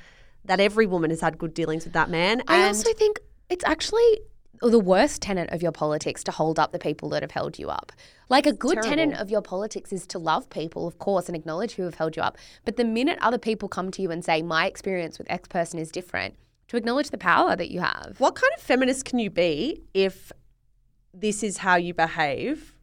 that 0.46 0.60
every 0.60 0.86
woman 0.86 1.10
has 1.10 1.22
had 1.22 1.38
good 1.38 1.54
dealings 1.54 1.84
with 1.84 1.94
that 1.94 2.10
man. 2.10 2.42
I 2.48 2.58
and 2.58 2.68
also 2.68 2.94
think 2.94 3.20
it's 3.50 3.66
actually 3.66 4.22
the 4.62 4.80
worst 4.80 5.22
tenet 5.22 5.50
of 5.52 5.62
your 5.62 5.72
politics 5.72 6.24
to 6.26 6.32
hold 6.32 6.60
up 6.60 6.72
the 6.72 6.80
people 6.80 7.10
that 7.10 7.22
have 7.22 7.32
held 7.32 7.60
you 7.60 7.70
up. 7.70 7.92
Like 8.30 8.46
a 8.46 8.54
good 8.54 8.82
tenet 8.82 9.18
of 9.20 9.30
your 9.30 9.42
politics 9.42 9.94
is 9.94 10.08
to 10.08 10.20
love 10.20 10.50
people, 10.50 10.88
of 10.88 10.98
course, 10.98 11.28
and 11.28 11.36
acknowledge 11.36 11.74
who 11.74 11.84
have 11.84 11.96
held 11.96 12.16
you 12.16 12.24
up. 12.24 12.38
But 12.64 12.78
the 12.78 12.86
minute 12.86 13.20
other 13.22 13.38
people 13.38 13.70
come 13.70 13.92
to 13.92 14.02
you 14.02 14.12
and 14.12 14.24
say, 14.24 14.42
my 14.42 14.66
experience 14.66 15.18
with 15.18 15.30
X 15.30 15.48
person 15.48 15.80
is 15.80 15.92
different, 15.92 16.36
to 16.70 16.78
acknowledge 16.78 17.12
the 17.12 17.18
power 17.18 17.56
that 17.56 17.70
you 17.70 17.80
have. 17.82 18.16
what 18.20 18.36
kind 18.36 18.52
of 18.56 18.62
feminist 18.62 19.06
can 19.06 19.20
you 19.20 19.30
be 19.30 19.82
if 19.94 20.32
this 21.14 21.44
is 21.44 21.60
how 21.60 21.76
you 21.76 21.94
behave 21.94 22.75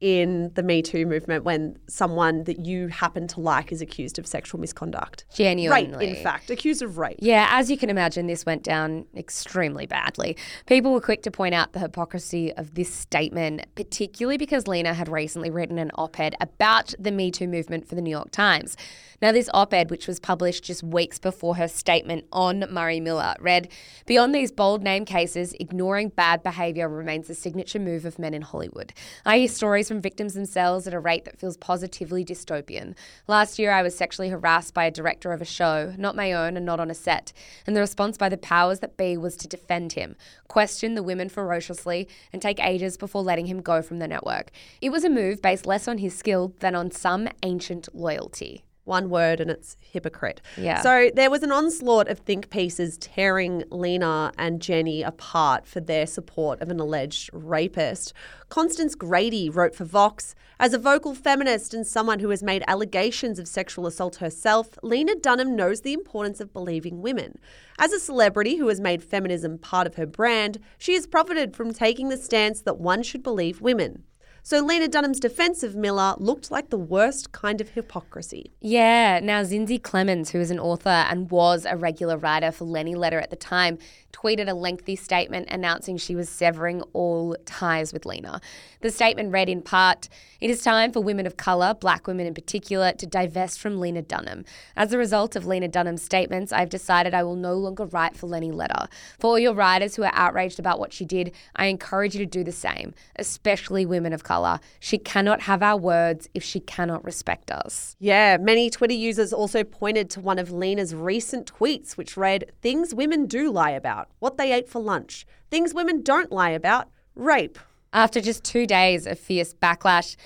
in 0.00 0.50
the 0.54 0.62
Me 0.62 0.82
Too 0.82 1.06
movement 1.06 1.44
when 1.44 1.78
someone 1.86 2.44
that 2.44 2.64
you 2.64 2.88
happen 2.88 3.28
to 3.28 3.40
like 3.40 3.70
is 3.70 3.82
accused 3.82 4.18
of 4.18 4.26
sexual 4.26 4.60
misconduct? 4.60 5.24
Genuinely. 5.34 5.96
Rape, 5.96 6.16
in 6.16 6.22
fact, 6.22 6.50
accused 6.50 6.82
of 6.82 6.98
rape. 6.98 7.18
Yeah, 7.20 7.48
as 7.50 7.70
you 7.70 7.76
can 7.76 7.90
imagine, 7.90 8.26
this 8.26 8.46
went 8.46 8.62
down 8.62 9.04
extremely 9.14 9.86
badly. 9.86 10.36
People 10.66 10.92
were 10.92 11.00
quick 11.00 11.22
to 11.22 11.30
point 11.30 11.54
out 11.54 11.72
the 11.72 11.80
hypocrisy 11.80 12.52
of 12.54 12.74
this 12.74 12.92
statement, 12.92 13.66
particularly 13.74 14.38
because 14.38 14.66
Lena 14.66 14.94
had 14.94 15.08
recently 15.08 15.50
written 15.50 15.78
an 15.78 15.90
op 15.94 16.18
ed 16.18 16.34
about 16.40 16.94
the 16.98 17.10
Me 17.10 17.30
Too 17.30 17.48
movement 17.48 17.88
for 17.88 17.94
the 17.94 18.02
New 18.02 18.10
York 18.10 18.30
Times. 18.30 18.76
Now, 19.22 19.32
this 19.32 19.50
op 19.52 19.74
ed, 19.74 19.90
which 19.90 20.06
was 20.06 20.18
published 20.18 20.64
just 20.64 20.82
weeks 20.82 21.18
before 21.18 21.56
her 21.56 21.68
statement 21.68 22.24
on 22.32 22.64
Murray 22.70 23.00
Miller, 23.00 23.34
read 23.38 23.68
Beyond 24.06 24.34
these 24.34 24.50
bold 24.50 24.82
name 24.82 25.04
cases, 25.04 25.54
ignoring 25.60 26.08
bad 26.08 26.42
behaviour 26.42 26.88
remains 26.88 27.28
a 27.28 27.34
signature 27.34 27.78
move 27.78 28.06
of 28.06 28.18
men 28.18 28.32
in 28.32 28.40
Hollywood. 28.40 28.94
I 29.26 29.40
hear 29.40 29.48
stories 29.48 29.88
from 29.88 30.00
victims 30.00 30.32
themselves 30.32 30.86
at 30.86 30.94
a 30.94 30.98
rate 30.98 31.26
that 31.26 31.38
feels 31.38 31.58
positively 31.58 32.24
dystopian. 32.24 32.96
Last 33.28 33.58
year, 33.58 33.72
I 33.72 33.82
was 33.82 33.94
sexually 33.94 34.30
harassed 34.30 34.72
by 34.72 34.86
a 34.86 34.90
director 34.90 35.34
of 35.34 35.42
a 35.42 35.44
show, 35.44 35.92
not 35.98 36.16
my 36.16 36.32
own 36.32 36.56
and 36.56 36.64
not 36.64 36.80
on 36.80 36.90
a 36.90 36.94
set, 36.94 37.34
and 37.66 37.76
the 37.76 37.80
response 37.80 38.16
by 38.16 38.30
the 38.30 38.38
powers 38.38 38.80
that 38.80 38.96
be 38.96 39.18
was 39.18 39.36
to 39.36 39.48
defend 39.48 39.92
him, 39.92 40.16
question 40.48 40.94
the 40.94 41.02
women 41.02 41.28
ferociously, 41.28 42.08
and 42.32 42.40
take 42.40 42.58
ages 42.64 42.96
before 42.96 43.22
letting 43.22 43.46
him 43.46 43.60
go 43.60 43.82
from 43.82 43.98
the 43.98 44.08
network. 44.08 44.50
It 44.80 44.88
was 44.88 45.04
a 45.04 45.10
move 45.10 45.42
based 45.42 45.66
less 45.66 45.86
on 45.86 45.98
his 45.98 46.16
skill 46.16 46.54
than 46.60 46.74
on 46.74 46.90
some 46.90 47.28
ancient 47.42 47.94
loyalty 47.94 48.64
one 48.90 49.08
word 49.08 49.40
and 49.40 49.50
it's 49.50 49.76
hypocrite. 49.80 50.42
Yeah. 50.58 50.82
So 50.82 51.10
there 51.14 51.30
was 51.30 51.42
an 51.42 51.52
onslaught 51.52 52.08
of 52.08 52.18
think 52.18 52.50
pieces 52.50 52.98
tearing 52.98 53.64
Lena 53.70 54.32
and 54.36 54.60
Jenni 54.60 55.06
apart 55.06 55.66
for 55.66 55.80
their 55.80 56.06
support 56.06 56.60
of 56.60 56.70
an 56.70 56.78
alleged 56.80 57.30
rapist. 57.32 58.12
Constance 58.50 58.96
Grady 58.96 59.48
wrote 59.48 59.76
for 59.76 59.84
Vox 59.84 60.34
As 60.58 60.74
a 60.74 60.78
vocal 60.78 61.14
feminist 61.14 61.72
and 61.72 61.86
someone 61.86 62.18
who 62.18 62.30
has 62.30 62.42
made 62.42 62.64
allegations 62.66 63.38
of 63.38 63.46
sexual 63.46 63.86
assault 63.86 64.16
herself, 64.16 64.76
Lena 64.82 65.14
Dunham 65.14 65.54
knows 65.54 65.80
the 65.80 65.92
importance 65.92 66.40
of 66.40 66.52
believing 66.52 67.00
women. 67.00 67.38
As 67.78 67.92
a 67.92 68.00
celebrity 68.00 68.56
who 68.56 68.66
has 68.68 68.80
made 68.80 69.02
feminism 69.02 69.56
part 69.56 69.86
of 69.86 69.94
her 69.94 70.06
brand, 70.06 70.58
she 70.78 70.94
has 70.94 71.06
profited 71.06 71.54
from 71.54 71.72
taking 71.72 72.08
the 72.08 72.16
stance 72.16 72.60
that 72.62 72.78
one 72.78 73.04
should 73.04 73.22
believe 73.22 73.60
women. 73.60 74.02
So 74.42 74.60
Lena 74.60 74.88
Dunham's 74.88 75.20
defense 75.20 75.62
of 75.62 75.74
Miller 75.76 76.14
looked 76.18 76.50
like 76.50 76.70
the 76.70 76.78
worst 76.78 77.32
kind 77.32 77.60
of 77.60 77.70
hypocrisy. 77.70 78.52
Yeah. 78.60 79.20
Now, 79.22 79.42
Zinzi 79.42 79.80
Clemmons, 79.80 80.30
who 80.30 80.40
is 80.40 80.50
an 80.50 80.58
author 80.58 80.88
and 80.88 81.30
was 81.30 81.66
a 81.68 81.76
regular 81.76 82.16
writer 82.16 82.50
for 82.50 82.64
Lenny 82.64 82.94
Letter 82.94 83.20
at 83.20 83.30
the 83.30 83.36
time, 83.36 83.78
tweeted 84.12 84.48
a 84.48 84.54
lengthy 84.54 84.96
statement 84.96 85.48
announcing 85.50 85.96
she 85.96 86.14
was 86.14 86.28
severing 86.28 86.82
all 86.92 87.36
ties 87.44 87.92
with 87.92 88.06
Lena. 88.06 88.40
The 88.80 88.90
statement 88.90 89.32
read 89.32 89.48
in 89.48 89.62
part 89.62 90.08
It 90.40 90.50
is 90.50 90.62
time 90.62 90.92
for 90.92 91.00
women 91.00 91.26
of 91.26 91.36
colour, 91.36 91.74
black 91.74 92.06
women 92.06 92.26
in 92.26 92.34
particular, 92.34 92.92
to 92.92 93.06
divest 93.06 93.60
from 93.60 93.78
Lena 93.78 94.02
Dunham. 94.02 94.44
As 94.76 94.92
a 94.92 94.98
result 94.98 95.36
of 95.36 95.46
Lena 95.46 95.68
Dunham's 95.68 96.02
statements, 96.02 96.52
I've 96.52 96.70
decided 96.70 97.12
I 97.12 97.22
will 97.22 97.36
no 97.36 97.54
longer 97.54 97.84
write 97.84 98.16
for 98.16 98.26
Lenny 98.26 98.50
Letter. 98.50 98.86
For 99.18 99.28
all 99.28 99.38
your 99.38 99.54
writers 99.54 99.96
who 99.96 100.02
are 100.02 100.12
outraged 100.14 100.58
about 100.58 100.78
what 100.78 100.92
she 100.92 101.04
did, 101.04 101.32
I 101.56 101.66
encourage 101.66 102.14
you 102.14 102.20
to 102.20 102.26
do 102.26 102.42
the 102.42 102.52
same, 102.52 102.94
especially 103.16 103.84
women 103.84 104.12
of 104.12 104.24
colour. 104.24 104.60
She 104.78 104.96
cannot 104.96 105.42
have 105.42 105.62
our 105.62 105.76
words 105.76 106.28
if 106.32 106.42
she 106.42 106.60
cannot 106.60 107.04
respect 107.04 107.50
us. 107.50 107.96
Yeah, 107.98 108.38
many 108.38 108.70
Twitter 108.70 108.94
users 108.94 109.32
also 109.32 109.62
pointed 109.62 110.08
to 110.10 110.20
one 110.20 110.38
of 110.38 110.50
Lena's 110.50 110.94
recent 110.94 111.52
tweets, 111.52 111.96
which 111.96 112.16
read 112.16 112.50
Things 112.62 112.94
women 112.94 113.26
do 113.26 113.50
lie 113.50 113.70
about, 113.70 113.99
what 114.18 114.36
they 114.36 114.52
ate 114.52 114.68
for 114.68 114.80
lunch. 114.80 115.26
Things 115.50 115.74
women 115.74 116.02
don't 116.02 116.30
lie 116.30 116.50
about, 116.50 116.88
rape. 117.14 117.58
After 117.92 118.20
just 118.20 118.44
two 118.44 118.66
days 118.66 119.06
of 119.06 119.18
fierce 119.18 119.52
backlash, 119.54 120.16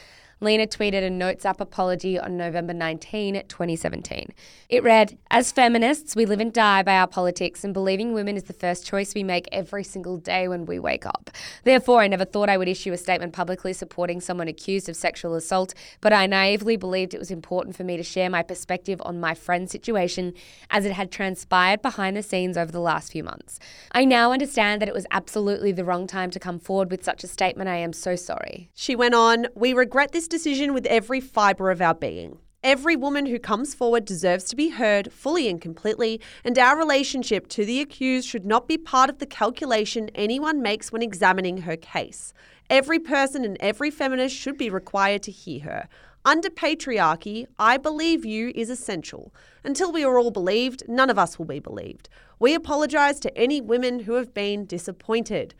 Lena 0.41 0.67
tweeted 0.67 1.05
a 1.05 1.11
Notes 1.11 1.45
app 1.47 1.61
apology 1.61 2.19
on 2.19 2.37
November 2.37 2.75
19, 2.75 3.45
2017. 3.49 4.33
It 4.69 4.83
read 4.83 5.17
As 5.31 5.53
feminists, 5.53 6.17
we 6.17 6.27
live 6.27 6.41
and 6.41 6.53
die 6.53 6.83
by 6.83 6.97
our 6.97 7.07
politics, 7.07 7.63
and 7.63 7.73
believing 7.73 8.13
women 8.13 8.37
is 8.37 8.45
the 8.45 8.53
first 8.53 8.85
choice 8.85 9.15
we 9.15 9.23
make 9.23 9.49
every 9.53 9.85
single 9.85 10.19
day 10.19 10.49
when 10.49 10.67
we 10.67 10.79
wake 10.79 11.07
up. 11.07 11.31
Therefore, 11.63 12.01
I 12.01 12.09
never 12.09 12.25
thought 12.25 12.49
I 12.49 12.57
would 12.57 12.69
issue 12.69 12.93
a 12.93 12.99
statement 12.99 13.33
publicly 13.33 13.73
supporting 13.73 14.21
someone 14.21 14.49
accused 14.49 14.89
of 14.89 14.97
sexual 14.97 15.35
assault, 15.35 15.73
but 16.01 16.13
I 16.13 16.27
naively 16.27 16.77
believed 16.77 17.15
it 17.15 17.21
was 17.21 17.31
important 17.31 17.77
for 17.77 17.85
me 17.85 17.97
to 17.97 18.03
share 18.03 18.29
my 18.29 18.43
perspective 18.43 19.01
on 19.05 19.21
my 19.21 19.35
friend's 19.35 19.71
situation 19.71 20.35
as 20.71 20.85
it 20.85 20.93
had 20.93 21.13
transpired 21.13 21.81
behind 21.81 22.17
the 22.17 22.23
scenes 22.23 22.57
over 22.57 22.73
the 22.73 22.81
last 22.81 23.13
few 23.13 23.23
months. 23.23 23.61
I 23.93 24.05
now 24.05 24.33
understand 24.33 24.83
that 24.83 24.89
it 24.89 24.95
was 24.95 25.07
absolutely 25.11 25.73
the 25.73 25.85
wrong 25.85 26.07
time 26.07 26.31
to 26.31 26.41
come 26.41 26.59
forward 26.59 26.91
with 26.91 27.05
such 27.05 27.23
a 27.23 27.29
statement. 27.29 27.69
I 27.69 27.77
am 27.77 27.93
so 27.93 28.17
sorry. 28.17 28.71
She 28.75 28.97
went 28.97 29.15
on, 29.15 29.47
We 29.55 29.73
regret 29.73 30.13
this 30.13 30.24
decision 30.29 30.75
with 30.75 30.87
every 30.87 31.21
fibre 31.21 31.71
of 31.71 31.81
our 31.81 31.95
being. 31.95 32.39
Every 32.63 32.97
woman 32.97 33.27
who 33.27 33.39
comes 33.39 33.75
forward 33.75 34.07
deserves 34.07 34.45
to 34.45 34.57
be 34.57 34.71
heard 34.71 35.13
fully 35.13 35.51
and 35.51 35.61
completely, 35.61 36.19
and 36.45 36.59
our 36.59 36.79
relationship 36.79 37.47
to 37.49 37.67
the 37.67 37.81
accused 37.83 38.27
should 38.27 38.47
not 38.47 38.67
be 38.67 38.79
part 38.79 39.11
of 39.11 39.19
the 39.19 39.27
calculation 39.27 40.11
anyone 40.15 40.63
makes 40.63 40.91
when 40.91 41.03
examining 41.03 41.59
her 41.59 41.77
case. 41.77 42.33
Every 42.71 42.99
person 42.99 43.45
and 43.45 43.59
every 43.61 43.91
feminist 43.91 44.35
should 44.35 44.57
be 44.57 44.71
required 44.71 45.23
to 45.25 45.31
hear 45.31 45.61
her. 45.65 45.89
Under 46.25 46.49
patriarchy, 46.49 47.47
I 47.59 47.77
believe 47.77 48.25
you 48.25 48.51
is 48.55 48.71
essential. 48.71 49.35
Until 49.63 49.93
we 49.93 50.03
are 50.03 50.19
all 50.19 50.31
believed, 50.31 50.85
none 50.89 51.11
of 51.11 51.19
us 51.19 51.39
will 51.39 51.45
be 51.45 51.59
believed. 51.59 52.09
We 52.39 52.55
apologise 52.55 53.21
to 53.21 53.37
any 53.37 53.61
women 53.61 54.01
who 54.01 54.15
have 54.15 54.33
been 54.33 54.65
disappointed 54.65 55.55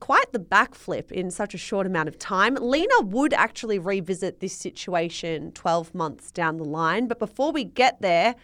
quite 0.00 0.32
the 0.32 0.38
backflip 0.38 1.10
in 1.10 1.30
such 1.30 1.54
a 1.54 1.58
short 1.58 1.86
amount 1.86 2.08
of 2.08 2.18
time. 2.18 2.56
Lena 2.60 3.00
would 3.02 3.32
actually 3.32 3.78
revisit 3.78 4.40
this 4.40 4.52
situation 4.52 5.52
12 5.52 5.94
months 5.94 6.30
down 6.30 6.56
the 6.56 6.64
line, 6.64 7.06
but 7.06 7.18
before 7.18 7.52
we 7.52 7.64
get 7.64 8.00
there, 8.00 8.34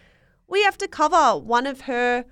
we 0.47 0.63
have 0.63 0.77
to 0.77 0.87
cover 0.87 1.39
one 1.39 1.65
of 1.65 1.81
her 1.81 2.25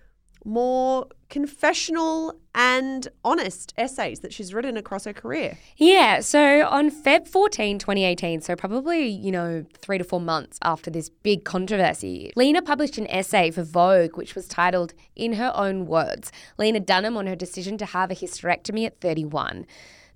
more 0.45 1.07
confessional 1.33 2.35
and 2.53 3.07
honest 3.25 3.73
essays 3.75 4.19
that 4.19 4.31
she's 4.31 4.53
written 4.53 4.77
across 4.77 5.05
her 5.05 5.13
career. 5.13 5.57
Yeah, 5.77 6.19
so 6.19 6.67
on 6.67 6.91
Feb 6.91 7.27
14, 7.27 7.79
2018, 7.79 8.39
so 8.41 8.55
probably, 8.55 9.07
you 9.07 9.31
know, 9.31 9.65
three 9.75 9.97
to 9.97 10.03
four 10.03 10.21
months 10.21 10.59
after 10.61 10.91
this 10.91 11.09
big 11.09 11.43
controversy, 11.43 12.31
Lena 12.35 12.61
published 12.61 12.99
an 12.99 13.07
essay 13.09 13.49
for 13.49 13.63
Vogue 13.63 14.15
which 14.15 14.35
was 14.35 14.47
titled, 14.47 14.93
In 15.15 15.33
Her 15.33 15.51
Own 15.55 15.87
Words, 15.87 16.31
Lena 16.59 16.79
Dunham 16.79 17.17
on 17.17 17.25
her 17.25 17.35
decision 17.35 17.79
to 17.79 17.85
have 17.87 18.11
a 18.11 18.15
hysterectomy 18.15 18.85
at 18.85 19.01
31. 19.01 19.65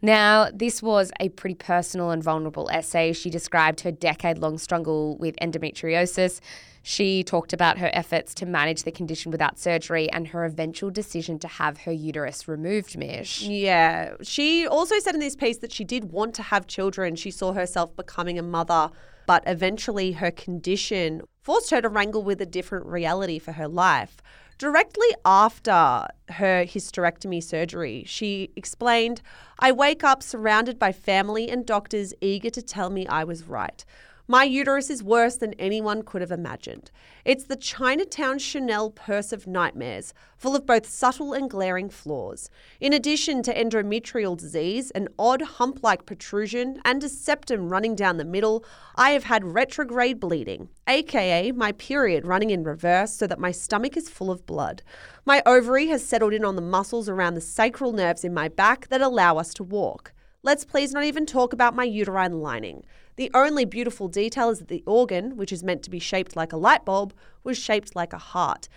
Now, 0.03 0.51
this 0.53 0.83
was 0.83 1.11
a 1.19 1.29
pretty 1.29 1.55
personal 1.55 2.11
and 2.11 2.23
vulnerable 2.23 2.69
essay. 2.71 3.11
She 3.13 3.31
described 3.31 3.81
her 3.81 3.91
decade 3.91 4.37
long 4.37 4.59
struggle 4.59 5.17
with 5.17 5.35
endometriosis. 5.41 6.41
She 6.89 7.21
talked 7.21 7.51
about 7.51 7.79
her 7.79 7.89
efforts 7.91 8.33
to 8.35 8.45
manage 8.45 8.83
the 8.83 8.93
condition 8.93 9.29
without 9.29 9.59
surgery 9.59 10.09
and 10.09 10.29
her 10.29 10.45
eventual 10.45 10.89
decision 10.89 11.37
to 11.39 11.47
have 11.49 11.79
her 11.79 11.91
uterus 11.91 12.47
removed, 12.47 12.97
Mish. 12.97 13.41
Yeah. 13.41 14.13
She 14.21 14.65
also 14.65 14.97
said 14.99 15.13
in 15.13 15.19
this 15.19 15.35
piece 15.35 15.57
that 15.57 15.73
she 15.73 15.83
did 15.83 16.13
want 16.13 16.33
to 16.35 16.43
have 16.43 16.65
children. 16.65 17.17
She 17.17 17.29
saw 17.29 17.51
herself 17.51 17.93
becoming 17.97 18.39
a 18.39 18.41
mother, 18.41 18.89
but 19.25 19.43
eventually 19.45 20.13
her 20.13 20.31
condition 20.31 21.23
forced 21.41 21.71
her 21.71 21.81
to 21.81 21.89
wrangle 21.89 22.23
with 22.23 22.39
a 22.39 22.45
different 22.45 22.85
reality 22.85 23.37
for 23.37 23.51
her 23.51 23.67
life. 23.67 24.21
Directly 24.57 25.09
after 25.25 26.07
her 26.29 26.63
hysterectomy 26.63 27.43
surgery, 27.43 28.05
she 28.07 28.51
explained, 28.55 29.21
I 29.59 29.73
wake 29.73 30.05
up 30.05 30.23
surrounded 30.23 30.79
by 30.79 30.93
family 30.93 31.49
and 31.49 31.65
doctors 31.65 32.13
eager 32.21 32.49
to 32.51 32.61
tell 32.61 32.89
me 32.89 33.05
I 33.07 33.25
was 33.25 33.43
right. 33.43 33.83
My 34.29 34.43
uterus 34.43 34.89
is 34.89 35.01
worse 35.01 35.37
than 35.37 35.53
anyone 35.53 36.01
could 36.01 36.19
have 36.19 36.33
imagined. 36.33 36.91
It's 37.23 37.45
the 37.45 37.55
Chinatown 37.55 38.39
Chanel 38.39 38.91
purse 38.91 39.31
of 39.31 39.47
nightmares, 39.47 40.13
full 40.35 40.53
of 40.53 40.65
both 40.65 40.85
subtle 40.85 41.31
and 41.31 41.49
glaring 41.49 41.89
flaws. 41.89 42.49
In 42.81 42.91
addition 42.91 43.41
to 43.43 43.53
endometrial 43.53 44.37
disease, 44.37 44.91
an 44.91 45.07
odd 45.17 45.41
hump 45.41 45.79
like 45.81 46.05
protrusion, 46.05 46.81
and 46.83 47.01
a 47.05 47.07
septum 47.07 47.69
running 47.69 47.95
down 47.95 48.17
the 48.17 48.25
middle, 48.25 48.65
I 48.95 49.11
have 49.11 49.23
had 49.23 49.45
retrograde 49.45 50.19
bleeding, 50.19 50.67
aka 50.89 51.53
my 51.53 51.71
period 51.71 52.25
running 52.25 52.49
in 52.49 52.65
reverse 52.65 53.13
so 53.13 53.27
that 53.27 53.39
my 53.39 53.51
stomach 53.51 53.95
is 53.95 54.09
full 54.09 54.29
of 54.29 54.45
blood. 54.45 54.83
My 55.25 55.41
ovary 55.45 55.87
has 55.87 56.05
settled 56.05 56.33
in 56.33 56.43
on 56.43 56.57
the 56.57 56.61
muscles 56.61 57.07
around 57.07 57.35
the 57.35 57.41
sacral 57.41 57.93
nerves 57.93 58.25
in 58.25 58.33
my 58.33 58.49
back 58.49 58.89
that 58.89 58.99
allow 58.99 59.37
us 59.37 59.53
to 59.53 59.63
walk. 59.63 60.11
Let's 60.43 60.65
please 60.65 60.91
not 60.91 61.05
even 61.05 61.25
talk 61.25 61.53
about 61.53 61.75
my 61.75 61.83
uterine 61.85 62.41
lining. 62.41 62.83
The 63.17 63.31
only 63.33 63.65
beautiful 63.65 64.07
detail 64.07 64.49
is 64.49 64.59
that 64.59 64.67
the 64.67 64.83
organ, 64.85 65.35
which 65.37 65.51
is 65.51 65.63
meant 65.63 65.83
to 65.83 65.89
be 65.89 65.99
shaped 65.99 66.35
like 66.35 66.53
a 66.53 66.57
light 66.57 66.85
bulb, 66.85 67.13
was 67.43 67.57
shaped 67.57 67.95
like 67.95 68.13
a 68.13 68.17
heart. 68.17 68.69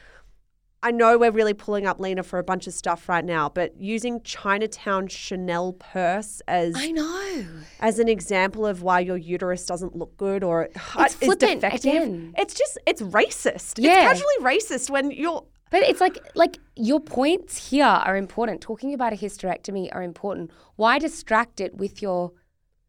I 0.82 0.92
know 0.92 1.18
we're 1.18 1.30
really 1.30 1.52
pulling 1.52 1.86
up 1.86 2.00
Lena 2.00 2.22
for 2.22 2.38
a 2.38 2.42
bunch 2.42 2.66
of 2.66 2.72
stuff 2.72 3.06
right 3.06 3.24
now, 3.24 3.50
but 3.50 3.78
using 3.78 4.22
Chinatown 4.22 5.08
Chanel 5.08 5.74
purse 5.74 6.40
as 6.48 6.74
I 6.74 6.90
know 6.90 7.44
as 7.80 7.98
an 7.98 8.08
example 8.08 8.66
of 8.66 8.82
why 8.82 9.00
your 9.00 9.18
uterus 9.18 9.66
doesn't 9.66 9.94
look 9.94 10.16
good 10.16 10.42
or 10.42 10.70
it's 10.98 11.20
is 11.20 11.36
defective, 11.36 12.02
again. 12.02 12.34
it's 12.38 12.54
just 12.54 12.78
it's 12.86 13.02
racist. 13.02 13.74
Yeah. 13.76 14.10
It's 14.10 14.20
casually 14.20 14.56
racist 14.56 14.88
when 14.88 15.10
you're 15.10 15.44
But 15.70 15.82
it's 15.82 16.00
like 16.00 16.18
like 16.34 16.58
your 16.76 17.00
points 17.00 17.68
here 17.70 17.84
are 17.84 18.16
important. 18.16 18.62
Talking 18.62 18.94
about 18.94 19.12
a 19.12 19.16
hysterectomy 19.16 19.94
are 19.94 20.02
important. 20.02 20.50
Why 20.76 20.98
distract 20.98 21.60
it 21.60 21.76
with 21.76 22.00
your 22.00 22.32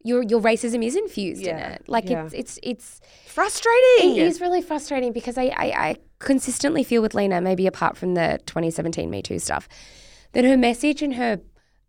your 0.04 0.22
your 0.22 0.40
racism 0.40 0.84
is 0.84 0.96
infused 0.96 1.46
in 1.46 1.56
it. 1.56 1.82
Like 1.88 2.08
yeah. 2.08 2.24
it's 2.24 2.34
it's 2.34 2.58
it's 2.62 3.00
frustrating. 3.26 4.16
it 4.16 4.26
is 4.26 4.40
really 4.40 4.62
frustrating 4.62 5.12
because 5.12 5.38
I, 5.38 5.44
I 5.56 5.66
I 5.88 5.96
consistently 6.18 6.84
feel 6.84 7.02
with 7.02 7.14
Lena, 7.14 7.40
maybe 7.40 7.66
apart 7.66 7.96
from 7.96 8.14
the 8.14 8.40
2017 8.46 9.10
Me 9.10 9.22
Too 9.22 9.38
stuff, 9.38 9.68
that 10.32 10.44
her 10.44 10.56
message 10.56 11.02
and 11.02 11.14
her 11.14 11.40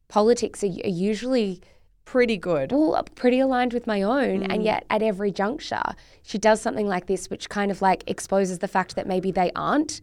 politics 0.07 0.63
are, 0.63 0.67
are 0.67 0.89
usually 0.89 1.61
pretty 2.05 2.37
good. 2.37 2.71
well, 2.71 2.95
uh, 2.95 3.03
pretty 3.15 3.39
aligned 3.39 3.73
with 3.73 3.87
my 3.87 4.01
own. 4.01 4.43
And 4.43 4.61
mm. 4.61 4.65
yet, 4.65 4.85
at 4.89 5.01
every 5.01 5.31
juncture, 5.31 5.81
she 6.21 6.37
does 6.37 6.61
something 6.61 6.87
like 6.87 7.07
this, 7.07 7.29
which 7.29 7.49
kind 7.49 7.71
of 7.71 7.81
like 7.81 8.03
exposes 8.07 8.59
the 8.59 8.67
fact 8.67 8.95
that 8.95 9.07
maybe 9.07 9.31
they 9.31 9.51
aren't 9.55 10.01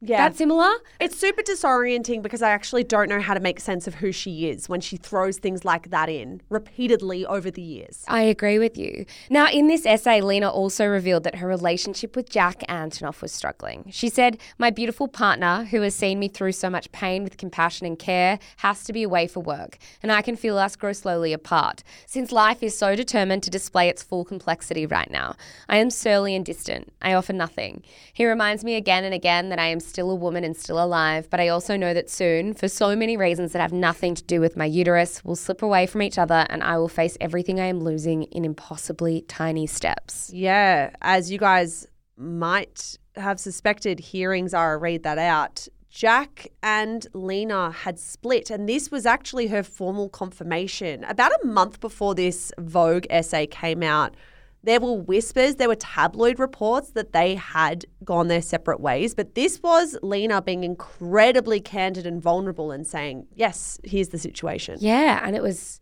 Yeah. 0.00 0.28
that 0.28 0.36
similar. 0.36 0.70
It's 1.00 1.18
super 1.18 1.42
disorienting 1.42 2.22
because 2.22 2.40
I 2.40 2.50
actually 2.50 2.84
don't 2.84 3.08
know 3.08 3.20
how 3.20 3.34
to 3.34 3.40
make 3.40 3.58
sense 3.58 3.88
of 3.88 3.96
who 3.96 4.12
she 4.12 4.48
is 4.48 4.68
when 4.68 4.80
she 4.80 4.96
throws 4.96 5.38
things 5.38 5.64
like 5.64 5.90
that 5.90 6.08
in 6.08 6.40
repeatedly 6.48 7.26
over 7.26 7.50
the 7.50 7.62
years. 7.62 8.04
I 8.06 8.22
agree 8.22 8.60
with 8.60 8.78
you. 8.78 9.06
Now, 9.28 9.48
in 9.50 9.66
this 9.66 9.84
essay, 9.84 10.20
Lena 10.20 10.50
also 10.50 10.86
revealed 10.86 11.24
that 11.24 11.36
her 11.36 11.48
relationship 11.48 12.14
with 12.14 12.30
Jack 12.30 12.60
Antonoff 12.68 13.22
was 13.22 13.32
struggling. 13.32 13.86
She 13.90 14.08
said, 14.08 14.38
My 14.56 14.70
beautiful 14.70 15.08
partner, 15.08 15.64
who 15.64 15.82
has 15.82 15.96
seen 15.96 16.20
me 16.20 16.28
through 16.28 16.52
so 16.52 16.70
much 16.70 16.92
pain 16.92 17.24
with 17.24 17.36
compassion 17.36 17.84
and 17.84 17.98
care, 17.98 18.38
has 18.58 18.84
to 18.84 18.92
be 18.92 19.02
away 19.02 19.26
for 19.26 19.40
work, 19.40 19.78
and 20.00 20.12
I 20.12 20.22
can 20.22 20.36
feel 20.36 20.58
us 20.58 20.76
grow 20.76 20.92
slowly 20.92 21.32
apart. 21.32 21.82
Since 22.06 22.30
life 22.30 22.62
is 22.62 22.78
so 22.78 22.94
determined 22.94 23.42
to 23.42 23.50
display 23.50 23.88
its 23.88 24.04
full 24.04 24.24
complexity 24.24 24.86
right 24.86 25.10
now, 25.10 25.34
I 25.68 25.78
am 25.78 25.90
surly 25.90 26.36
and 26.36 26.44
distant. 26.44 26.92
I 27.02 27.14
offer 27.14 27.32
nothing. 27.32 27.82
He 28.12 28.24
reminds 28.24 28.62
me 28.62 28.76
again 28.76 29.02
and 29.02 29.14
again 29.14 29.48
that 29.48 29.58
I 29.58 29.66
am 29.66 29.80
still 29.88 30.10
a 30.10 30.14
woman 30.14 30.44
and 30.44 30.56
still 30.56 30.82
alive, 30.82 31.28
but 31.30 31.40
I 31.40 31.48
also 31.48 31.76
know 31.76 31.94
that 31.94 32.10
soon, 32.10 32.54
for 32.54 32.68
so 32.68 32.94
many 32.94 33.16
reasons 33.16 33.52
that 33.52 33.60
have 33.60 33.72
nothing 33.72 34.14
to 34.14 34.22
do 34.22 34.40
with 34.40 34.56
my 34.56 34.64
uterus, 34.64 35.24
we'll 35.24 35.36
slip 35.36 35.62
away 35.62 35.86
from 35.86 36.02
each 36.02 36.18
other 36.18 36.46
and 36.50 36.62
I 36.62 36.78
will 36.78 36.88
face 36.88 37.16
everything 37.20 37.58
I 37.58 37.66
am 37.66 37.80
losing 37.80 38.24
in 38.24 38.44
impossibly 38.44 39.22
tiny 39.22 39.66
steps. 39.66 40.30
Yeah, 40.32 40.90
as 41.00 41.30
you 41.32 41.38
guys 41.38 41.86
might 42.16 42.98
have 43.16 43.40
suspected, 43.40 43.98
hearing 43.98 44.48
Zara 44.48 44.76
read 44.78 45.02
that 45.04 45.18
out, 45.18 45.68
Jack 45.90 46.48
and 46.62 47.06
Lena 47.14 47.70
had 47.70 47.98
split, 47.98 48.50
and 48.50 48.68
this 48.68 48.90
was 48.90 49.06
actually 49.06 49.48
her 49.48 49.62
formal 49.62 50.08
confirmation. 50.08 51.02
About 51.04 51.32
a 51.42 51.46
month 51.46 51.80
before 51.80 52.14
this 52.14 52.52
Vogue 52.58 53.06
essay 53.08 53.46
came 53.46 53.82
out, 53.82 54.14
there 54.62 54.80
were 54.80 54.94
whispers, 54.94 55.56
there 55.56 55.68
were 55.68 55.76
tabloid 55.76 56.38
reports 56.38 56.90
that 56.90 57.12
they 57.12 57.36
had 57.36 57.84
gone 58.04 58.28
their 58.28 58.42
separate 58.42 58.80
ways, 58.80 59.14
but 59.14 59.34
this 59.34 59.62
was 59.62 59.96
Lena 60.02 60.42
being 60.42 60.64
incredibly 60.64 61.60
candid 61.60 62.06
and 62.06 62.20
vulnerable 62.20 62.70
and 62.70 62.86
saying, 62.86 63.26
Yes, 63.34 63.78
here's 63.84 64.08
the 64.08 64.18
situation. 64.18 64.78
Yeah, 64.80 65.20
and 65.24 65.36
it 65.36 65.42
was 65.42 65.80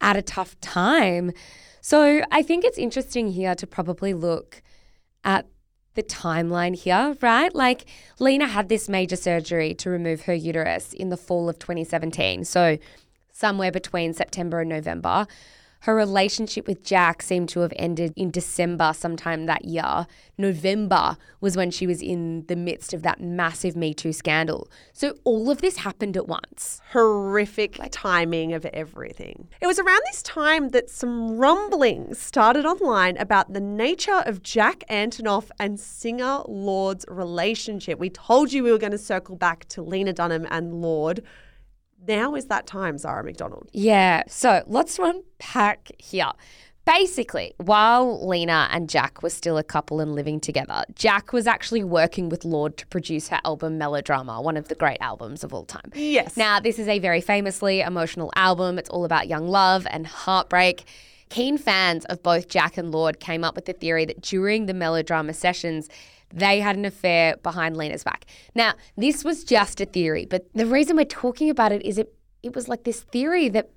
at 0.00 0.16
a 0.16 0.22
tough 0.22 0.58
time. 0.60 1.32
So 1.80 2.22
I 2.30 2.42
think 2.42 2.64
it's 2.64 2.78
interesting 2.78 3.28
here 3.28 3.54
to 3.56 3.66
probably 3.66 4.14
look 4.14 4.62
at 5.24 5.46
the 5.94 6.02
timeline 6.02 6.74
here, 6.74 7.16
right? 7.20 7.54
Like 7.54 7.86
Lena 8.18 8.46
had 8.46 8.68
this 8.68 8.88
major 8.88 9.16
surgery 9.16 9.74
to 9.74 9.90
remove 9.90 10.22
her 10.22 10.34
uterus 10.34 10.92
in 10.92 11.08
the 11.08 11.16
fall 11.16 11.48
of 11.48 11.58
2017. 11.58 12.44
So 12.44 12.78
somewhere 13.32 13.72
between 13.72 14.14
September 14.14 14.60
and 14.60 14.70
November. 14.70 15.26
Her 15.84 15.94
relationship 15.94 16.66
with 16.66 16.82
Jack 16.82 17.20
seemed 17.20 17.50
to 17.50 17.60
have 17.60 17.74
ended 17.76 18.14
in 18.16 18.30
December 18.30 18.94
sometime 18.94 19.44
that 19.44 19.66
year. 19.66 20.06
November 20.38 21.18
was 21.42 21.58
when 21.58 21.70
she 21.70 21.86
was 21.86 22.00
in 22.00 22.46
the 22.46 22.56
midst 22.56 22.94
of 22.94 23.02
that 23.02 23.20
massive 23.20 23.76
Me 23.76 23.92
Too 23.92 24.14
scandal. 24.14 24.66
So 24.94 25.14
all 25.24 25.50
of 25.50 25.60
this 25.60 25.76
happened 25.76 26.16
at 26.16 26.26
once. 26.26 26.80
horrific 26.92 27.78
timing 27.90 28.54
of 28.54 28.64
everything. 28.64 29.48
It 29.60 29.66
was 29.66 29.78
around 29.78 30.00
this 30.06 30.22
time 30.22 30.70
that 30.70 30.88
some 30.88 31.36
rumblings 31.36 32.18
started 32.18 32.64
online 32.64 33.18
about 33.18 33.52
the 33.52 33.60
nature 33.60 34.22
of 34.24 34.42
Jack 34.42 34.84
Antonoff 34.88 35.50
and 35.60 35.78
singer 35.78 36.44
Lorde's 36.48 37.04
relationship. 37.08 37.98
We 37.98 38.08
told 38.08 38.54
you 38.54 38.64
we 38.64 38.72
were 38.72 38.78
going 38.78 38.92
to 38.92 38.96
circle 38.98 39.36
back 39.36 39.68
to 39.68 39.82
Lena 39.82 40.14
Dunham 40.14 40.46
and 40.50 40.80
Lorde. 40.80 41.22
Now 42.06 42.34
is 42.34 42.46
that 42.46 42.66
time, 42.66 42.98
Zara 42.98 43.24
McDonald. 43.24 43.68
Yeah, 43.72 44.24
so 44.28 44.62
let's 44.66 44.98
unpack 44.98 45.90
here. 45.98 46.32
Basically, 46.86 47.54
while 47.56 48.28
Lena 48.28 48.68
and 48.70 48.90
Jack 48.90 49.22
were 49.22 49.30
still 49.30 49.56
a 49.56 49.64
couple 49.64 50.00
and 50.00 50.14
living 50.14 50.38
together, 50.38 50.84
Jack 50.94 51.32
was 51.32 51.46
actually 51.46 51.82
working 51.82 52.28
with 52.28 52.44
Lorde 52.44 52.76
to 52.76 52.86
produce 52.88 53.28
her 53.28 53.40
album 53.42 53.78
Melodrama, 53.78 54.42
one 54.42 54.58
of 54.58 54.68
the 54.68 54.74
great 54.74 54.98
albums 55.00 55.42
of 55.42 55.54
all 55.54 55.64
time. 55.64 55.90
Yes. 55.94 56.36
Now, 56.36 56.60
this 56.60 56.78
is 56.78 56.86
a 56.86 56.98
very 56.98 57.22
famously 57.22 57.80
emotional 57.80 58.30
album. 58.36 58.78
It's 58.78 58.90
all 58.90 59.06
about 59.06 59.28
young 59.28 59.48
love 59.48 59.86
and 59.88 60.06
heartbreak. 60.06 60.84
Keen 61.30 61.56
fans 61.56 62.04
of 62.04 62.22
both 62.22 62.48
Jack 62.48 62.76
and 62.76 62.92
Lorde 62.92 63.18
came 63.18 63.44
up 63.44 63.54
with 63.56 63.64
the 63.64 63.72
theory 63.72 64.04
that 64.04 64.20
during 64.20 64.66
the 64.66 64.74
melodrama 64.74 65.32
sessions, 65.32 65.88
they 66.34 66.60
had 66.60 66.76
an 66.76 66.84
affair 66.84 67.36
behind 67.42 67.76
Lena's 67.76 68.04
back. 68.04 68.26
Now, 68.54 68.74
this 68.96 69.24
was 69.24 69.44
just 69.44 69.80
a 69.80 69.86
theory, 69.86 70.26
but 70.26 70.46
the 70.52 70.66
reason 70.66 70.96
we're 70.96 71.04
talking 71.04 71.48
about 71.48 71.72
it 71.72 71.84
is 71.84 71.98
it 71.98 72.12
it 72.42 72.54
was 72.54 72.68
like 72.68 72.84
this 72.84 73.00
theory 73.00 73.48
that 73.48 73.70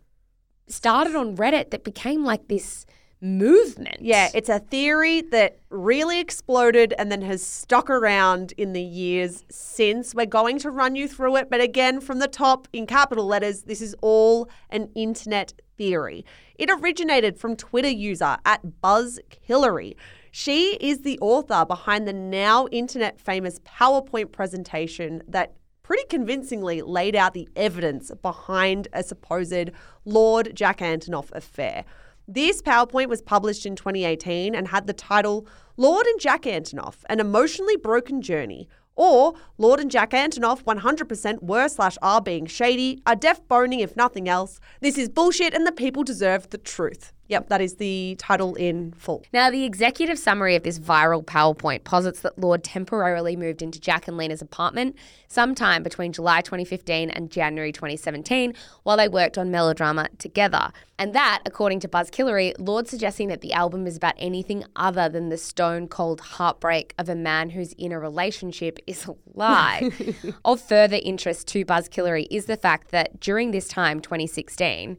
started 0.67 1.15
on 1.15 1.37
Reddit 1.37 1.69
that 1.69 1.85
became 1.85 2.25
like 2.25 2.49
this 2.49 2.85
movement. 3.21 3.97
Yeah, 4.01 4.29
it's 4.33 4.49
a 4.49 4.59
theory 4.59 5.21
that 5.21 5.59
really 5.69 6.19
exploded 6.19 6.93
and 6.97 7.11
then 7.11 7.21
has 7.21 7.41
stuck 7.41 7.89
around 7.89 8.53
in 8.57 8.73
the 8.73 8.81
years 8.81 9.45
since. 9.49 10.13
We're 10.13 10.25
going 10.25 10.59
to 10.59 10.71
run 10.71 10.95
you 10.95 11.07
through 11.07 11.37
it, 11.37 11.49
but 11.49 11.61
again, 11.61 12.01
from 12.01 12.19
the 12.19 12.27
top 12.27 12.67
in 12.73 12.85
capital 12.85 13.25
letters, 13.25 13.63
this 13.63 13.81
is 13.81 13.95
all 14.01 14.49
an 14.69 14.89
internet 14.93 15.53
theory. 15.77 16.25
It 16.55 16.69
originated 16.69 17.37
from 17.37 17.55
Twitter 17.55 17.89
user 17.89 18.37
at 18.45 18.81
Buzz 18.81 19.19
BuzzKillery. 19.47 19.95
She 20.39 20.75
is 20.75 20.99
the 20.99 21.17
author 21.19 21.65
behind 21.65 22.07
the 22.07 22.13
now 22.13 22.67
internet 22.67 23.19
famous 23.19 23.57
PowerPoint 23.61 24.31
presentation 24.31 25.23
that 25.27 25.55
pretty 25.81 26.03
convincingly 26.09 26.83
laid 26.83 27.15
out 27.15 27.33
the 27.33 27.49
evidence 27.55 28.11
behind 28.21 28.87
a 28.93 29.01
supposed 29.01 29.71
Lorde 30.05 30.51
Jack 30.53 30.77
Antonoff 30.77 31.31
affair. 31.31 31.85
This 32.27 32.61
PowerPoint 32.61 33.07
was 33.07 33.23
published 33.23 33.65
in 33.65 33.75
2018 33.75 34.53
and 34.53 34.67
had 34.67 34.85
the 34.85 34.93
title 34.93 35.47
Lorde 35.75 36.05
and 36.05 36.19
Jack 36.19 36.43
Antonoff 36.43 36.97
An 37.09 37.19
Emotionally 37.19 37.75
Broken 37.75 38.21
Journey. 38.21 38.69
Or 38.95 39.33
Lorde 39.57 39.79
and 39.79 39.89
Jack 39.89 40.11
Antonoff 40.11 40.63
100% 40.65 41.41
were 41.41 41.67
slash 41.67 41.97
are 42.03 42.21
being 42.21 42.45
shady, 42.45 43.01
are 43.07 43.15
deaf 43.15 43.41
boning 43.47 43.79
if 43.79 43.97
nothing 43.97 44.29
else. 44.29 44.59
This 44.81 44.99
is 44.99 45.09
bullshit 45.09 45.55
and 45.55 45.65
the 45.65 45.71
people 45.71 46.03
deserve 46.03 46.47
the 46.51 46.59
truth. 46.59 47.11
Yep, 47.29 47.49
that 47.49 47.61
is 47.61 47.75
the 47.75 48.15
title 48.17 48.55
in 48.55 48.93
full. 48.93 49.23
Now, 49.33 49.49
the 49.49 49.65
executive 49.65 50.17
summary 50.17 50.55
of 50.55 50.63
this 50.63 50.79
viral 50.79 51.25
PowerPoint 51.25 51.83
posits 51.83 52.21
that 52.21 52.39
Lorde 52.39 52.63
temporarily 52.63 53.35
moved 53.35 53.61
into 53.61 53.79
Jack 53.79 54.07
and 54.07 54.15
Lena's 54.15 54.41
apartment 54.41 54.95
sometime 55.27 55.83
between 55.83 56.13
July 56.13 56.41
2015 56.41 57.09
and 57.09 57.29
January 57.29 57.73
2017 57.73 58.53
while 58.83 58.95
they 58.95 59.09
worked 59.09 59.37
on 59.37 59.51
melodrama 59.51 60.07
together. 60.17 60.71
And 60.97 61.13
that, 61.13 61.41
according 61.45 61.81
to 61.81 61.87
BuzzKillery, 61.87 62.53
Lorde 62.59 62.87
suggesting 62.87 63.27
that 63.27 63.41
the 63.41 63.53
album 63.53 63.85
is 63.85 63.97
about 63.97 64.15
anything 64.17 64.63
other 64.75 65.09
than 65.09 65.29
the 65.29 65.37
stone 65.37 65.87
cold 65.87 66.21
heartbreak 66.21 66.93
of 66.97 67.09
a 67.09 67.15
man 67.15 67.51
who's 67.51 67.73
in 67.73 67.91
a 67.91 67.99
relationship 67.99 68.79
is 68.87 69.05
a 69.05 69.15
lie. 69.33 69.91
of 70.45 70.61
further 70.61 70.99
interest 71.03 71.47
to 71.49 71.65
BuzzKillery 71.65 72.27
is 72.31 72.45
the 72.45 72.57
fact 72.57 72.91
that 72.91 73.19
during 73.19 73.51
this 73.51 73.67
time, 73.67 73.99
2016, 73.99 74.97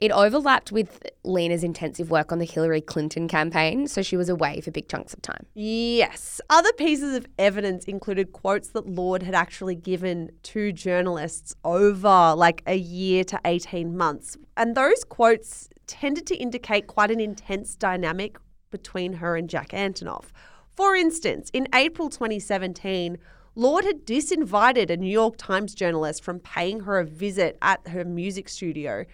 it 0.00 0.10
overlapped 0.10 0.72
with 0.72 1.06
Lena's 1.22 1.62
intensive 1.62 2.10
work 2.10 2.32
on 2.32 2.38
the 2.38 2.44
Hillary 2.44 2.80
Clinton 2.80 3.28
campaign, 3.28 3.86
so 3.86 4.02
she 4.02 4.16
was 4.16 4.28
away 4.28 4.60
for 4.60 4.70
big 4.70 4.88
chunks 4.88 5.14
of 5.14 5.22
time. 5.22 5.46
Yes. 5.54 6.40
Other 6.50 6.72
pieces 6.72 7.14
of 7.16 7.26
evidence 7.38 7.84
included 7.84 8.32
quotes 8.32 8.68
that 8.70 8.86
Lorde 8.86 9.22
had 9.22 9.34
actually 9.34 9.76
given 9.76 10.32
to 10.44 10.72
journalists 10.72 11.54
over 11.64 12.34
like 12.36 12.62
a 12.66 12.76
year 12.76 13.24
to 13.24 13.40
18 13.44 13.96
months. 13.96 14.36
And 14.56 14.76
those 14.76 15.04
quotes 15.04 15.68
tended 15.86 16.26
to 16.26 16.36
indicate 16.36 16.86
quite 16.86 17.10
an 17.10 17.20
intense 17.20 17.76
dynamic 17.76 18.36
between 18.70 19.14
her 19.14 19.36
and 19.36 19.48
Jack 19.48 19.68
Antonoff. 19.68 20.26
For 20.76 20.96
instance, 20.96 21.50
in 21.52 21.68
April 21.72 22.10
2017, 22.10 23.16
Lorde 23.54 23.84
had 23.84 24.04
disinvited 24.04 24.90
a 24.90 24.96
New 24.96 25.10
York 25.10 25.36
Times 25.36 25.74
journalist 25.74 26.24
from 26.24 26.40
paying 26.40 26.80
her 26.80 26.98
a 26.98 27.04
visit 27.04 27.56
at 27.62 27.86
her 27.86 28.04
music 28.04 28.48
studio. 28.48 29.04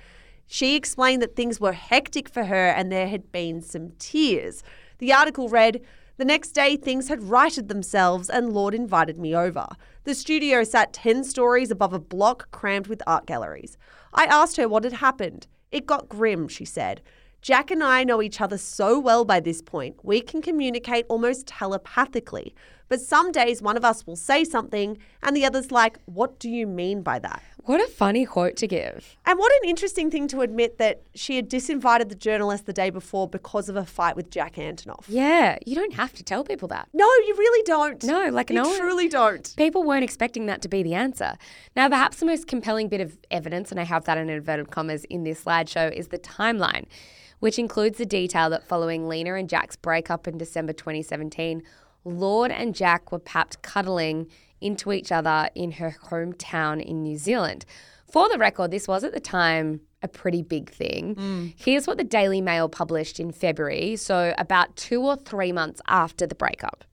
She 0.53 0.74
explained 0.74 1.22
that 1.22 1.36
things 1.36 1.61
were 1.61 1.70
hectic 1.70 2.28
for 2.28 2.46
her 2.46 2.66
and 2.70 2.90
there 2.90 3.07
had 3.07 3.30
been 3.30 3.62
some 3.62 3.92
tears. 4.01 4.64
The 4.98 5.12
article 5.12 5.48
read, 5.48 5.80
the 6.16 6.24
next 6.24 6.51
day, 6.51 6.74
things 6.74 7.07
had 7.07 7.22
righted 7.22 7.68
themselves, 7.68 8.28
and 8.28 8.53
Lorde 8.53 8.74
invited 8.74 9.16
me 9.16 9.32
over. 9.32 9.68
The 10.03 10.12
studio 10.12 10.64
sat 10.64 10.92
10 10.92 11.22
stories 11.22 11.70
above 11.70 11.92
a 11.92 12.01
block 12.01 12.51
crammed 12.51 12.88
with 12.88 13.01
art 13.07 13.26
galleries. 13.26 13.78
I 14.12 14.24
asked 14.24 14.57
her 14.57 14.68
what 14.68 14.82
had 14.82 14.94
happened. 14.94 15.46
It 15.70 15.86
got 15.86 16.09
grim, 16.09 16.48
she 16.48 16.64
said. 16.64 17.01
Jack 17.42 17.70
and 17.70 17.84
I 17.84 18.03
know 18.03 18.20
each 18.20 18.40
other 18.40 18.59
so 18.59 18.98
well 18.98 19.24
by 19.24 19.38
this 19.38 19.62
point, 19.62 20.05
we 20.05 20.20
can 20.20 20.42
communicate 20.42 21.07
almost 21.09 21.46
telepathically. 21.46 22.57
But 22.91 23.01
some 23.01 23.32
days 23.32 23.62
one 23.62 23.78
of 23.78 23.84
us 23.84 24.07
will 24.07 24.16
say 24.16 24.45
something 24.45 24.99
and 25.22 25.34
the 25.34 25.47
other's 25.47 25.70
like, 25.70 25.99
What 26.05 26.38
do 26.38 26.51
you 26.51 26.66
mean 26.66 27.01
by 27.01 27.18
that? 27.20 27.43
What 27.64 27.80
a 27.80 27.86
funny 27.86 28.26
quote 28.26 28.57
to 28.57 28.66
give. 28.66 29.16
And 29.24 29.38
what 29.38 29.53
an 29.62 29.68
interesting 29.68 30.11
thing 30.11 30.26
to 30.28 30.41
admit 30.41 30.78
that 30.78 31.03
she 31.14 31.36
had 31.36 31.49
disinvited 31.49 32.09
the 32.09 32.14
journalist 32.14 32.66
the 32.66 32.72
day 32.72 32.91
before 32.91 33.28
because 33.28 33.68
of 33.68 33.76
a 33.76 33.84
fight 33.84 34.16
with 34.16 34.30
Jack 34.30 34.57
Antonoff. 34.57 35.05
Yeah, 35.07 35.57
you 35.64 35.76
don't 35.76 35.95
have 35.95 36.12
to 36.14 36.24
tell 36.24 36.43
people 36.43 36.66
that. 36.68 36.88
No, 36.93 37.05
you 37.05 37.34
really 37.38 37.62
don't. 37.64 38.03
No, 38.03 38.28
like 38.30 38.51
you 38.51 38.57
no 38.57 38.76
truly 38.76 39.09
don't. 39.09 39.55
People 39.57 39.84
weren't 39.84 40.05
expecting 40.05 40.47
that 40.47 40.62
to 40.62 40.68
be 40.68 40.82
the 40.82 40.95
answer. 40.95 41.36
Now, 41.76 41.88
perhaps 41.88 42.18
the 42.18 42.26
most 42.26 42.49
compelling 42.49 42.88
bit 42.88 43.01
of 43.01 43.16
evidence, 43.30 43.70
and 43.70 43.78
I 43.78 43.84
have 43.84 44.05
that 44.07 44.18
in 44.18 44.28
inverted 44.28 44.70
commas 44.70 45.05
in 45.05 45.22
this 45.22 45.45
slideshow, 45.45 45.93
is 45.93 46.09
the 46.09 46.18
timeline, 46.18 46.86
which 47.38 47.59
includes 47.59 47.99
the 47.99 48.07
detail 48.07 48.51
that 48.51 48.66
following 48.66 49.07
Lena 49.07 49.34
and 49.34 49.49
Jack's 49.49 49.76
breakup 49.76 50.26
in 50.26 50.38
December 50.38 50.72
2017, 50.72 51.62
Lorde 52.05 52.51
and 52.51 52.74
Jack 52.74 53.12
were 53.12 53.18
papped 53.18 53.62
cuddling 53.62 54.26
into 54.61 54.92
each 54.92 55.11
other 55.11 55.48
in 55.55 55.72
her 55.72 55.96
hometown 56.05 56.82
in 56.82 57.03
New 57.03 57.16
Zealand. 57.16 57.64
For 58.11 58.28
the 58.28 58.38
record, 58.38 58.70
this 58.70 58.88
was 58.88 59.05
at 59.05 59.12
the 59.12 59.20
time 59.20 59.80
a 60.03 60.09
pretty 60.09 60.42
big 60.42 60.70
thing. 60.70 61.14
Mm. 61.14 61.55
Here's 61.57 61.86
what 61.86 61.98
the 61.98 62.05
Daily 62.05 62.40
Mail 62.40 62.68
published 62.68 63.20
in 63.20 63.32
February, 63.32 63.96
so 63.96 64.34
about 64.38 64.76
two 64.76 65.03
or 65.03 65.16
three 65.16 65.53
months 65.53 65.80
after 65.86 66.26
the 66.26 66.34
breakup. 66.34 66.84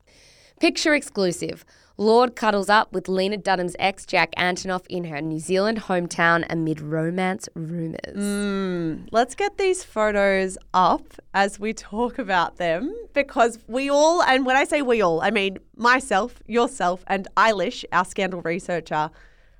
Picture 0.59 0.93
exclusive. 0.93 1.63
Lorde 1.99 2.35
cuddles 2.35 2.69
up 2.69 2.93
with 2.93 3.07
Lena 3.07 3.37
Dunham's 3.37 3.75
ex 3.79 4.05
Jack 4.05 4.33
Antonoff 4.37 4.85
in 4.87 5.05
her 5.05 5.19
New 5.19 5.39
Zealand 5.39 5.81
hometown 5.83 6.45
amid 6.47 6.79
romance 6.79 7.49
rumours. 7.55 8.13
Hmm. 8.13 9.07
Let's 9.11 9.33
get 9.33 9.57
these 9.57 9.83
photos 9.83 10.59
up 10.75 11.13
as 11.33 11.59
we 11.59 11.73
talk 11.73 12.19
about 12.19 12.57
them 12.57 12.93
because 13.13 13.57
we 13.67 13.89
all, 13.89 14.21
and 14.21 14.45
when 14.45 14.55
I 14.55 14.63
say 14.65 14.83
we 14.83 15.01
all, 15.01 15.21
I 15.21 15.31
mean 15.31 15.57
myself, 15.75 16.39
yourself, 16.45 17.03
and 17.07 17.27
Eilish, 17.35 17.83
our 17.91 18.05
scandal 18.05 18.41
researcher, 18.43 19.09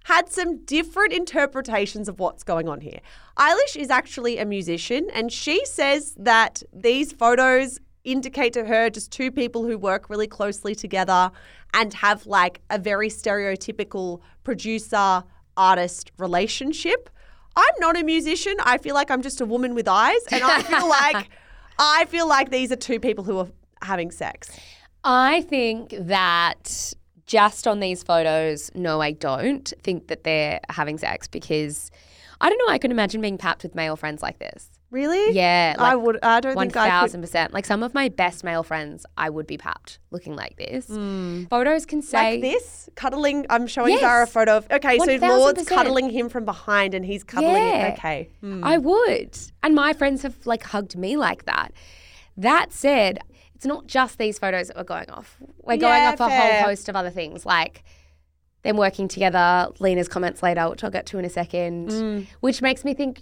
had 0.04 0.32
some 0.32 0.64
different 0.64 1.14
interpretations 1.14 2.08
of 2.08 2.20
what's 2.20 2.44
going 2.44 2.70
on 2.70 2.82
here. 2.82 3.00
Eilish 3.38 3.76
is 3.76 3.90
actually 3.90 4.38
a 4.38 4.46
musician, 4.46 5.10
and 5.12 5.34
she 5.34 5.66
says 5.66 6.14
that 6.18 6.62
these 6.72 7.12
photos 7.12 7.80
indicate 8.08 8.54
to 8.54 8.66
her 8.66 8.90
just 8.90 9.12
two 9.12 9.32
people 9.32 9.66
who 9.66 9.78
work 9.78 10.10
really 10.10 10.28
closely 10.28 10.74
together 10.74 11.30
and 11.74 11.94
have 11.94 12.26
like 12.26 12.62
a 12.70 12.80
very 12.80 13.10
stereotypical 13.10 14.22
producer 14.44 15.24
artist 15.58 16.12
relationship. 16.18 17.10
I'm 17.56 17.74
not 17.80 17.98
a 17.98 18.04
musician. 18.04 18.56
I 18.64 18.78
feel 18.78 18.96
like 18.96 19.12
I'm 19.12 19.22
just 19.22 19.42
a 19.42 19.46
woman 19.46 19.76
with 19.76 19.88
eyes, 19.88 20.22
and 20.32 20.44
I 20.44 20.62
feel 20.62 20.88
like 21.02 21.30
I 21.78 22.06
feel 22.06 22.28
like 22.28 22.50
these 22.50 22.72
are 22.72 22.78
two 22.78 23.00
people 23.00 23.24
who 23.24 23.40
are 23.40 23.48
having 23.82 24.12
sex. 24.12 24.50
I 25.04 25.42
think 25.42 25.94
that 26.00 26.94
just 27.26 27.68
on 27.68 27.82
these 27.82 28.04
photos, 28.04 28.72
no, 28.74 29.02
I 29.02 29.12
don't 29.12 29.72
think 29.84 30.08
that 30.08 30.24
they're 30.24 30.62
having 30.70 30.98
sex 30.98 31.28
because 31.28 31.92
I 32.40 32.50
don't 32.50 32.58
know. 32.60 32.72
I 32.72 32.78
can 32.78 32.92
imagine 32.92 33.20
being 33.20 33.38
papped 33.38 33.64
with 33.64 33.76
male 33.76 33.96
friends 33.96 34.22
like 34.22 34.40
this. 34.40 34.70
Really? 34.90 35.34
Yeah, 35.36 35.76
I 35.78 35.96
would. 35.98 36.18
I 36.24 36.40
don't 36.40 36.58
think 36.58 36.78
I 36.78 36.86
could. 36.86 36.90
thousand 36.92 37.22
percent. 37.22 37.54
Like 37.54 37.66
some 37.66 37.84
of 37.84 37.94
my 37.94 38.08
best 38.08 38.44
male 38.46 38.64
friends, 38.64 39.06
I 39.18 39.30
would 39.30 39.46
be 39.46 39.58
papped 39.58 40.00
looking 40.12 40.34
like 40.36 40.56
this. 40.56 40.86
Photos 41.50 41.86
can 41.86 42.02
say 42.02 42.34
Like 42.34 42.42
this, 42.42 42.90
cuddling. 42.96 43.46
I'm 43.50 43.68
showing 43.68 43.92
Yes. 43.94 44.00
Zara 44.02 44.24
a 44.24 44.28
photo 44.28 44.58
of. 44.58 44.68
Okay, 44.72 44.98
so 44.98 45.06
1000%. 45.06 45.22
Lorde's 45.40 45.68
cuddling 45.68 46.10
him 46.10 46.30
from 46.30 46.46
behind, 46.46 46.94
and 46.94 47.06
he's 47.06 47.24
cuddling. 47.26 47.52
Yeah. 47.56 47.88
It. 47.88 47.94
Okay. 47.98 48.30
I 48.64 48.78
would. 48.78 49.38
And 49.62 49.76
my 49.76 49.92
friends 49.92 50.22
have 50.24 50.46
like 50.46 50.64
hugged 50.64 50.96
me 50.96 51.18
like 51.18 51.44
that. 51.46 51.74
That 52.38 52.72
said, 52.72 53.20
it's 53.56 53.66
not 53.66 53.88
just 53.88 54.18
these 54.20 54.40
photos 54.40 54.68
that 54.68 54.78
we're 54.78 54.84
going 54.84 55.10
off. 55.10 55.38
We're 55.64 55.76
going 55.78 56.02
Yeah, 56.02 56.10
off 56.12 56.22
a 56.22 56.30
fair. 56.30 56.60
whole 56.62 56.70
host 56.70 56.88
of 56.88 56.96
other 56.96 57.10
things 57.10 57.46
like 57.46 57.84
them 58.64 58.78
working 58.78 59.08
together, 59.10 59.68
Lena's 59.80 60.08
comments 60.08 60.42
later, 60.42 60.70
which 60.70 60.84
I'll 60.84 60.90
get 60.92 61.06
to 61.08 61.18
in 61.20 61.26
a 61.26 61.30
second, 61.30 61.90
Mm. 61.90 62.28
which 62.40 62.62
makes 62.62 62.86
me 62.86 62.94
think 62.94 63.22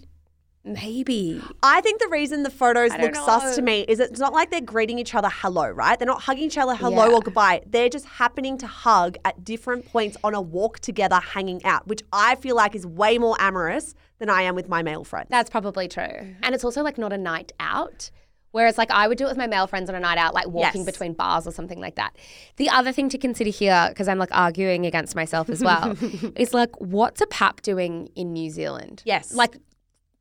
maybe. 0.66 1.42
I 1.64 1.82
think 1.82 2.02
the 2.02 2.08
reason 2.10 2.44
the 2.44 2.50
photos 2.50 2.92
look 3.00 3.16
sus 3.16 3.56
to 3.56 3.62
me 3.62 3.82
is 3.88 4.00
it's 4.00 4.20
not 4.20 4.34
like 4.34 4.52
they're 4.52 4.62
greeting 4.62 5.00
each 5.00 5.16
other 5.16 5.30
hello, 5.32 5.70
right? 5.70 5.98
They're 5.98 6.06
not 6.08 6.24
hugging 6.24 6.44
each 6.46 6.58
other 6.58 6.76
hello 6.76 7.08
Yeah. 7.08 7.14
or 7.16 7.22
goodbye. 7.22 7.62
They're 7.66 7.90
just 7.90 8.06
happening 8.06 8.58
to 8.60 8.68
hug 8.68 9.18
at 9.24 9.44
different 9.44 9.86
points 9.86 10.18
on 10.24 10.34
a 10.34 10.42
walk 10.42 10.80
together, 10.80 11.18
hanging 11.18 11.64
out, 11.66 11.88
which 11.88 12.02
I 12.12 12.36
feel 12.36 12.56
like 12.56 12.76
is 12.76 12.86
way 12.86 13.18
more 13.18 13.36
amorous 13.40 13.94
than 14.20 14.30
I 14.30 14.42
am 14.44 14.56
with 14.56 14.68
my 14.68 14.82
male 14.84 15.04
friends. 15.04 15.28
That's 15.30 15.50
probably 15.50 15.88
true. 15.88 16.04
Mm-hmm. 16.04 16.40
And 16.44 16.56
it's 16.56 16.64
also 16.64 16.82
like 16.84 16.98
not 16.98 17.14
a 17.14 17.18
night 17.18 17.52
out. 17.60 18.10
Whereas, 18.52 18.78
like, 18.78 18.90
I 18.90 19.10
would 19.10 19.18
do 19.18 19.26
it 19.26 19.28
with 19.28 19.38
my 19.38 19.48
male 19.48 19.68
friends 19.68 19.90
on 19.90 19.96
a 19.98 20.00
night 20.00 20.18
out, 20.18 20.34
like 20.34 20.48
walking 20.48 20.84
Yes. 20.84 20.86
between 20.86 21.12
bars 21.12 21.46
or 21.46 21.52
something 21.52 21.82
like 21.82 21.96
that. 21.96 22.16
The 22.56 22.70
other 22.70 22.94
thing 22.94 23.10
to 23.10 23.18
consider 23.18 23.50
here, 23.50 23.88
because 23.90 24.08
I'm 24.08 24.18
like 24.18 24.30
arguing 24.32 24.86
against 24.86 25.14
myself 25.14 25.50
as 25.50 25.62
well, 25.62 25.98
is 26.38 26.54
like, 26.54 26.70
what's 26.80 27.20
a 27.20 27.28
pap 27.28 27.62
doing 27.64 28.08
in 28.16 28.32
New 28.32 28.50
Zealand? 28.50 29.02
Yes. 29.06 29.34
Like, 29.34 29.58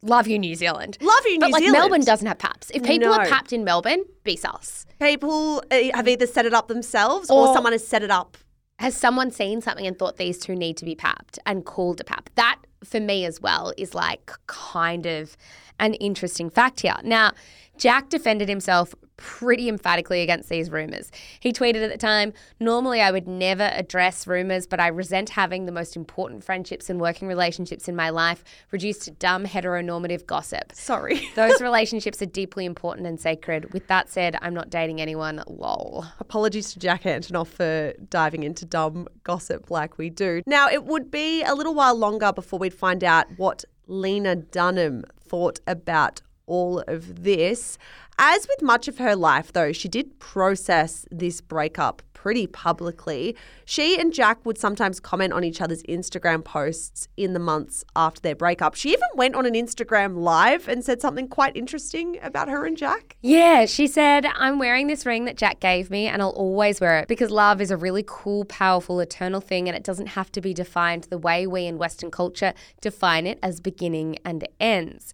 love 0.05 0.27
you, 0.29 0.39
New 0.39 0.55
Zealand. 0.55 0.99
Love 1.01 1.15
you, 1.25 1.33
New 1.33 1.39
Zealand. 1.39 1.41
but 1.41 1.51
like, 1.53 1.63
Zealand. 1.63 1.79
Melbourne 1.81 2.05
doesn't 2.05 2.27
have 2.27 2.39
paps. 2.39 2.71
If 2.73 2.83
people 2.83 3.13
are 3.13 3.25
No. 3.25 3.31
papped 3.31 3.53
in 3.53 3.65
Melbourne, 3.65 4.05
be 4.23 4.37
sus. 4.37 4.87
People 5.01 5.63
uh, 5.71 5.79
have 5.95 6.07
either 6.09 6.27
set 6.27 6.47
it 6.47 6.55
up 6.55 6.69
themselves 6.69 7.31
or, 7.31 7.49
Or- 7.49 7.55
someone 7.55 7.73
has 7.73 7.87
set 7.87 8.03
it 8.03 8.11
up. 8.11 8.37
Has 8.81 8.97
someone 8.97 9.31
seen 9.31 9.61
something 9.61 9.87
and 9.87 9.97
thought 9.99 10.17
these 10.17 10.39
two 10.39 10.55
need 10.57 10.77
to 10.79 10.85
be 10.85 10.95
papped 10.97 11.39
and 11.47 11.65
called 11.65 12.01
a 12.01 12.05
pap? 12.05 12.29
That, 12.35 12.59
for 12.85 12.99
me 13.01 13.25
as 13.25 13.41
well, 13.41 13.73
is 13.79 13.95
like 13.95 14.33
kind 14.47 15.07
of 15.07 15.37
an 15.79 15.95
interesting 15.95 16.51
fact 16.51 16.81
here. 16.81 16.97
Now, 17.05 17.33
Jack 17.79 18.09
defended 18.09 18.49
himself 18.49 18.95
pretty 19.17 19.69
emphatically 19.69 20.23
against 20.23 20.49
these 20.49 20.71
rumors. 20.71 21.11
He 21.41 21.53
tweeted 21.53 21.85
at 21.85 21.91
the 21.91 21.99
time 21.99 22.33
Normally, 22.61 23.01
I 23.01 23.11
would 23.11 23.29
never 23.29 23.71
address 23.75 24.27
rumors, 24.27 24.67
but 24.67 24.81
I 24.81 24.89
resent 24.89 25.31
having 25.31 25.67
the 25.67 25.73
most 25.73 25.97
important 25.97 26.45
friendships 26.45 26.89
and 26.91 27.01
working 27.01 27.29
relationships 27.29 27.89
in 27.89 27.97
my 27.97 28.11
life 28.11 28.45
reduced 28.71 29.03
to 29.03 29.11
dumb 29.11 29.45
heteronormative 29.45 30.27
gossip. 30.27 30.73
Sorry. 30.73 31.29
Those 31.35 31.61
relationships 31.61 32.21
are 32.23 32.27
deeply 32.27 32.65
important 32.65 33.07
and 33.07 33.21
sacred. 33.21 33.73
With 33.73 33.87
that 33.89 34.09
said, 34.09 34.37
I'm 34.43 34.55
not 34.55 34.71
dating 34.71 35.01
anyone. 35.01 35.43
Lol. 35.47 36.07
Apologies 36.21 36.73
to 36.73 36.79
Jack 36.79 37.03
Antonoff 37.03 37.49
for 37.49 37.93
diving 38.09 38.43
into 38.43 38.65
dumb 38.65 39.09
gossip 39.23 39.71
like 39.71 39.99
we 39.99 40.11
do. 40.11 40.43
Now, 40.47 40.69
it 40.69 40.85
would 40.85 41.11
be 41.11 41.43
a 41.43 41.55
little 41.55 41.75
while 41.75 41.95
longer 41.95 42.33
before 42.33 42.59
we'd 42.59 42.75
find 42.75 43.05
out 43.05 43.27
what 43.37 43.65
Lena 43.87 44.37
Dunham 44.37 45.05
thought 45.21 45.61
about 45.67 46.23
all 46.47 46.81
of 46.87 47.25
this. 47.25 47.79
As 48.19 48.47
with 48.49 48.63
much 48.63 48.87
of 48.87 48.99
her 48.99 49.17
life, 49.17 49.53
though, 49.53 49.73
she 49.73 49.89
did 49.89 50.19
process 50.21 51.05
this 51.11 51.41
breakup 51.41 52.03
pretty 52.25 52.47
publicly. 52.47 53.37
She 53.67 54.01
and 54.01 54.11
Jack 54.11 54.47
would 54.47 54.57
sometimes 54.57 54.99
comment 54.99 55.35
on 55.35 55.45
each 55.45 55.61
other's 55.61 55.83
Instagram 55.83 56.43
posts 56.43 57.07
in 57.19 57.35
the 57.35 57.39
months 57.39 57.85
after 57.95 58.23
their 58.23 58.35
breakup. 58.35 58.77
She 58.77 58.91
even 58.91 59.09
went 59.15 59.35
on 59.35 59.45
an 59.45 59.53
Instagram 59.53 60.17
live 60.23 60.67
and 60.67 60.83
said 60.83 61.03
something 61.03 61.29
quite 61.29 61.55
interesting 61.55 62.19
about 62.23 62.49
her 62.49 62.65
and 62.65 62.79
Jack. 62.79 63.19
Yeah, 63.21 63.67
she 63.67 63.87
said, 63.87 64.25
I'm 64.37 64.59
wearing 64.59 64.87
this 64.87 65.05
ring 65.05 65.27
that 65.27 65.37
Jack 65.37 65.61
gave 65.61 65.91
me 65.91 66.07
and 66.07 66.23
I'll 66.23 66.31
always 66.31 66.81
wear 66.81 66.99
it 66.99 67.09
because 67.09 67.31
love 67.31 67.61
is 67.61 67.71
a 67.71 67.77
really 67.77 68.05
cool, 68.07 68.47
powerful, 68.47 69.01
eternal 69.01 69.43
thing 69.43 69.69
and 69.69 69.77
it 69.77 69.85
doesn't 69.85 70.07
have 70.07 70.33
to 70.33 70.41
be 70.41 70.55
defined 70.55 71.05
the 71.11 71.19
way 71.19 71.47
we 71.47 71.67
in 71.67 71.77
Western 71.77 72.11
culture 72.11 72.55
define 72.81 73.27
it 73.27 73.39
as 73.43 73.61
beginning 73.61 74.17
and 74.25 74.49
ends. 74.59 75.13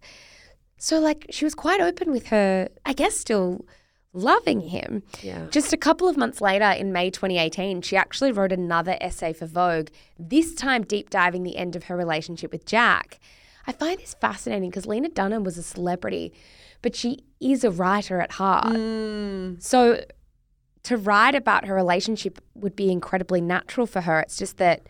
So, 0.83 0.99
like, 0.99 1.27
she 1.29 1.45
was 1.45 1.53
quite 1.53 1.79
open 1.79 2.11
with 2.11 2.27
her, 2.27 2.67
I 2.87 2.93
guess, 2.93 3.15
still 3.15 3.67
loving 4.13 4.61
him. 4.61 5.03
Yeah. 5.21 5.45
Just 5.51 5.73
a 5.73 5.77
couple 5.77 6.07
of 6.07 6.17
months 6.17 6.41
later, 6.41 6.65
in 6.71 6.91
May 6.91 7.11
2018, 7.11 7.83
she 7.83 7.95
actually 7.95 8.31
wrote 8.31 8.51
another 8.51 8.97
essay 8.99 9.31
for 9.31 9.45
Vogue, 9.45 9.89
this 10.17 10.55
time 10.55 10.81
deep 10.81 11.11
diving 11.11 11.43
the 11.43 11.55
end 11.55 11.75
of 11.75 11.83
her 11.83 11.95
relationship 11.95 12.51
with 12.51 12.65
Jack. 12.65 13.19
I 13.67 13.73
find 13.73 13.99
this 13.99 14.15
fascinating 14.19 14.71
because 14.71 14.87
Lena 14.87 15.09
Dunham 15.09 15.43
was 15.43 15.55
a 15.55 15.61
celebrity, 15.61 16.33
but 16.81 16.95
she 16.95 17.19
is 17.39 17.63
a 17.63 17.69
writer 17.69 18.19
at 18.19 18.31
heart. 18.31 18.69
Mm. 18.69 19.61
So 19.61 20.03
to 20.81 20.97
write 20.97 21.35
about 21.35 21.65
her 21.65 21.75
relationship 21.75 22.41
would 22.55 22.75
be 22.75 22.91
incredibly 22.91 23.39
natural 23.39 23.85
for 23.85 24.01
her. 24.01 24.21
It's 24.21 24.35
just 24.35 24.57
that 24.57 24.87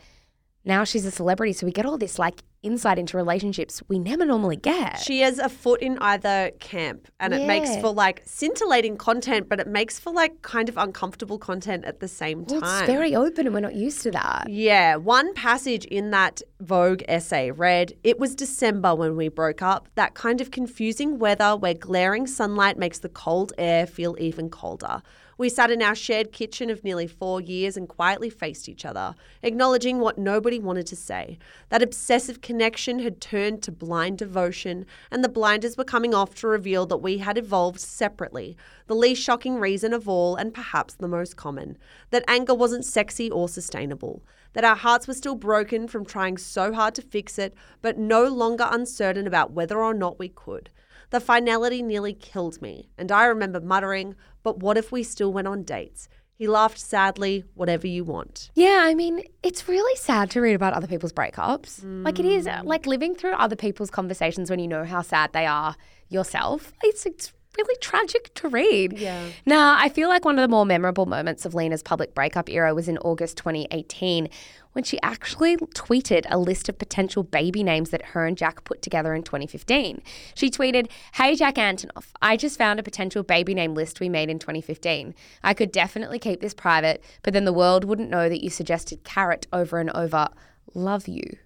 now 0.64 0.86
she's 0.86 1.06
a 1.06 1.12
celebrity, 1.12 1.52
so 1.52 1.66
we 1.66 1.74
get 1.74 1.86
all 1.86 1.98
this 1.98 2.18
like 2.18 2.44
insight 2.64 3.00
into 3.00 3.18
relationships 3.18 3.82
we 3.88 3.98
never 4.00 4.26
normally 4.26 4.56
get. 4.56 5.00
She 5.00 5.22
has 5.22 5.40
a 5.40 5.50
foot 5.50 5.82
in 5.82 5.98
either 6.00 6.52
camp, 6.60 7.08
and 7.20 7.34
it 7.34 7.48
makes 7.48 7.76
for 7.78 7.92
like 7.94 8.22
scintillating 8.26 8.98
content, 8.98 9.50
but 9.50 9.60
it 9.60 9.68
makes 9.68 10.00
for 10.00 10.12
like 10.14 10.42
kind 10.42 10.70
of 10.70 10.78
uncomfortable 10.78 11.38
content 11.40 11.86
at 11.86 12.00
the 12.00 12.08
same 12.08 12.46
Well, 12.46 12.62
time. 12.62 12.84
it's 12.84 12.92
very 12.92 13.16
open 13.16 13.46
and 13.48 13.54
we're 13.54 13.62
not 13.62 13.76
used 13.76 14.02
to 14.04 14.12
that. 14.12 14.48
Yeah, 14.50 14.96
one 14.96 15.34
passage 15.34 15.86
in 15.86 16.12
that 16.12 16.42
Vogue 16.60 17.02
essay 17.08 17.52
read 17.52 17.94
It 18.04 18.20
was 18.20 18.36
December 18.36 18.94
when 18.96 19.16
we 19.16 19.28
broke 19.28 19.62
up, 19.62 19.90
that 19.96 20.14
kind 20.14 20.42
of 20.42 20.52
confusing 20.52 21.18
weather 21.20 21.56
where 21.56 21.74
glaring 21.74 22.28
sunlight 22.28 22.78
makes 22.78 23.00
the 23.00 23.10
cold 23.10 23.54
air 23.58 23.88
feel 23.88 24.16
even 24.20 24.50
colder. 24.50 25.02
We 25.42 25.50
sat 25.50 25.72
in 25.72 25.82
our 25.82 25.96
shared 25.96 26.32
kitchen 26.32 26.70
of 26.70 26.84
nearly 26.84 27.08
four 27.08 27.42
years 27.42 27.76
and 27.76 27.90
quietly 27.90 28.30
faced 28.30 28.70
each 28.70 28.86
other, 28.86 29.16
acknowledging 29.42 29.98
what 29.98 30.20
nobody 30.20 30.60
wanted 30.60 30.86
to 30.86 30.96
say. 30.96 31.40
That 31.70 31.82
obsessive 31.82 32.42
connection 32.42 33.00
had 33.00 33.20
turned 33.20 33.64
to 33.64 33.72
blind 33.72 34.20
devotion, 34.20 34.86
and 35.10 35.24
the 35.24 35.30
blinders 35.30 35.78
were 35.78 35.84
coming 35.84 36.14
off 36.14 36.36
to 36.36 36.48
reveal 36.48 36.86
that 36.86 36.98
we 36.98 37.18
had 37.18 37.40
evolved 37.40 37.80
separately. 37.80 38.56
The 38.86 38.94
least 38.94 39.24
shocking 39.24 39.56
reason 39.56 39.94
of 39.94 40.08
all, 40.08 40.36
and 40.36 40.54
perhaps 40.54 40.94
the 40.94 41.08
most 41.08 41.38
common 41.38 41.76
that 42.12 42.24
anger 42.28 42.54
wasn't 42.54 42.86
sexy 42.86 43.32
or 43.32 43.50
sustainable. 43.50 44.22
That 44.54 44.64
our 44.64 44.76
hearts 44.76 45.08
were 45.08 45.16
still 45.16 45.34
broken 45.34 45.88
from 45.88 46.06
trying 46.06 46.38
so 46.38 46.72
hard 46.72 46.94
to 46.94 47.02
fix 47.02 47.40
it, 47.40 47.56
but 47.82 47.98
no 47.98 48.26
longer 48.26 48.68
uncertain 48.70 49.26
about 49.26 49.54
whether 49.54 49.80
or 49.80 49.96
not 49.96 50.20
we 50.20 50.30
could. 50.30 50.70
The 51.12 51.20
finality 51.20 51.82
nearly 51.82 52.14
killed 52.14 52.62
me, 52.62 52.90
and 52.98 53.12
I 53.12 53.26
remember 53.26 53.60
muttering, 53.60 54.16
But 54.44 54.60
what 54.60 54.78
if 54.78 54.92
we 54.92 55.04
still 55.04 55.32
went 55.32 55.48
on 55.48 55.64
dates? 55.64 56.08
He 56.34 56.48
laughed 56.48 56.80
sadly, 56.80 57.44
Whatever 57.54 57.86
you 57.86 58.04
want. 58.04 58.50
Yeah, 58.56 58.80
I 58.82 58.96
mean, 58.96 59.22
it's 59.44 59.68
really 59.68 59.96
sad 59.98 60.32
to 60.32 60.42
read 60.42 60.56
about 60.56 60.74
other 60.74 60.88
people's 60.88 61.14
breakups. 61.14 61.84
Like 62.04 62.18
it 62.18 62.26
is 62.26 62.48
mm. 62.48 62.64
like 62.64 62.88
living 62.88 63.14
through 63.14 63.34
other 63.34 63.56
people's 63.58 63.92
conversations 63.92 64.50
when 64.50 64.60
you 64.60 64.68
know 64.68 64.86
how 64.86 65.02
sad 65.02 65.34
they 65.34 65.46
are 65.46 65.76
yourself. 66.10 66.74
It's 66.82 67.06
it's 67.06 67.34
really 67.58 67.76
tragic 67.82 68.34
to 68.36 68.48
read. 68.48 68.98
Yeah. 68.98 69.28
Now, 69.46 69.76
I 69.78 69.90
feel 69.90 70.10
like 70.10 70.26
one 70.26 70.38
of 70.38 70.42
the 70.42 70.48
more 70.48 70.66
memorable 70.66 71.06
moments 71.06 71.46
of 71.46 71.54
Lena's 71.54 71.84
public 71.84 72.14
breakup 72.16 72.50
era 72.50 72.74
was 72.74 72.88
in 72.88 72.98
August 73.00 73.38
2018 73.38 74.30
when 74.74 74.84
she 74.84 75.02
actually 75.02 75.58
tweeted 75.58 76.26
a 76.30 76.38
list 76.38 76.70
of 76.70 76.78
potential 76.78 77.24
baby 77.24 77.64
names 77.64 77.90
that 77.90 78.02
her 78.02 78.26
and 78.26 78.38
Jack 78.38 78.64
put 78.64 78.82
together 78.82 79.14
in 79.14 79.24
2015. 79.24 80.02
She 80.34 80.50
tweeted, 80.50 80.90
Hey 81.14 81.36
Jack 81.36 81.56
Antonoff, 81.56 82.08
I 82.22 82.38
just 82.38 82.58
found 82.58 82.80
a 82.80 82.84
potential 82.84 83.24
baby 83.24 83.54
name 83.54 83.74
list 83.74 84.00
we 84.00 84.10
made 84.10 84.30
in 84.30 84.40
2015. 84.40 85.14
I 85.44 85.54
could 85.54 85.72
definitely 85.72 86.20
keep 86.20 86.40
this 86.40 86.54
private, 86.54 87.04
but 87.24 87.34
then 87.34 87.46
the 87.46 87.54
world 87.54 87.84
wouldn't 87.84 88.10
know 88.10 88.30
that 88.30 88.44
you 88.44 88.50
suggested 88.50 89.04
carrot 89.04 89.48
over 89.52 89.80
and 89.80 89.90
over. 89.92 90.30
Love 90.74 91.08
you. 91.08 91.38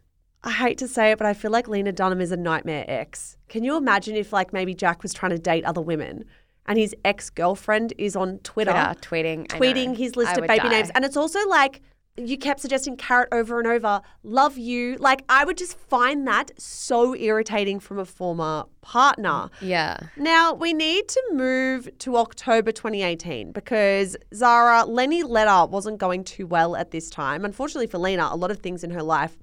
I 0.45 0.51
hate 0.51 0.77
to 0.77 0.87
say 0.87 1.11
it, 1.11 1.17
but 1.17 1.25
I 1.25 1.33
feel 1.33 1.49
like 1.49 1.67
Lena 1.67 1.91
Dunham 1.91 2.21
is 2.21 2.31
a 2.31 2.37
nightmare 2.37 2.85
ex. 2.87 3.35
Can 3.49 3.63
you 3.63 3.75
imagine 3.75 4.15
if, 4.15 4.31
like, 4.31 4.53
maybe 4.53 4.75
Jack 4.75 5.01
was 5.01 5.11
trying 5.11 5.31
to 5.31 5.39
date 5.39 5.65
other 5.65 5.81
women 5.81 6.23
and 6.67 6.77
his 6.77 6.95
ex 7.03 7.31
girlfriend 7.31 7.93
is 7.97 8.15
on 8.15 8.37
Twitter, 8.39 8.95
Twitter, 9.01 9.27
tweeting, 9.27 9.47
tweeting 9.47 9.97
his 9.97 10.15
list 10.15 10.37
I 10.37 10.41
of 10.41 10.47
baby 10.47 10.59
die. 10.59 10.69
names? 10.69 10.91
And 10.93 11.03
it's 11.03 11.17
also 11.17 11.39
like, 11.47 11.81
you 12.17 12.37
kept 12.37 12.59
suggesting 12.61 12.95
carrot 12.95 13.27
over 13.31 13.59
and 13.59 13.67
over, 13.67 14.01
love 14.23 14.57
you. 14.57 14.97
Like, 14.97 15.23
I 15.29 15.45
would 15.45 15.57
just 15.57 15.77
find 15.77 16.27
that 16.27 16.51
so 16.59 17.15
irritating 17.15 17.79
from 17.79 17.97
a 17.97 18.05
former 18.05 18.65
partner. 18.81 19.49
Yeah. 19.61 19.97
Now, 20.15 20.53
we 20.53 20.73
need 20.73 21.07
to 21.09 21.23
move 21.33 21.89
to 21.99 22.17
October 22.17 22.71
2018 22.71 23.51
because 23.51 24.15
Zara, 24.33 24.85
Lenny 24.85 25.23
Letter 25.23 25.69
wasn't 25.69 25.97
going 25.97 26.23
too 26.23 26.47
well 26.47 26.75
at 26.75 26.91
this 26.91 27.09
time. 27.09 27.43
Unfortunately 27.43 27.87
for 27.87 27.97
Lena, 27.97 28.29
a 28.31 28.37
lot 28.37 28.51
of 28.51 28.59
things 28.59 28.83
in 28.83 28.91
her 28.91 29.03
life 29.03 29.37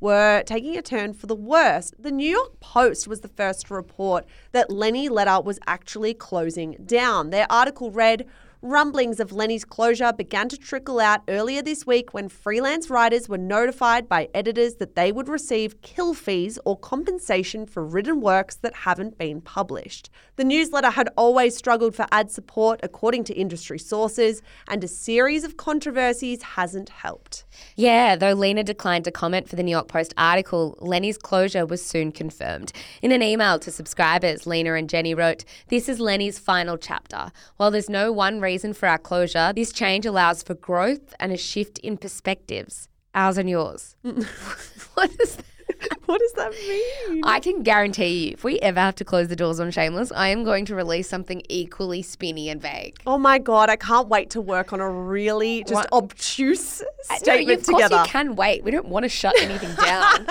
were 0.00 0.42
taking 0.44 0.76
a 0.76 0.82
turn 0.82 1.14
for 1.14 1.26
the 1.26 1.34
worse. 1.34 1.92
The 1.98 2.10
New 2.10 2.30
York 2.30 2.60
Post 2.60 3.08
was 3.08 3.20
the 3.20 3.28
first 3.28 3.66
to 3.66 3.74
report 3.74 4.26
that 4.52 4.70
Lenny 4.70 5.08
Letter 5.08 5.40
was 5.40 5.58
actually 5.66 6.14
closing 6.14 6.76
down. 6.84 7.30
Their 7.30 7.46
article 7.50 7.90
read, 7.90 8.26
Rumblings 8.62 9.20
of 9.20 9.32
Lenny's 9.32 9.66
closure 9.66 10.14
began 10.14 10.48
to 10.48 10.56
trickle 10.56 10.98
out 10.98 11.20
earlier 11.28 11.60
this 11.60 11.86
week 11.86 12.14
when 12.14 12.30
freelance 12.30 12.88
writers 12.88 13.28
were 13.28 13.36
notified 13.36 14.08
by 14.08 14.30
editors 14.32 14.76
that 14.76 14.94
they 14.94 15.12
would 15.12 15.28
receive 15.28 15.82
kill 15.82 16.14
fees 16.14 16.58
or 16.64 16.78
compensation 16.78 17.66
for 17.66 17.84
written 17.84 18.20
works 18.22 18.56
that 18.56 18.74
haven't 18.74 19.18
been 19.18 19.42
published. 19.42 20.08
The 20.36 20.44
newsletter 20.44 20.90
had 20.90 21.10
always 21.16 21.56
struggled 21.56 21.94
for 21.94 22.06
ad 22.10 22.30
support, 22.30 22.80
according 22.82 23.24
to 23.24 23.34
industry 23.34 23.78
sources, 23.78 24.42
and 24.68 24.82
a 24.82 24.88
series 24.88 25.44
of 25.44 25.58
controversies 25.58 26.42
hasn't 26.42 26.88
helped. 26.88 27.44
Yeah, 27.74 28.16
though 28.16 28.32
Lena 28.32 28.64
declined 28.64 29.04
to 29.04 29.10
comment 29.10 29.48
for 29.48 29.56
the 29.56 29.62
New 29.62 29.70
York 29.70 29.88
Post 29.88 30.14
article, 30.16 30.78
Lenny's 30.80 31.18
closure 31.18 31.66
was 31.66 31.84
soon 31.84 32.10
confirmed. 32.10 32.72
In 33.02 33.12
an 33.12 33.22
email 33.22 33.58
to 33.58 33.70
subscribers, 33.70 34.46
Lena 34.46 34.74
and 34.74 34.88
Jenni 34.88 35.16
wrote, 35.16 35.44
This 35.68 35.88
is 35.88 36.00
Lenny's 36.00 36.38
final 36.38 36.78
chapter. 36.78 37.32
While 37.56 37.70
there's 37.70 37.90
no 37.90 38.12
one 38.12 38.40
reason 38.46 38.72
for 38.72 38.86
our 38.88 38.98
closure, 38.98 39.52
this 39.54 39.72
change 39.72 40.06
allows 40.06 40.42
for 40.42 40.54
growth 40.54 41.12
and 41.20 41.32
a 41.32 41.36
shift 41.36 41.78
in 41.80 41.96
perspectives. 41.96 42.88
Ours 43.14 43.38
and 43.38 43.48
yours. 43.50 43.96
what 44.94 45.10
is 45.20 45.36
that? 45.36 45.44
What 46.06 46.20
does 46.20 46.32
that 46.34 46.52
mean? 46.52 47.22
I 47.24 47.40
can 47.40 47.62
guarantee 47.62 48.26
you, 48.28 48.30
if 48.34 48.44
we 48.44 48.58
ever 48.60 48.78
have 48.80 48.94
to 48.94 49.04
close 49.04 49.26
the 49.28 49.36
doors 49.36 49.58
on 49.60 49.70
Shameless, 49.72 50.12
I 50.12 50.28
am 50.28 50.44
going 50.44 50.64
to 50.66 50.74
release 50.76 51.08
something 51.08 51.42
equally 51.48 52.02
spinny 52.02 52.48
and 52.48 52.62
vague. 52.62 52.96
Oh 53.06 53.18
my 53.18 53.38
god, 53.38 53.68
I 53.68 53.76
can't 53.76 54.08
wait 54.08 54.30
to 54.30 54.40
work 54.40 54.72
on 54.72 54.80
a 54.80 54.88
really 54.88 55.64
just 55.64 55.74
What? 55.74 55.92
obtuse 55.92 56.80
uh, 56.82 56.84
No, 57.10 57.16
statement 57.18 57.60
of 57.60 57.66
course 57.66 57.82
together. 57.82 58.02
you 58.04 58.08
can 58.08 58.36
wait. 58.36 58.62
We 58.64 58.70
don't 58.70 58.86
want 58.88 59.02
to 59.02 59.08
shut 59.08 59.34
anything 59.40 59.74
down. 59.84 60.24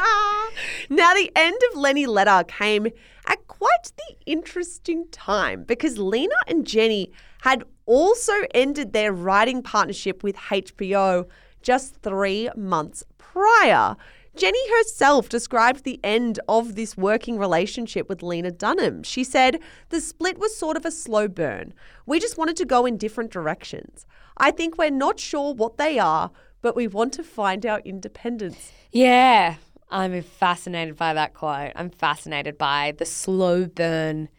now, 0.89 1.13
the 1.13 1.29
end 1.35 1.59
of 1.71 1.77
Lenny 1.77 2.05
Letter 2.07 2.43
came 2.47 2.87
at 3.27 3.47
quite 3.47 3.91
the 3.97 4.15
interesting 4.25 5.05
time 5.11 5.63
because 5.63 5.97
Lena 5.97 6.35
and 6.47 6.65
Jenni 6.65 7.11
had 7.45 7.63
also 7.85 8.33
ended 8.55 8.91
their 8.91 9.13
writing 9.13 9.61
partnership 9.61 10.23
with 10.23 10.35
HBO 10.35 11.29
just 11.61 11.95
three 11.97 12.49
months 12.55 13.03
prior. 13.19 13.95
Jenni 14.35 14.67
herself 14.77 15.29
described 15.29 15.83
the 15.83 15.99
end 16.03 16.39
of 16.49 16.73
this 16.73 16.97
working 16.97 17.37
relationship 17.37 18.09
with 18.09 18.23
Lena 18.23 18.49
Dunham. 18.49 19.03
She 19.03 19.23
said, 19.23 19.59
The 19.89 20.01
split 20.01 20.39
was 20.39 20.57
sort 20.57 20.75
of 20.75 20.85
a 20.85 20.91
slow 20.91 21.27
burn. 21.27 21.75
We 22.07 22.19
just 22.19 22.35
wanted 22.35 22.55
to 22.57 22.65
go 22.65 22.83
in 22.87 22.97
different 22.97 23.29
directions. 23.29 24.07
I 24.37 24.49
think 24.49 24.79
we're 24.79 24.89
not 24.89 25.19
sure 25.19 25.53
what 25.53 25.77
they 25.77 25.99
are, 25.99 26.31
but 26.63 26.75
we 26.75 26.87
want 26.87 27.13
to 27.13 27.23
find 27.23 27.63
our 27.63 27.79
independence. 27.81 28.71
Yeah, 28.91 29.57
I'm 29.91 30.19
fascinated 30.23 30.95
by 30.95 31.13
that 31.13 31.35
quote. 31.35 31.73
I'm 31.75 31.91
fascinated 31.91 32.57
by 32.57 32.95
the 32.97 33.05
slow 33.05 33.67
burn 33.67 34.29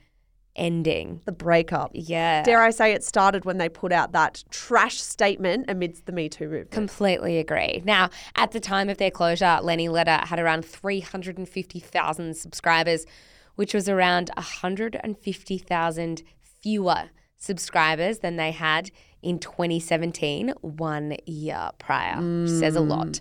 ending. 0.57 1.21
The 1.25 1.33
breakup. 1.33 1.91
Yeah. 1.95 2.43
Dare 2.43 2.63
I 2.63 2.71
say 2.71 2.93
it 2.93 3.05
started 3.05 3.45
when 3.45 3.59
they 3.59 3.69
put 3.69 3.93
out 3.93 4.13
that 4.13 4.45
trash 4.51 5.01
statement 5.01 5.67
amidst 5.69 6.07
the 6.07 6.13
Me 6.13 6.29
Too 6.29 6.45
movement. 6.45 6.71
Completely 6.71 7.39
agree. 7.39 7.83
Now, 7.85 8.11
at 8.35 8.51
the 8.53 8.61
time 8.61 8.89
of 8.89 8.99
their 8.99 9.11
closure, 9.11 9.59
Lenny 9.63 9.89
Letter 9.89 10.21
had 10.27 10.39
around 10.39 10.65
350,000 10.65 12.37
subscribers, 12.37 13.07
which 13.55 13.73
was 13.75 13.89
around 13.89 14.31
150,000 14.37 16.23
fewer 16.61 17.11
subscribers 17.39 18.19
than 18.19 18.37
they 18.37 18.51
had 18.51 18.91
in 19.23 19.39
2017, 19.39 20.53
one 20.61 21.17
year 21.27 21.71
prior, 21.79 22.17
which 22.17 22.51
says 22.51 22.77
a 22.77 22.81
lot. 22.81 23.07
Mm. 23.07 23.21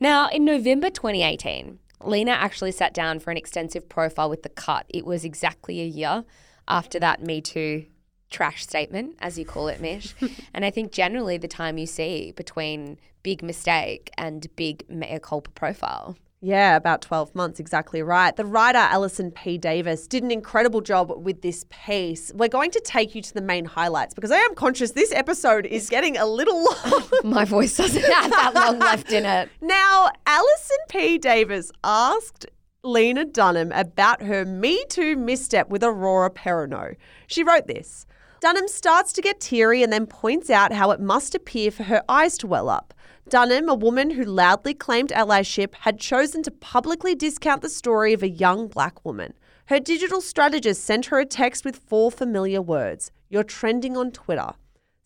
Now, 0.00 0.28
in 0.28 0.44
November 0.44 0.90
2018, 0.90 1.78
Lena 2.02 2.32
actually 2.32 2.72
sat 2.72 2.92
down 2.92 3.18
for 3.18 3.30
an 3.30 3.36
extensive 3.36 3.88
profile 3.88 4.28
with 4.28 4.42
The 4.42 4.48
Cut. 4.48 4.86
It 4.88 5.06
was 5.06 5.24
exactly 5.24 5.80
a 5.80 5.86
year 5.86 6.24
after 6.68 6.98
that 7.00 7.22
Me 7.22 7.40
Too 7.40 7.86
trash 8.30 8.64
statement, 8.64 9.16
as 9.20 9.38
you 9.38 9.44
call 9.44 9.68
it, 9.68 9.80
Mish. 9.80 10.14
and 10.54 10.64
I 10.64 10.70
think 10.70 10.92
generally 10.92 11.38
the 11.38 11.48
time 11.48 11.78
you 11.78 11.86
see 11.86 12.32
between 12.32 12.98
big 13.22 13.42
mistake 13.42 14.10
and 14.18 14.46
big 14.56 14.84
mea 14.88 15.18
culpa 15.20 15.50
profile. 15.50 16.16
Yeah, 16.40 16.76
about 16.76 17.00
12 17.00 17.34
months, 17.34 17.58
exactly 17.58 18.02
right. 18.02 18.36
The 18.36 18.44
writer 18.44 18.76
Allison 18.76 19.30
P. 19.30 19.56
Davis 19.56 20.06
did 20.06 20.22
an 20.22 20.30
incredible 20.30 20.82
job 20.82 21.10
with 21.16 21.40
this 21.40 21.64
piece. 21.70 22.32
We're 22.34 22.50
going 22.50 22.70
to 22.72 22.80
take 22.80 23.14
you 23.14 23.22
to 23.22 23.32
the 23.32 23.40
main 23.40 23.64
highlights 23.64 24.12
because 24.12 24.30
I 24.30 24.36
am 24.36 24.54
conscious 24.54 24.90
this 24.90 25.10
episode 25.12 25.64
is 25.64 25.88
getting 25.88 26.18
a 26.18 26.26
little 26.26 26.62
long. 26.62 27.02
My 27.24 27.46
voice 27.46 27.78
doesn't 27.78 28.02
have 28.02 28.30
that 28.30 28.54
long 28.54 28.78
left 28.78 29.10
in 29.10 29.24
it. 29.24 29.48
Now, 29.62 30.10
Alison 30.26 30.76
P. 30.90 31.16
Davis 31.16 31.72
asked 31.82 32.44
Lena 32.84 33.24
Dunham 33.24 33.72
about 33.72 34.22
her 34.22 34.44
Me 34.44 34.84
Too 34.90 35.16
misstep 35.16 35.70
with 35.70 35.82
Aurora 35.82 36.30
Perrineau. 36.30 36.94
She 37.26 37.42
wrote 37.42 37.66
this 37.66 38.06
Dunham 38.40 38.68
starts 38.68 39.12
to 39.14 39.22
get 39.22 39.40
teary 39.40 39.82
and 39.82 39.90
then 39.90 40.06
points 40.06 40.50
out 40.50 40.70
how 40.70 40.90
it 40.90 41.00
must 41.00 41.34
appear 41.34 41.70
for 41.70 41.84
her 41.84 42.02
eyes 42.10 42.36
to 42.38 42.46
well 42.46 42.68
up. 42.68 42.92
Dunham, 43.30 43.70
a 43.70 43.74
woman 43.74 44.10
who 44.10 44.24
loudly 44.24 44.74
claimed 44.74 45.08
allyship, 45.08 45.74
had 45.76 45.98
chosen 45.98 46.42
to 46.42 46.50
publicly 46.50 47.14
discount 47.14 47.62
the 47.62 47.70
story 47.70 48.12
of 48.12 48.22
a 48.22 48.28
young 48.28 48.68
black 48.68 49.02
woman. 49.02 49.32
Her 49.66 49.80
digital 49.80 50.20
strategist 50.20 50.84
sent 50.84 51.06
her 51.06 51.18
a 51.18 51.24
text 51.24 51.64
with 51.64 51.76
four 51.88 52.10
familiar 52.10 52.60
words 52.60 53.10
You're 53.30 53.44
trending 53.44 53.96
on 53.96 54.10
Twitter. 54.10 54.50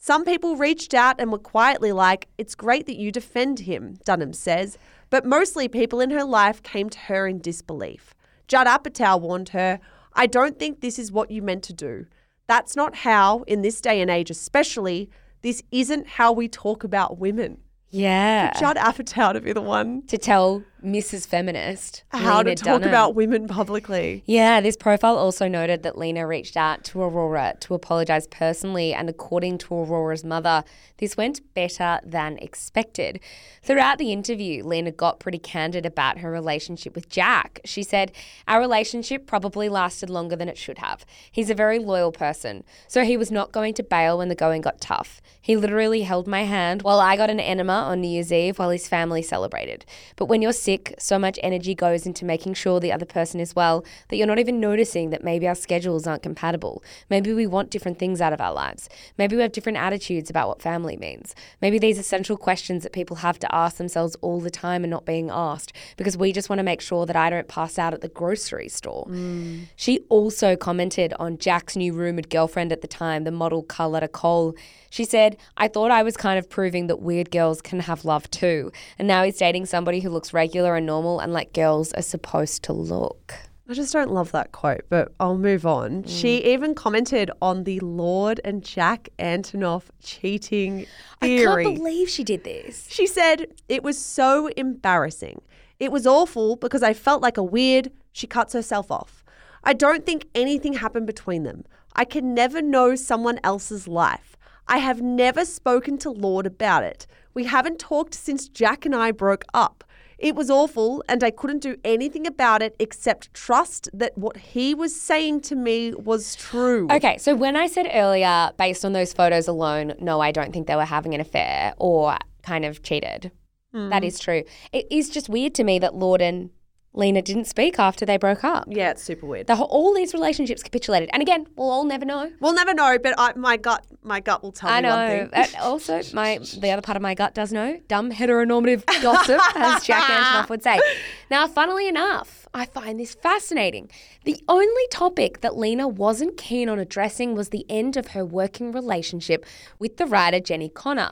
Some 0.00 0.24
people 0.24 0.56
reached 0.56 0.94
out 0.94 1.20
and 1.20 1.30
were 1.30 1.38
quietly 1.38 1.92
like, 1.92 2.26
It's 2.38 2.56
great 2.56 2.86
that 2.86 2.96
you 2.96 3.12
defend 3.12 3.60
him, 3.60 3.98
Dunham 4.04 4.32
says, 4.32 4.78
but 5.10 5.24
mostly 5.24 5.68
people 5.68 6.00
in 6.00 6.10
her 6.10 6.24
life 6.24 6.62
came 6.62 6.88
to 6.90 6.98
her 7.00 7.26
in 7.26 7.40
disbelief. 7.40 8.14
Judd 8.46 8.66
Apatow 8.66 9.20
warned 9.20 9.50
her, 9.50 9.80
I 10.14 10.26
don't 10.26 10.58
think 10.58 10.80
this 10.80 10.98
is 10.98 11.12
what 11.12 11.30
you 11.30 11.42
meant 11.42 11.62
to 11.64 11.72
do. 11.72 12.06
That's 12.46 12.74
not 12.74 12.96
how, 12.96 13.42
in 13.46 13.62
this 13.62 13.80
day 13.80 14.00
and 14.00 14.10
age 14.10 14.30
especially, 14.30 15.10
this 15.42 15.62
isn't 15.70 16.06
how 16.06 16.32
we 16.32 16.48
talk 16.48 16.82
about 16.82 17.18
women. 17.18 17.58
Yeah. 17.90 18.52
Judd 18.58 18.76
Apatow 18.76 19.32
to 19.32 19.40
be 19.40 19.52
the 19.52 19.62
one. 19.62 20.02
to 20.06 20.18
tell 20.18 20.62
Mrs. 20.84 21.26
Feminist. 21.26 22.04
How 22.10 22.38
Lena 22.38 22.54
to 22.54 22.62
talk 22.62 22.66
Dunham. 22.80 22.88
about 22.88 23.14
women 23.14 23.48
publicly. 23.48 24.22
Yeah, 24.26 24.60
this 24.60 24.76
profile 24.76 25.16
also 25.16 25.48
noted 25.48 25.82
that 25.82 25.98
Lena 25.98 26.26
reached 26.26 26.56
out 26.56 26.84
to 26.84 27.02
Aurora 27.02 27.56
to 27.60 27.74
apologize 27.74 28.26
personally, 28.28 28.94
and 28.94 29.08
according 29.08 29.58
to 29.58 29.74
Aurora's 29.74 30.24
mother, 30.24 30.64
this 30.98 31.16
went 31.16 31.40
better 31.54 32.00
than 32.04 32.38
expected. 32.38 33.20
Throughout 33.62 33.98
the 33.98 34.12
interview, 34.12 34.64
Lena 34.64 34.90
got 34.92 35.20
pretty 35.20 35.38
candid 35.38 35.84
about 35.84 36.18
her 36.18 36.30
relationship 36.30 36.94
with 36.94 37.08
Jack. 37.08 37.60
She 37.64 37.82
said, 37.82 38.12
Our 38.46 38.60
relationship 38.60 39.26
probably 39.26 39.68
lasted 39.68 40.10
longer 40.10 40.36
than 40.36 40.48
it 40.48 40.56
should 40.58 40.78
have. 40.78 41.04
He's 41.30 41.50
a 41.50 41.54
very 41.54 41.78
loyal 41.78 42.12
person, 42.12 42.64
so 42.86 43.04
he 43.04 43.16
was 43.16 43.30
not 43.30 43.52
going 43.52 43.74
to 43.74 43.82
bail 43.82 44.18
when 44.18 44.28
the 44.28 44.34
going 44.34 44.62
got 44.62 44.80
tough. 44.80 45.20
He 45.40 45.56
literally 45.56 46.02
held 46.02 46.26
my 46.26 46.44
hand 46.44 46.82
while 46.82 47.00
I 47.00 47.16
got 47.16 47.30
an 47.30 47.40
enema 47.40 47.72
on 47.72 48.00
New 48.00 48.08
Year's 48.08 48.32
Eve 48.32 48.58
while 48.58 48.70
his 48.70 48.88
family 48.88 49.22
celebrated. 49.22 49.84
But 50.16 50.26
when 50.26 50.42
you're 50.42 50.52
sick, 50.68 50.94
so 50.98 51.18
much 51.18 51.38
energy 51.42 51.74
goes 51.74 52.04
into 52.04 52.26
making 52.26 52.52
sure 52.52 52.78
the 52.78 52.92
other 52.92 53.06
person 53.06 53.40
is 53.40 53.56
well 53.56 53.82
that 54.08 54.16
you're 54.16 54.26
not 54.26 54.38
even 54.38 54.60
noticing 54.60 55.08
that 55.08 55.24
maybe 55.24 55.48
our 55.48 55.54
schedules 55.54 56.06
aren't 56.06 56.22
compatible. 56.22 56.82
Maybe 57.08 57.32
we 57.32 57.46
want 57.46 57.70
different 57.70 57.98
things 57.98 58.20
out 58.20 58.34
of 58.34 58.40
our 58.42 58.52
lives. 58.52 58.86
Maybe 59.16 59.34
we 59.34 59.40
have 59.40 59.52
different 59.52 59.78
attitudes 59.78 60.28
about 60.28 60.46
what 60.46 60.60
family 60.60 60.98
means. 60.98 61.34
Maybe 61.62 61.78
these 61.78 61.98
essential 61.98 62.36
questions 62.36 62.82
that 62.82 62.92
people 62.92 63.16
have 63.16 63.38
to 63.38 63.54
ask 63.54 63.78
themselves 63.78 64.14
all 64.20 64.40
the 64.40 64.50
time 64.50 64.84
are 64.84 64.88
not 64.88 65.06
being 65.06 65.30
asked 65.30 65.72
because 65.96 66.18
we 66.18 66.32
just 66.32 66.50
want 66.50 66.58
to 66.58 66.62
make 66.62 66.82
sure 66.82 67.06
that 67.06 67.16
I 67.16 67.30
don't 67.30 67.48
pass 67.48 67.78
out 67.78 67.94
at 67.94 68.02
the 68.02 68.08
grocery 68.08 68.68
store. 68.68 69.06
Mm. 69.08 69.68
She 69.74 70.00
also 70.10 70.54
commented 70.54 71.14
on 71.18 71.38
Jack's 71.38 71.76
new 71.76 71.94
rumored 71.94 72.28
girlfriend 72.28 72.72
at 72.72 72.82
the 72.82 72.88
time, 72.88 73.24
the 73.24 73.30
model 73.30 73.62
Carlotta 73.62 74.08
Kohl. 74.08 74.54
She 74.90 75.04
said, 75.04 75.36
I 75.56 75.68
thought 75.68 75.90
I 75.90 76.02
was 76.02 76.16
kind 76.16 76.38
of 76.38 76.48
proving 76.48 76.86
that 76.86 77.00
weird 77.00 77.30
girls 77.30 77.60
can 77.60 77.80
have 77.80 78.04
love 78.04 78.30
too. 78.30 78.72
And 78.98 79.06
now 79.06 79.22
he's 79.24 79.36
dating 79.36 79.66
somebody 79.66 80.00
who 80.00 80.10
looks 80.10 80.32
regular 80.32 80.76
and 80.76 80.86
normal 80.86 81.20
and 81.20 81.32
like 81.32 81.52
girls 81.52 81.92
are 81.92 82.02
supposed 82.02 82.62
to 82.64 82.72
look. 82.72 83.34
I 83.70 83.74
just 83.74 83.92
don't 83.92 84.10
love 84.10 84.32
that 84.32 84.50
quote, 84.52 84.86
but 84.88 85.12
I'll 85.20 85.36
move 85.36 85.66
on. 85.66 86.04
Mm. 86.04 86.08
She 86.08 86.42
even 86.52 86.74
commented 86.74 87.30
on 87.42 87.64
the 87.64 87.78
Lorde 87.80 88.40
and 88.42 88.64
Jack 88.64 89.10
Antonoff 89.18 89.84
cheating 90.02 90.86
theory. 91.20 91.64
I 91.64 91.64
can't 91.64 91.76
believe 91.76 92.08
she 92.08 92.24
did 92.24 92.44
this. 92.44 92.86
She 92.88 93.06
said, 93.06 93.48
It 93.68 93.82
was 93.82 93.98
so 93.98 94.46
embarrassing. 94.56 95.42
It 95.78 95.92
was 95.92 96.06
awful 96.06 96.56
because 96.56 96.82
I 96.82 96.94
felt 96.94 97.20
like 97.20 97.36
a 97.36 97.42
weird. 97.42 97.92
She 98.10 98.26
cuts 98.26 98.54
herself 98.54 98.90
off. 98.90 99.22
I 99.62 99.74
don't 99.74 100.06
think 100.06 100.26
anything 100.34 100.72
happened 100.72 101.06
between 101.06 101.42
them. 101.42 101.64
I 101.94 102.04
can 102.04 102.32
never 102.32 102.62
know 102.62 102.94
someone 102.94 103.38
else's 103.44 103.86
life. 103.86 104.27
I 104.68 104.78
have 104.78 105.00
never 105.00 105.44
spoken 105.44 105.98
to 105.98 106.10
Lorde 106.10 106.46
about 106.46 106.84
it. 106.84 107.06
We 107.34 107.44
haven't 107.44 107.78
talked 107.78 108.14
since 108.14 108.48
Jack 108.48 108.84
and 108.84 108.94
I 108.94 109.12
broke 109.12 109.44
up. 109.54 109.84
It 110.18 110.34
was 110.34 110.50
awful, 110.50 111.04
and 111.08 111.22
I 111.22 111.30
couldn't 111.30 111.60
do 111.60 111.76
anything 111.84 112.26
about 112.26 112.60
it 112.60 112.74
except 112.80 113.32
trust 113.32 113.88
that 113.92 114.18
what 114.18 114.36
he 114.36 114.74
was 114.74 115.00
saying 115.00 115.42
to 115.42 115.54
me 115.54 115.94
was 115.94 116.34
true. 116.34 116.88
Okay, 116.90 117.18
so 117.18 117.36
when 117.36 117.56
I 117.56 117.68
said 117.68 117.88
earlier, 117.92 118.50
based 118.58 118.84
on 118.84 118.92
those 118.92 119.12
photos 119.12 119.46
alone, 119.46 119.94
no, 120.00 120.20
I 120.20 120.32
don't 120.32 120.52
think 120.52 120.66
they 120.66 120.74
were 120.74 120.84
having 120.84 121.14
an 121.14 121.20
affair 121.20 121.72
or 121.78 122.16
kind 122.42 122.64
of 122.64 122.82
cheated. 122.82 123.30
That 123.72 124.02
hmm. 124.02 124.06
is 124.06 124.18
true. 124.18 124.42
It 124.72 124.86
is 124.90 125.10
just 125.10 125.28
weird 125.28 125.54
to 125.56 125.64
me 125.64 125.78
that 125.78 125.94
Lorde 125.94 126.22
and 126.22 126.50
Lena 126.94 127.22
didn't 127.22 127.44
speak 127.44 127.78
after 127.78 128.04
they 128.06 128.16
broke 128.16 128.42
up. 128.42 128.64
Yeah, 128.68 128.90
it's 128.90 129.02
super 129.02 129.26
weird. 129.26 129.46
The 129.46 129.56
whole, 129.56 129.66
all 129.66 129.94
these 129.94 130.14
relationships 130.14 130.62
capitulated. 130.62 131.10
And 131.12 131.22
again, 131.22 131.46
we'll 131.54 131.70
all 131.70 131.84
never 131.84 132.04
know. 132.04 132.32
We'll 132.40 132.54
never 132.54 132.74
know, 132.74 132.98
but 133.00 133.14
I, 133.18 133.34
my 133.34 133.56
gut, 133.56 133.84
my 134.02 134.20
gut 134.20 134.42
will 134.42 134.52
tell 134.52 134.70
I 134.70 134.80
me 134.80 134.88
one 134.88 134.98
know. 134.98 135.08
thing. 135.08 135.30
And 135.32 135.54
also, 135.60 136.00
my 136.12 136.38
the 136.38 136.70
other 136.70 136.82
part 136.82 136.96
of 136.96 137.02
my 137.02 137.14
gut 137.14 137.34
does 137.34 137.52
know. 137.52 137.78
Dumb 137.88 138.10
heteronormative 138.10 138.84
gossip, 139.02 139.40
as 139.54 139.84
Jack 139.84 140.04
Antonoff 140.04 140.48
would 140.48 140.62
say. 140.62 140.80
Now, 141.30 141.46
funnily 141.46 141.86
enough, 141.86 142.48
I 142.54 142.64
find 142.64 142.98
this 142.98 143.14
fascinating. 143.14 143.90
The 144.24 144.42
only 144.48 144.88
topic 144.90 145.42
that 145.42 145.58
Lena 145.58 145.86
wasn't 145.86 146.38
keen 146.38 146.70
on 146.70 146.78
addressing 146.78 147.34
was 147.34 147.50
the 147.50 147.66
end 147.68 147.98
of 147.98 148.08
her 148.08 148.24
working 148.24 148.72
relationship 148.72 149.44
with 149.78 149.98
the 149.98 150.06
writer 150.06 150.38
Jenni 150.38 150.72
Konner. 150.72 151.10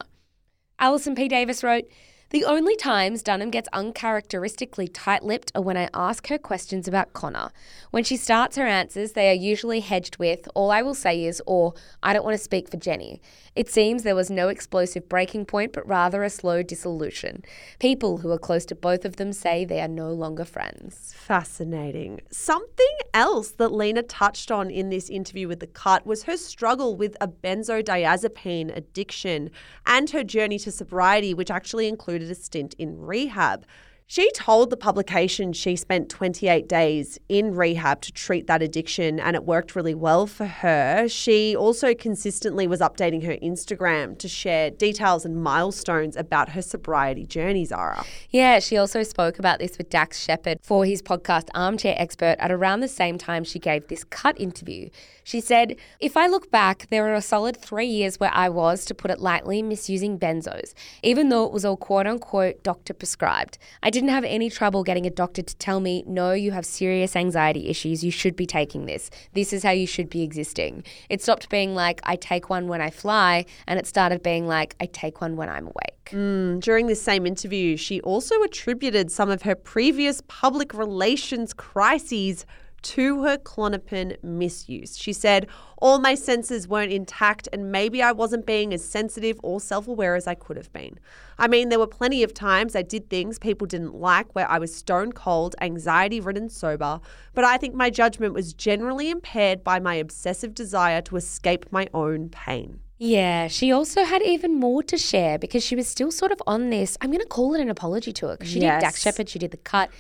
Allison 0.78 1.14
P. 1.14 1.28
Davis 1.28 1.62
wrote, 1.62 1.84
the 2.30 2.44
only 2.44 2.74
times 2.74 3.22
Dunham 3.22 3.50
gets 3.50 3.68
uncharacteristically 3.72 4.88
tight 4.88 5.22
lipped 5.22 5.52
are 5.54 5.62
when 5.62 5.76
I 5.76 5.88
ask 5.94 6.26
her 6.26 6.38
questions 6.38 6.88
about 6.88 7.12
Konner. 7.12 7.50
When 7.92 8.02
she 8.02 8.16
starts 8.16 8.56
her 8.56 8.66
answers, 8.66 9.12
they 9.12 9.30
are 9.30 9.34
usually 9.34 9.78
hedged 9.78 10.18
with, 10.18 10.48
all 10.54 10.72
I 10.72 10.82
will 10.82 10.94
say 10.94 11.24
is, 11.24 11.40
or 11.46 11.74
I 12.02 12.12
don't 12.12 12.24
want 12.24 12.36
to 12.36 12.42
speak 12.42 12.68
for 12.68 12.78
Jenni. 12.78 13.20
It 13.54 13.70
seems 13.70 14.02
there 14.02 14.16
was 14.16 14.28
no 14.28 14.48
explosive 14.48 15.08
breaking 15.08 15.46
point, 15.46 15.72
but 15.72 15.86
rather 15.86 16.24
a 16.24 16.30
slow 16.30 16.62
dissolution. 16.64 17.44
People 17.78 18.18
who 18.18 18.30
are 18.32 18.38
close 18.38 18.66
to 18.66 18.74
both 18.74 19.04
of 19.04 19.16
them 19.16 19.32
say 19.32 19.64
they 19.64 19.80
are 19.80 19.88
no 19.88 20.10
longer 20.12 20.44
friends. 20.44 21.14
Fascinating. 21.16 22.20
Something 22.30 22.96
else 23.14 23.52
that 23.52 23.72
Lena 23.72 24.02
touched 24.02 24.50
on 24.50 24.68
in 24.68 24.90
this 24.90 25.08
interview 25.08 25.46
with 25.46 25.60
The 25.60 25.68
Cut 25.68 26.04
was 26.04 26.24
her 26.24 26.36
struggle 26.36 26.96
with 26.96 27.16
a 27.20 27.28
benzodiazepine 27.28 28.76
addiction 28.76 29.50
and 29.86 30.10
her 30.10 30.24
journey 30.24 30.58
to 30.58 30.72
sobriety, 30.72 31.32
which 31.32 31.50
actually 31.50 31.86
included 32.16 32.32
a 32.32 32.42
stint 32.42 32.74
in 32.78 32.98
rehab. 32.98 33.66
She 34.08 34.30
told 34.30 34.70
the 34.70 34.76
publication 34.76 35.52
she 35.52 35.74
spent 35.74 36.08
28 36.08 36.68
days 36.68 37.18
in 37.28 37.56
rehab 37.56 38.02
to 38.02 38.12
treat 38.12 38.46
that 38.46 38.62
addiction 38.62 39.18
and 39.18 39.34
it 39.34 39.42
worked 39.44 39.74
really 39.74 39.96
well 39.96 40.28
for 40.28 40.46
her. 40.46 41.08
She 41.08 41.56
also 41.56 41.92
consistently 41.92 42.68
was 42.68 42.78
updating 42.78 43.26
her 43.26 43.36
Instagram 43.38 44.16
to 44.18 44.28
share 44.28 44.70
details 44.70 45.24
and 45.24 45.42
milestones 45.42 46.14
about 46.14 46.50
her 46.50 46.62
sobriety 46.62 47.26
journey, 47.26 47.64
Zara. 47.64 48.04
Yeah, 48.30 48.60
she 48.60 48.76
also 48.76 49.02
spoke 49.02 49.40
about 49.40 49.58
this 49.58 49.76
with 49.76 49.90
Dax 49.90 50.20
Shepard 50.20 50.60
for 50.62 50.84
his 50.84 51.02
podcast 51.02 51.48
Armchair 51.52 51.96
Expert 51.98 52.36
at 52.38 52.52
around 52.52 52.80
the 52.80 52.88
same 52.88 53.18
time 53.18 53.42
she 53.42 53.58
gave 53.58 53.88
this 53.88 54.04
cut 54.04 54.40
interview. 54.40 54.88
She 55.24 55.40
said, 55.40 55.74
If 55.98 56.16
I 56.16 56.28
look 56.28 56.52
back, 56.52 56.86
there 56.88 57.02
were 57.02 57.14
a 57.14 57.20
solid 57.20 57.56
three 57.56 57.88
years 57.88 58.20
where 58.20 58.32
I 58.32 58.48
was, 58.48 58.84
to 58.84 58.94
put 58.94 59.10
it 59.10 59.18
lightly, 59.18 59.60
misusing 59.60 60.20
benzos, 60.20 60.72
even 61.02 61.30
though 61.30 61.44
it 61.44 61.52
was 61.52 61.64
all 61.64 61.76
quote 61.76 62.06
unquote 62.06 62.62
doctor 62.62 62.94
prescribed. 62.94 63.58
I 63.82 63.90
didn't 63.96 64.10
have 64.10 64.24
any 64.24 64.50
trouble 64.50 64.84
getting 64.84 65.06
a 65.06 65.10
doctor 65.10 65.40
to 65.40 65.56
tell 65.56 65.80
me, 65.80 66.04
no, 66.06 66.32
you 66.32 66.52
have 66.52 66.66
serious 66.66 67.16
anxiety 67.16 67.66
issues, 67.68 68.04
you 68.04 68.10
should 68.10 68.36
be 68.36 68.44
taking 68.44 68.84
this. 68.84 69.08
This 69.32 69.54
is 69.54 69.62
how 69.62 69.70
you 69.70 69.86
should 69.86 70.10
be 70.10 70.22
existing. 70.22 70.84
It 71.08 71.22
stopped 71.22 71.48
being 71.48 71.74
like, 71.74 72.02
I 72.04 72.16
take 72.16 72.50
one 72.50 72.68
when 72.68 72.82
I 72.82 72.90
fly, 72.90 73.46
and 73.66 73.78
it 73.78 73.86
started 73.86 74.22
being 74.22 74.46
like, 74.46 74.76
I 74.80 74.86
take 74.86 75.22
one 75.22 75.36
when 75.36 75.48
I'm 75.48 75.64
awake. 75.64 76.10
Mm, 76.10 76.60
during 76.60 76.88
this 76.88 77.00
same 77.00 77.26
interview, 77.26 77.78
she 77.78 78.02
also 78.02 78.42
attributed 78.42 79.10
some 79.10 79.30
of 79.30 79.40
her 79.42 79.54
previous 79.54 80.20
public 80.28 80.74
relations 80.74 81.54
crises 81.54 82.44
to 82.86 83.24
her 83.24 83.36
Klonopin 83.36 84.16
misuse. 84.22 84.96
She 84.96 85.12
said, 85.12 85.48
All 85.78 85.98
my 85.98 86.14
senses 86.14 86.68
weren't 86.68 86.92
intact, 86.92 87.48
and 87.52 87.72
maybe 87.72 88.00
I 88.00 88.12
wasn't 88.12 88.46
being 88.46 88.72
as 88.72 88.84
sensitive 88.84 89.40
or 89.42 89.60
self 89.60 89.88
aware 89.88 90.14
as 90.14 90.28
I 90.28 90.34
could 90.34 90.56
have 90.56 90.72
been. 90.72 91.00
I 91.36 91.48
mean, 91.48 91.68
there 91.68 91.80
were 91.80 91.88
plenty 91.88 92.22
of 92.22 92.32
times 92.32 92.76
I 92.76 92.82
did 92.82 93.10
things 93.10 93.40
people 93.40 93.66
didn't 93.66 93.96
like 93.96 94.34
where 94.36 94.48
I 94.48 94.58
was 94.58 94.74
stone 94.74 95.12
cold, 95.12 95.56
anxiety 95.60 96.20
ridden 96.20 96.48
sober, 96.48 97.00
but 97.34 97.44
I 97.44 97.56
think 97.56 97.74
my 97.74 97.90
judgment 97.90 98.34
was 98.34 98.52
generally 98.52 99.10
impaired 99.10 99.64
by 99.64 99.80
my 99.80 99.96
obsessive 99.96 100.54
desire 100.54 101.02
to 101.02 101.16
escape 101.16 101.66
my 101.72 101.88
own 101.92 102.28
pain. 102.28 102.80
Yeah, 102.98 103.48
she 103.48 103.72
also 103.72 104.04
had 104.04 104.22
even 104.22 104.58
more 104.58 104.82
to 104.84 104.96
share 104.96 105.38
because 105.38 105.62
she 105.62 105.74
was 105.74 105.88
still 105.88 106.12
sort 106.12 106.30
of 106.32 106.40
on 106.46 106.70
this. 106.70 106.96
I'm 107.00 107.10
going 107.10 107.20
to 107.20 107.26
call 107.26 107.54
it 107.54 107.60
an 107.60 107.68
apology 107.68 108.12
tour 108.12 108.36
because 108.36 108.48
she 108.48 108.60
did 108.60 108.80
Dax 108.80 109.02
Shepard, 109.02 109.28
she 109.28 109.38
did 109.38 109.50
the 109.50 109.58
cut. 109.58 109.90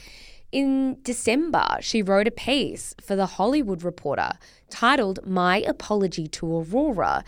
In 0.56 0.96
December, 1.02 1.66
she 1.82 2.00
wrote 2.00 2.26
a 2.26 2.30
piece 2.30 2.94
for 3.02 3.14
The 3.14 3.26
Hollywood 3.26 3.82
Reporter 3.82 4.30
titled 4.70 5.18
My 5.26 5.58
Apology 5.58 6.28
to 6.28 6.46
Aurora. 6.46 7.24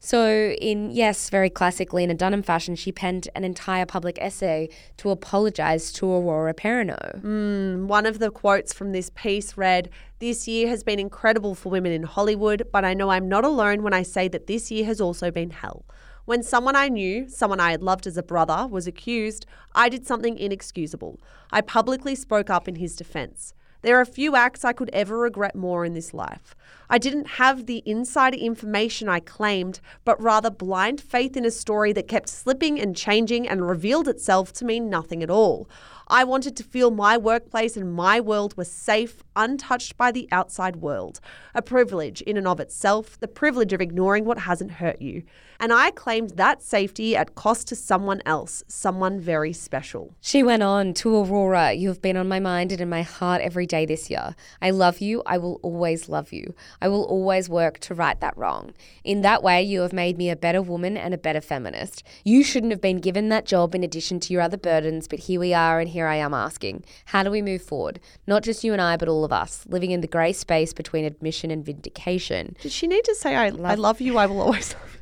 So, 0.00 0.50
in 0.50 0.90
yes, 0.90 1.30
very 1.30 1.48
classic 1.48 1.94
Lena 1.94 2.12
Dunham 2.12 2.42
fashion, 2.42 2.76
she 2.76 2.92
penned 2.92 3.30
an 3.34 3.42
entire 3.42 3.86
public 3.86 4.18
essay 4.20 4.68
to 4.98 5.08
apologize 5.08 5.92
to 5.94 6.12
Aurora 6.12 6.52
Perrineau. 6.52 7.18
Hmm, 7.22 7.86
one 7.86 8.04
of 8.04 8.18
the 8.18 8.30
quotes 8.30 8.74
from 8.74 8.92
this 8.92 9.08
piece 9.14 9.56
read 9.56 9.88
This 10.18 10.46
year 10.46 10.68
has 10.68 10.84
been 10.84 10.98
incredible 10.98 11.54
for 11.54 11.70
women 11.70 11.92
in 11.92 12.02
Hollywood, 12.02 12.64
but 12.70 12.84
I 12.84 12.92
know 12.92 13.08
I'm 13.08 13.30
not 13.30 13.46
alone 13.46 13.82
when 13.82 13.94
I 13.94 14.02
say 14.02 14.28
that 14.28 14.46
this 14.46 14.70
year 14.70 14.84
has 14.84 15.00
also 15.00 15.30
been 15.30 15.52
hell. 15.52 15.86
When 16.28 16.42
someone 16.42 16.76
I 16.76 16.90
knew, 16.90 17.26
someone 17.26 17.58
I 17.58 17.70
had 17.70 17.82
loved 17.82 18.06
as 18.06 18.18
a 18.18 18.22
brother, 18.22 18.66
was 18.66 18.86
accused, 18.86 19.46
I 19.74 19.88
did 19.88 20.06
something 20.06 20.36
inexcusable. 20.36 21.18
I 21.50 21.62
publicly 21.62 22.14
spoke 22.14 22.50
up 22.50 22.68
in 22.68 22.74
his 22.74 22.96
defense. 22.96 23.54
There 23.80 23.98
are 23.98 24.04
few 24.04 24.36
acts 24.36 24.62
I 24.62 24.74
could 24.74 24.90
ever 24.90 25.16
regret 25.16 25.54
more 25.54 25.86
in 25.86 25.94
this 25.94 26.12
life. 26.12 26.54
I 26.90 26.98
didn't 26.98 27.38
have 27.38 27.64
the 27.64 27.82
insider 27.86 28.36
information 28.36 29.08
I 29.08 29.20
claimed, 29.20 29.80
but 30.04 30.22
rather 30.22 30.50
blind 30.50 31.00
faith 31.00 31.34
in 31.34 31.46
a 31.46 31.50
story 31.50 31.94
that 31.94 32.08
kept 32.08 32.28
slipping 32.28 32.78
and 32.78 32.94
changing 32.94 33.48
and 33.48 33.66
revealed 33.66 34.06
itself 34.06 34.52
to 34.54 34.66
mean 34.66 34.90
nothing 34.90 35.22
at 35.22 35.30
all. 35.30 35.66
I 36.08 36.24
wanted 36.24 36.58
to 36.58 36.62
feel 36.62 36.90
my 36.90 37.16
workplace 37.16 37.74
and 37.74 37.94
my 37.94 38.20
world 38.20 38.54
were 38.54 38.64
safe, 38.64 39.22
untouched 39.34 39.96
by 39.96 40.12
the 40.12 40.28
outside 40.30 40.76
world. 40.76 41.20
A 41.54 41.62
privilege 41.62 42.20
in 42.20 42.36
and 42.36 42.46
of 42.46 42.60
itself, 42.60 43.18
the 43.18 43.28
privilege 43.28 43.72
of 43.72 43.80
ignoring 43.80 44.26
what 44.26 44.40
hasn't 44.40 44.72
hurt 44.72 45.00
you. 45.00 45.22
And 45.60 45.72
I 45.72 45.90
claimed 45.90 46.30
that 46.30 46.62
safety 46.62 47.16
at 47.16 47.34
cost 47.34 47.66
to 47.68 47.76
someone 47.76 48.22
else, 48.24 48.62
someone 48.68 49.20
very 49.20 49.52
special. 49.52 50.14
She 50.20 50.42
went 50.42 50.62
on 50.62 50.94
to 50.94 51.16
Aurora. 51.16 51.72
You 51.72 51.88
have 51.88 52.00
been 52.00 52.16
on 52.16 52.28
my 52.28 52.38
mind 52.38 52.70
and 52.70 52.80
in 52.80 52.88
my 52.88 53.02
heart 53.02 53.42
every 53.42 53.66
day 53.66 53.84
this 53.84 54.08
year. 54.08 54.36
I 54.62 54.70
love 54.70 55.00
you. 55.00 55.22
I 55.26 55.38
will 55.38 55.58
always 55.62 56.08
love 56.08 56.32
you. 56.32 56.54
I 56.80 56.88
will 56.88 57.04
always 57.04 57.48
work 57.48 57.78
to 57.80 57.94
right 57.94 58.18
that 58.20 58.36
wrong. 58.36 58.72
In 59.02 59.22
that 59.22 59.42
way, 59.42 59.62
you 59.62 59.80
have 59.80 59.92
made 59.92 60.16
me 60.16 60.30
a 60.30 60.36
better 60.36 60.62
woman 60.62 60.96
and 60.96 61.12
a 61.12 61.18
better 61.18 61.40
feminist. 61.40 62.04
You 62.24 62.44
shouldn't 62.44 62.72
have 62.72 62.80
been 62.80 62.98
given 62.98 63.28
that 63.30 63.46
job 63.46 63.74
in 63.74 63.82
addition 63.82 64.20
to 64.20 64.32
your 64.32 64.42
other 64.42 64.56
burdens, 64.56 65.08
but 65.08 65.20
here 65.20 65.40
we 65.40 65.52
are, 65.54 65.80
and 65.80 65.88
here 65.88 66.06
I 66.06 66.16
am 66.16 66.34
asking 66.34 66.84
how 67.06 67.22
do 67.22 67.30
we 67.30 67.42
move 67.42 67.62
forward? 67.62 68.00
Not 68.26 68.42
just 68.42 68.62
you 68.62 68.72
and 68.72 68.82
I, 68.82 68.96
but 68.96 69.08
all 69.08 69.24
of 69.24 69.32
us, 69.32 69.64
living 69.68 69.90
in 69.90 70.02
the 70.02 70.06
grey 70.06 70.32
space 70.32 70.72
between 70.72 71.04
admission 71.04 71.50
and 71.50 71.64
vindication. 71.64 72.54
Did 72.60 72.72
she 72.72 72.86
need 72.86 73.04
to 73.04 73.14
say, 73.14 73.34
I 73.34 73.48
love, 73.48 73.70
I 73.70 73.74
love 73.74 74.00
you, 74.00 74.18
I 74.18 74.26
will 74.26 74.40
always 74.40 74.74
love 74.80 74.92
you? 74.94 74.97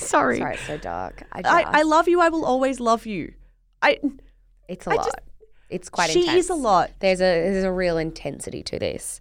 Sorry. 0.06 0.38
Sorry, 0.38 0.54
it's 0.54 0.66
so 0.66 0.76
dark. 0.78 1.22
I, 1.32 1.40
I, 1.44 1.62
I 1.78 1.82
love 1.82 2.08
you, 2.08 2.20
I 2.20 2.28
will 2.28 2.44
always 2.44 2.80
love 2.80 3.06
you. 3.06 3.32
I 3.82 3.98
it's 4.68 4.86
a 4.86 4.90
I 4.90 4.94
lot. 4.94 5.04
just- 5.06 5.16
it's 5.68 5.88
quite 5.88 6.10
she 6.10 6.22
intense. 6.22 6.44
is 6.46 6.50
a 6.50 6.54
lot. 6.54 6.90
There's 6.98 7.20
a 7.20 7.22
there's 7.50 7.62
a 7.64 7.70
real 7.70 7.96
intensity 7.96 8.62
to 8.64 8.78
this, 8.80 9.20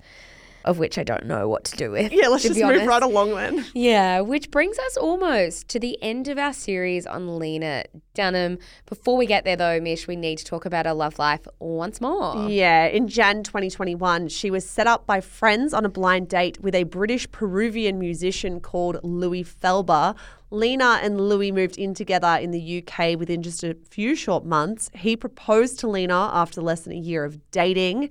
of 0.66 0.80
which 0.80 0.98
I 0.98 1.04
don't 1.04 1.26
know 1.26 1.48
what 1.48 1.64
to 1.66 1.78
do 1.78 1.92
with. 1.92 2.12
Yeah, 2.12 2.28
let's 2.28 2.44
just 2.44 2.56
move 2.56 2.66
honest. 2.66 2.88
right 2.88 3.04
along 3.04 3.36
then. 3.36 3.66
Yeah, 3.74 4.22
which 4.22 4.52
brings 4.52 4.78
us 4.78 4.98
almost 4.98 5.68
to 5.70 5.80
the 5.80 6.02
end 6.02 6.28
of 6.28 6.38
our 6.38 6.54
series 6.54 7.06
on 7.06 7.40
Lena 7.40 7.84
Dunham. 8.14 8.58
Before 8.86 9.18
we 9.18 9.26
get 9.26 9.46
there, 9.46 9.56
though, 9.56 9.80
Mish, 9.80 10.08
we 10.08 10.16
need 10.16 10.38
to 10.40 10.46
talk 10.46 10.66
about 10.66 10.86
her 10.86 10.94
love 10.94 11.18
life 11.20 11.48
once 11.60 12.02
more. 12.02 12.50
Yeah, 12.50 12.86
in 12.86 13.08
Jan 13.08 13.44
2021, 13.44 14.28
she 14.28 14.52
was 14.52 14.70
set 14.70 14.88
up 14.88 15.06
by 15.06 15.22
friends 15.22 15.74
on 15.74 15.86
a 15.86 15.90
blind 15.90 16.28
date 16.28 16.60
with 16.62 16.76
a 16.76 16.84
British 16.84 17.32
Peruvian 17.32 18.00
musician 18.00 18.60
called 18.60 19.00
Louis 19.04 19.44
Felber. 19.44 20.16
Lena 20.52 21.00
and 21.04 21.22
Louis 21.22 21.52
moved 21.52 21.78
in 21.78 21.94
together 21.94 22.38
in 22.42 22.52
the 22.52 22.84
UK 22.84 23.18
within 23.20 23.44
just 23.44 23.64
a 23.64 23.76
few 23.90 24.16
short 24.16 24.46
months. 24.46 24.90
He 24.96 25.16
proposed 25.16 25.80
to 25.80 25.88
Lena 25.88 26.32
after 26.34 26.62
less 26.62 26.82
than 26.82 26.94
a 26.94 27.00
year 27.00 27.24
of 27.24 27.52
dating. 27.52 28.10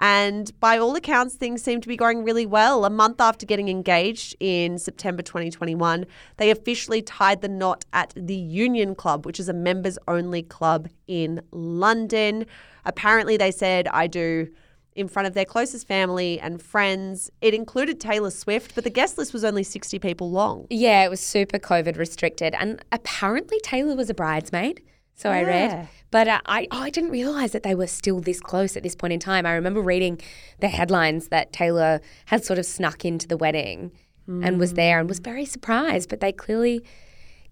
And 0.00 0.58
by 0.60 0.78
all 0.78 0.96
accounts, 0.96 1.34
things 1.34 1.62
seem 1.62 1.82
to 1.82 1.88
be 1.88 1.96
going 1.96 2.24
really 2.24 2.46
well. 2.46 2.86
A 2.86 2.90
month 2.90 3.20
after 3.20 3.44
getting 3.44 3.68
engaged 3.68 4.34
in 4.40 4.78
September 4.78 5.22
2021, 5.22 6.06
they 6.38 6.50
officially 6.50 7.02
tied 7.02 7.42
the 7.42 7.48
knot 7.48 7.84
at 7.92 8.14
the 8.16 8.34
Union 8.34 8.94
Club, 8.94 9.26
which 9.26 9.38
is 9.38 9.48
a 9.48 9.52
members 9.52 9.98
only 10.08 10.42
club 10.42 10.88
in 11.06 11.42
London. 11.52 12.46
Apparently, 12.86 13.36
they 13.36 13.50
said, 13.50 13.86
I 13.88 14.06
do 14.06 14.48
in 14.94 15.06
front 15.06 15.28
of 15.28 15.34
their 15.34 15.44
closest 15.44 15.86
family 15.86 16.40
and 16.40 16.62
friends. 16.62 17.30
It 17.40 17.54
included 17.54 18.00
Taylor 18.00 18.30
Swift, 18.30 18.74
but 18.74 18.84
the 18.84 18.90
guest 18.90 19.18
list 19.18 19.32
was 19.32 19.44
only 19.44 19.62
60 19.62 19.98
people 19.98 20.30
long. 20.30 20.66
Yeah, 20.70 21.04
it 21.04 21.10
was 21.10 21.20
super 21.20 21.58
COVID 21.58 21.96
restricted, 21.98 22.54
and 22.58 22.82
apparently 22.90 23.60
Taylor 23.62 23.94
was 23.94 24.10
a 24.10 24.14
bridesmaid. 24.14 24.82
So 25.20 25.28
I 25.28 25.42
read, 25.42 25.86
but 26.10 26.28
uh, 26.28 26.40
I 26.46 26.66
oh, 26.70 26.80
I 26.80 26.88
didn't 26.88 27.10
realize 27.10 27.52
that 27.52 27.62
they 27.62 27.74
were 27.74 27.86
still 27.86 28.20
this 28.20 28.40
close 28.40 28.74
at 28.74 28.82
this 28.82 28.94
point 28.94 29.12
in 29.12 29.20
time. 29.20 29.44
I 29.44 29.52
remember 29.52 29.82
reading 29.82 30.18
the 30.60 30.68
headlines 30.68 31.28
that 31.28 31.52
Taylor 31.52 32.00
had 32.24 32.42
sort 32.42 32.58
of 32.58 32.64
snuck 32.64 33.04
into 33.04 33.28
the 33.28 33.36
wedding 33.36 33.92
and 34.26 34.58
was 34.58 34.74
there 34.74 34.98
and 34.98 35.08
was 35.08 35.18
very 35.18 35.44
surprised, 35.44 36.08
but 36.08 36.20
they 36.20 36.32
clearly 36.32 36.82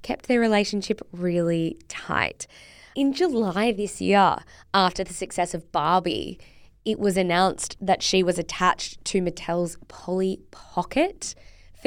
kept 0.01 0.29
their 0.29 0.41
relationship 0.41 1.03
really 1.12 1.77
tight. 1.89 2.47
In 2.95 3.12
July 3.12 3.73
this 3.73 4.01
year, 4.01 4.37
after 4.73 5.05
the 5.05 5.12
success 5.12 5.53
of 5.53 5.71
Barbie, 5.71 6.39
it 6.87 6.99
was 6.99 7.19
announced 7.19 7.77
that 7.83 8.03
she 8.03 8.23
was 8.23 8.39
attached 8.39 9.05
to 9.07 9.21
Mattel's 9.21 9.77
Polly 9.89 10.41
Pocket 10.53 11.35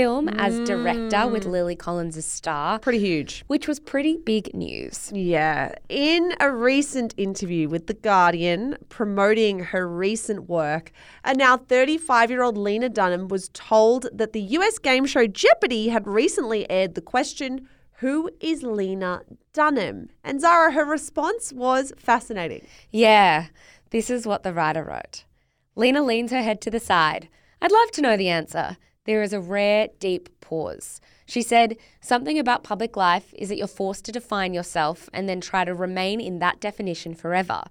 film 0.02 0.30
as 0.30 0.60
director 0.62 1.28
with 1.28 1.44
mm. 1.46 1.52
Lily 1.52 1.76
Collins 1.76 2.18
as 2.18 2.26
star, 2.26 2.80
Pretty 2.80 2.98
huge. 2.98 3.44
which 3.46 3.68
was 3.68 3.80
pretty 3.80 4.18
big 4.18 4.52
news. 4.52 5.12
Yeah. 5.14 5.76
In 5.90 6.34
a 6.40 6.50
recent 6.52 7.14
interview 7.18 7.70
with 7.70 7.86
The 7.86 7.94
Guardian 7.94 8.78
promoting 8.90 9.60
her 9.60 9.88
recent 9.88 10.50
work, 10.50 10.92
a 11.24 11.36
now 11.36 11.56
35 11.56 12.32
year 12.32 12.42
old 12.42 12.58
Lena 12.58 12.90
Dunham 12.90 13.28
was 13.28 13.50
told 13.54 14.08
that 14.12 14.34
the 14.34 14.42
US 14.42 14.80
game 14.80 15.06
show 15.06 15.28
Jeopardy 15.28 15.90
had 15.90 16.08
recently 16.08 16.68
aired 16.72 16.96
the 16.96 17.02
question, 17.02 17.70
Who 18.00 18.32
is 18.40 18.64
Lena 18.64 19.22
Dunham? 19.54 20.10
And 20.24 20.42
Zara, 20.42 20.72
her 20.72 20.84
response 20.84 21.54
was 21.54 21.94
fascinating. 21.96 22.66
Yeah, 22.90 23.50
this 23.92 24.10
is 24.10 24.26
what 24.26 24.42
the 24.42 24.52
writer 24.52 24.84
wrote. 24.84 25.26
Lena 25.76 26.02
leans 26.02 26.32
her 26.32 26.42
head 26.42 26.60
to 26.62 26.72
the 26.72 26.80
side. 26.80 27.30
I'd 27.62 27.72
love 27.72 27.92
to 27.92 28.02
know 28.02 28.18
the 28.18 28.30
answer. 28.30 28.78
There 29.06 29.24
is 29.24 29.34
a 29.34 29.40
rare, 29.40 29.88
deep 30.00 30.30
pause. 30.42 31.02
She 31.26 31.42
said, 31.42 31.78
Something 32.02 32.38
about 32.38 32.64
public 32.64 32.96
life 32.96 33.34
is 33.34 33.50
that 33.50 33.58
you're 33.58 33.66
forced 33.66 34.06
to 34.06 34.12
define 34.12 34.54
yourself 34.54 35.10
and 35.12 35.28
then 35.28 35.42
try 35.42 35.66
to 35.66 35.74
remain 35.74 36.22
in 36.22 36.38
that 36.38 36.60
definition 36.60 37.16
forever. 37.16 37.64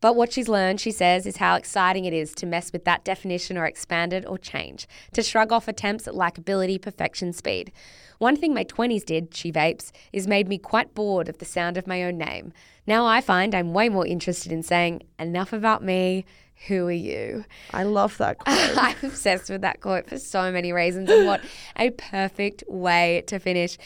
But 0.00 0.16
what 0.16 0.32
she's 0.32 0.48
learned, 0.48 0.80
she 0.80 0.90
says, 0.90 1.26
is 1.26 1.36
how 1.36 1.56
exciting 1.56 2.06
it 2.06 2.14
is 2.14 2.34
to 2.36 2.46
mess 2.46 2.72
with 2.72 2.84
that 2.84 3.04
definition 3.04 3.58
or 3.58 3.66
expand 3.66 4.14
it 4.14 4.24
or 4.26 4.38
change, 4.38 4.86
to 5.12 5.22
shrug 5.22 5.52
off 5.52 5.68
attempts 5.68 6.08
at 6.08 6.14
likability, 6.14 6.80
perfection, 6.80 7.32
speed. 7.32 7.70
One 8.18 8.36
thing 8.36 8.54
my 8.54 8.64
20s 8.64 9.04
did, 9.04 9.34
she 9.34 9.52
vapes, 9.52 9.92
is 10.12 10.26
made 10.26 10.48
me 10.48 10.56
quite 10.56 10.94
bored 10.94 11.28
of 11.28 11.38
the 11.38 11.44
sound 11.44 11.76
of 11.76 11.86
my 11.86 12.02
own 12.02 12.16
name. 12.16 12.52
Now 12.86 13.06
I 13.06 13.20
find 13.20 13.54
I'm 13.54 13.74
way 13.74 13.88
more 13.88 14.06
interested 14.06 14.52
in 14.52 14.62
saying, 14.62 15.02
enough 15.18 15.52
about 15.52 15.82
me, 15.82 16.24
who 16.66 16.86
are 16.86 16.92
you? 16.92 17.44
I 17.72 17.82
love 17.84 18.16
that 18.18 18.38
quote. 18.44 18.78
I'm 18.78 18.96
obsessed 19.02 19.50
with 19.50 19.60
that 19.62 19.80
quote 19.80 20.08
for 20.08 20.18
so 20.18 20.50
many 20.50 20.72
reasons, 20.72 21.10
and 21.10 21.26
what 21.26 21.40
a 21.76 21.90
perfect 21.90 22.64
way 22.68 23.22
to 23.26 23.38
finish. 23.38 23.76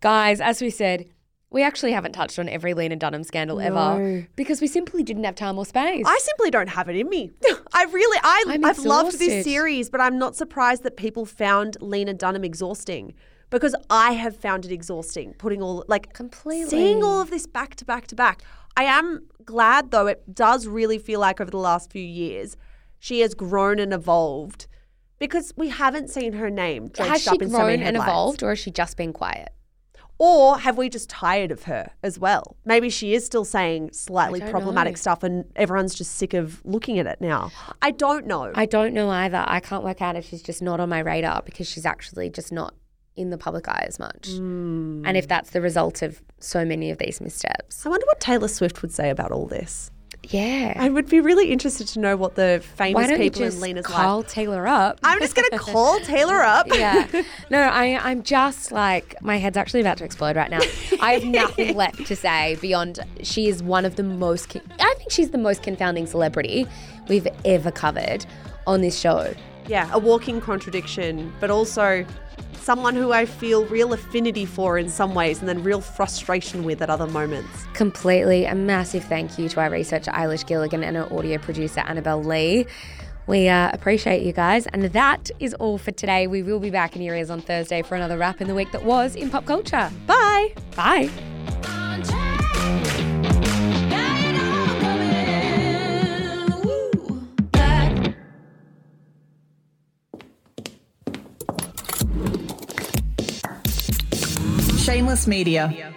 Guys, 0.00 0.40
as 0.40 0.60
we 0.60 0.70
said, 0.70 1.06
we 1.50 1.62
actually 1.62 1.92
haven't 1.92 2.12
touched 2.12 2.38
on 2.38 2.48
every 2.48 2.74
Lena 2.74 2.96
Dunham 2.96 3.22
scandal 3.24 3.58
No. 3.58 3.64
ever 3.64 4.26
because 4.36 4.60
we 4.60 4.66
simply 4.66 5.02
didn't 5.02 5.24
have 5.24 5.36
time 5.36 5.56
or 5.56 5.64
space. 5.64 6.04
I 6.06 6.18
simply 6.18 6.50
don't 6.50 6.68
have 6.68 6.88
it 6.88 6.96
in 6.96 7.08
me. 7.08 7.30
I 7.72 7.84
really, 7.84 8.20
I, 8.22 8.44
I'm 8.48 8.64
I've 8.64 8.78
loved 8.80 9.18
this 9.18 9.44
series, 9.44 9.88
but 9.88 10.00
I'm 10.00 10.18
not 10.18 10.36
surprised 10.36 10.82
that 10.82 10.96
people 10.96 11.24
found 11.24 11.76
Lena 11.80 12.14
Dunham 12.14 12.44
exhausting 12.44 13.14
because 13.50 13.74
I 13.90 14.12
have 14.12 14.36
found 14.36 14.64
it 14.64 14.72
exhausting 14.72 15.34
putting 15.34 15.62
all 15.62 15.84
like 15.88 16.12
Completely. 16.12 16.68
seeing 16.68 17.02
all 17.02 17.20
of 17.20 17.30
this 17.30 17.46
back 17.46 17.74
to 17.76 17.84
back 17.84 18.06
to 18.08 18.14
back. 18.14 18.42
I 18.76 18.84
am 18.84 19.26
glad 19.44 19.90
though; 19.90 20.06
it 20.06 20.34
does 20.34 20.66
really 20.66 20.98
feel 20.98 21.20
like 21.20 21.40
over 21.40 21.50
the 21.50 21.56
last 21.58 21.90
few 21.90 22.02
years 22.02 22.56
she 22.98 23.20
has 23.20 23.34
grown 23.34 23.78
and 23.78 23.92
evolved 23.92 24.66
because 25.18 25.52
we 25.56 25.68
haven't 25.68 26.10
seen 26.10 26.34
her 26.34 26.50
name 26.50 26.90
she 26.94 27.02
up 27.02 27.42
in 27.42 27.50
so 27.50 27.58
many 27.58 27.68
grown 27.68 27.70
and 27.74 27.82
headlines. 27.82 28.08
evolved, 28.08 28.42
or 28.42 28.50
has 28.50 28.58
she 28.58 28.70
just 28.70 28.96
been 28.96 29.12
quiet? 29.12 29.50
Or 30.18 30.58
have 30.58 30.78
we 30.78 30.88
just 30.88 31.10
tired 31.10 31.50
of 31.50 31.64
her 31.64 31.90
as 32.02 32.18
well? 32.18 32.56
Maybe 32.64 32.88
she 32.88 33.12
is 33.12 33.26
still 33.26 33.44
saying 33.44 33.92
slightly 33.92 34.40
problematic 34.40 34.94
know. 34.94 34.96
stuff 34.98 35.22
and 35.22 35.44
everyone's 35.56 35.94
just 35.94 36.16
sick 36.16 36.32
of 36.32 36.64
looking 36.64 36.98
at 36.98 37.06
it 37.06 37.20
now. 37.20 37.50
I 37.82 37.90
don't 37.90 38.26
know. 38.26 38.50
I 38.54 38.64
don't 38.64 38.94
know 38.94 39.10
either. 39.10 39.44
I 39.46 39.60
can't 39.60 39.84
work 39.84 40.00
out 40.00 40.16
if 40.16 40.26
she's 40.26 40.42
just 40.42 40.62
not 40.62 40.80
on 40.80 40.88
my 40.88 41.00
radar 41.00 41.42
because 41.42 41.68
she's 41.68 41.84
actually 41.84 42.30
just 42.30 42.50
not 42.50 42.74
in 43.16 43.30
the 43.30 43.38
public 43.38 43.68
eye 43.68 43.84
as 43.88 43.98
much. 43.98 44.28
Hmm. 44.28 45.02
And 45.06 45.16
if 45.16 45.26
that's 45.26 45.50
the 45.50 45.60
result 45.60 46.02
of 46.02 46.22
so 46.40 46.64
many 46.64 46.90
of 46.90 46.98
these 46.98 47.20
missteps. 47.20 47.84
I 47.86 47.88
wonder 47.88 48.06
what 48.06 48.20
Taylor 48.20 48.48
Swift 48.48 48.82
would 48.82 48.92
say 48.92 49.10
about 49.10 49.32
all 49.32 49.46
this. 49.46 49.90
Yeah. 50.30 50.74
I 50.76 50.88
would 50.88 51.08
be 51.08 51.20
really 51.20 51.52
interested 51.52 51.86
to 51.88 52.00
know 52.00 52.16
what 52.16 52.34
the 52.34 52.62
Why 52.76 52.92
famous 52.92 53.10
people 53.16 53.40
just 53.40 53.56
in 53.56 53.62
Lena's 53.62 53.86
call 53.86 54.18
life. 54.18 54.28
Taylor 54.28 54.66
up? 54.66 54.98
I'm 55.02 55.20
just 55.20 55.34
going 55.34 55.48
to 55.50 55.58
call 55.58 56.00
Taylor 56.00 56.42
up. 56.42 56.66
yeah. 56.74 57.06
No, 57.50 57.60
I, 57.60 57.98
I'm 58.10 58.22
just 58.22 58.72
like, 58.72 59.20
my 59.22 59.36
head's 59.36 59.56
actually 59.56 59.80
about 59.80 59.98
to 59.98 60.04
explode 60.04 60.36
right 60.36 60.50
now. 60.50 60.60
I 61.00 61.12
have 61.12 61.24
nothing 61.24 61.76
left 61.76 62.06
to 62.06 62.16
say 62.16 62.56
beyond 62.60 63.00
she 63.22 63.48
is 63.48 63.62
one 63.62 63.84
of 63.84 63.96
the 63.96 64.02
most, 64.02 64.56
I 64.56 64.94
think 64.98 65.10
she's 65.10 65.30
the 65.30 65.38
most 65.38 65.62
confounding 65.62 66.06
celebrity 66.06 66.66
we've 67.08 67.28
ever 67.44 67.70
covered 67.70 68.26
on 68.66 68.80
this 68.80 68.98
show. 68.98 69.32
Yeah, 69.68 69.88
a 69.92 69.98
walking 69.98 70.40
contradiction, 70.40 71.32
but 71.40 71.50
also 71.50 72.06
someone 72.54 72.96
who 72.96 73.12
I 73.12 73.26
feel 73.26 73.64
real 73.66 73.92
affinity 73.92 74.44
for 74.44 74.76
in 74.76 74.88
some 74.88 75.14
ways 75.14 75.38
and 75.38 75.48
then 75.48 75.62
real 75.62 75.80
frustration 75.80 76.64
with 76.64 76.82
at 76.82 76.90
other 76.90 77.06
moments. 77.06 77.64
Completely. 77.74 78.44
A 78.44 78.54
massive 78.54 79.04
thank 79.04 79.38
you 79.38 79.48
to 79.50 79.60
our 79.60 79.70
researcher 79.70 80.10
Eilish 80.10 80.44
Gilligan 80.46 80.82
and 80.82 80.96
our 80.96 81.12
audio 81.12 81.38
producer 81.38 81.80
Annabelle 81.80 82.22
Lee. 82.22 82.66
We 83.28 83.48
uh, 83.48 83.70
appreciate 83.72 84.24
you 84.24 84.32
guys. 84.32 84.66
And 84.66 84.84
that 84.84 85.30
is 85.38 85.54
all 85.54 85.78
for 85.78 85.92
today. 85.92 86.26
We 86.26 86.42
will 86.42 86.60
be 86.60 86.70
back 86.70 86.96
in 86.96 87.02
your 87.02 87.14
ears 87.14 87.30
on 87.30 87.40
Thursday 87.40 87.82
for 87.82 87.94
another 87.94 88.18
wrap 88.18 88.40
in 88.40 88.48
the 88.48 88.54
week 88.54 88.72
that 88.72 88.84
was 88.84 89.14
in 89.14 89.30
pop 89.30 89.46
culture. 89.46 89.90
Bye. 90.06 90.54
Bye. 90.74 91.10
Shameless 104.96 105.26
Media. 105.26 105.92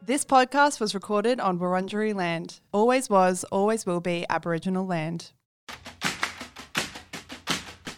This 0.00 0.24
podcast 0.24 0.78
was 0.78 0.94
recorded 0.94 1.40
on 1.40 1.58
Wurundjeri 1.58 2.14
land. 2.14 2.60
Always 2.70 3.10
was, 3.10 3.42
always 3.50 3.84
will 3.84 3.98
be 3.98 4.24
Aboriginal 4.30 4.86
land. 4.86 5.32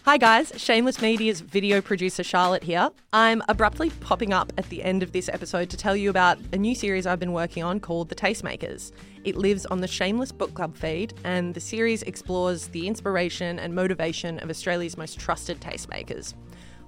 Hi, 0.03 0.17
guys. 0.17 0.51
Shameless 0.57 0.99
Media's 0.99 1.41
video 1.41 1.79
producer 1.79 2.23
Charlotte 2.23 2.63
here. 2.63 2.89
I'm 3.13 3.43
abruptly 3.47 3.91
popping 4.01 4.33
up 4.33 4.51
at 4.57 4.67
the 4.69 4.81
end 4.81 5.03
of 5.03 5.11
this 5.11 5.29
episode 5.29 5.69
to 5.69 5.77
tell 5.77 5.95
you 5.95 6.09
about 6.09 6.39
a 6.53 6.57
new 6.57 6.73
series 6.73 7.05
I've 7.05 7.19
been 7.19 7.33
working 7.33 7.61
on 7.61 7.79
called 7.79 8.09
The 8.09 8.15
Tastemakers. 8.15 8.93
It 9.25 9.35
lives 9.35 9.67
on 9.67 9.81
the 9.81 9.87
Shameless 9.87 10.31
Book 10.31 10.55
Club 10.55 10.75
feed, 10.75 11.13
and 11.23 11.53
the 11.53 11.59
series 11.59 12.01
explores 12.01 12.69
the 12.69 12.87
inspiration 12.87 13.59
and 13.59 13.75
motivation 13.75 14.39
of 14.39 14.49
Australia's 14.49 14.97
most 14.97 15.19
trusted 15.19 15.61
tastemakers. 15.61 16.33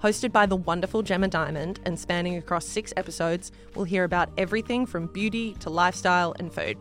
Hosted 0.04 0.32
by 0.32 0.46
the 0.46 0.56
wonderful 0.56 1.02
Gemma 1.02 1.28
Diamond 1.28 1.80
and 1.84 1.98
spanning 1.98 2.38
across 2.38 2.68
six 2.68 2.94
episodes, 2.96 3.52
we'll 3.74 3.86
hear 3.86 4.04
about 4.04 4.30
everything 4.38 4.86
from 4.86 5.08
beauty 5.08 5.56
to 5.56 5.72
lifestyle 5.72 6.36
and 6.38 6.54
food. 6.54 6.78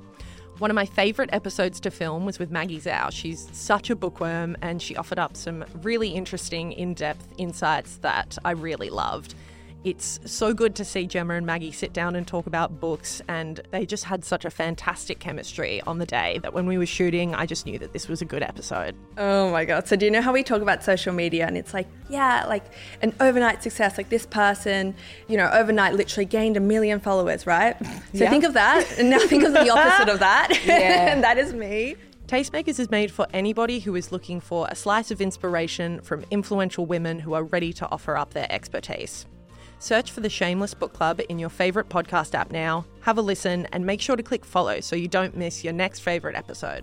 One 0.59 0.71
of 0.71 0.75
my 0.75 0.85
favourite 0.85 1.31
episodes 1.33 1.81
to 1.81 1.91
film 1.91 2.27
was 2.27 2.39
with 2.39 2.51
Maggie 2.51 2.79
Zhao. 2.79 3.11
She's 3.11 3.49
such 3.53 3.89
a 3.89 3.97
bookworm 3.97 4.55
and 4.61 4.83
she 4.83 4.97
offered 4.97 5.19
up 5.19 5.35
some 5.35 5.65
really 5.83 6.11
interesting, 6.11 6.73
in 6.73 6.93
depth 6.93 7.27
insights 7.39 7.97
that 7.99 8.37
I 8.45 8.51
really 8.51 8.91
loved. 8.91 9.35
It's 9.87 10.19
so 10.25 10.53
good 10.53 10.75
to 10.75 10.85
see 10.85 11.07
Gemma 11.07 11.35
and 11.35 11.47
Maggie 11.47 11.71
sit 11.71 11.93
down 11.93 12.17
and 12.17 12.27
talk 12.27 12.49
about 12.49 12.81
books, 12.81 13.23
and 13.29 13.61
they 13.71 13.87
just 13.87 14.03
had 14.03 14.25
such 14.25 14.45
a 14.45 14.51
fantastic 14.51 15.21
chemistry 15.21 15.81
on 15.83 15.99
the 16.01 16.07
day 16.07 16.41
that 16.43 16.53
when 16.53 16.67
we 16.67 16.77
were 16.77 16.87
shooting, 16.87 17.37
I 17.37 17.47
just 17.47 17.67
knew 17.67 17.79
that 17.79 17.93
this 17.93 18.09
was 18.09 18.21
a 18.21 18.25
good 18.25 18.43
episode. 18.43 18.97
Oh 19.17 19.49
my 19.53 19.65
god. 19.65 19.87
So 19.87 19.95
do 19.95 20.05
you 20.05 20.11
know 20.11 20.23
how 20.23 20.33
we 20.33 20.43
talk 20.43 20.61
about 20.61 20.83
social 20.83 21.13
media 21.13 21.47
and 21.47 21.57
it's 21.57 21.73
like, 21.73 21.87
yeah, 22.09 22.47
like 22.49 22.65
an 23.01 23.15
overnight 23.21 23.63
success, 23.63 23.97
like 23.97 24.09
this 24.09 24.27
person, 24.27 24.93
you 25.29 25.37
know, 25.37 25.49
overnight 25.53 25.95
literally 25.95 26.25
gained 26.27 26.57
a 26.57 26.61
million 26.61 26.99
followers, 26.99 27.47
right? 27.47 27.77
So 27.81 28.25
Yeah. 28.25 28.31
think 28.31 28.43
of 28.43 28.55
that 28.55 28.99
and 28.99 29.09
now 29.09 29.21
think 29.21 29.45
of 29.45 29.53
the 29.53 29.71
opposite 29.71 30.09
of 30.09 30.19
that. 30.19 30.49
Yeah. 30.67 31.13
and 31.13 31.23
that 31.23 31.39
is 31.39 31.53
me. 31.53 31.95
Tastemakers 32.27 32.81
is 32.81 32.91
made 32.91 33.13
for 33.13 33.29
anybody 33.33 33.79
who 33.79 33.95
is 33.95 34.11
looking 34.11 34.41
for 34.41 34.67
a 34.69 34.75
slice 34.75 35.13
of 35.13 35.21
inspiration 35.21 36.01
from 36.01 36.25
influential 36.33 36.87
women 36.87 37.21
who 37.21 37.35
are 37.35 37.45
ready 37.45 37.73
to 37.75 37.89
offer 37.89 38.17
up 38.17 38.35
their 38.35 38.51
expertise. 38.51 39.27
Search 39.79 40.11
for 40.11 40.21
the 40.21 40.31
Shameless 40.31 40.75
Book 40.75 40.93
Club 40.93 41.21
in 41.29 41.39
your 41.39 41.51
favourite 41.51 41.89
podcast 41.89 42.35
app 42.35 42.51
now, 42.51 42.85
have 43.03 43.19
a 43.19 43.23
listen, 43.23 43.67
and 43.73 43.85
make 43.85 44.01
sure 44.01 44.17
to 44.17 44.23
click 44.23 44.45
follow 44.45 44.81
so 44.81 44.97
you 44.97 45.09
don't 45.09 45.37
miss 45.37 45.63
your 45.63 45.73
next 45.73 46.01
favourite 46.01 46.37
episode. 46.37 46.83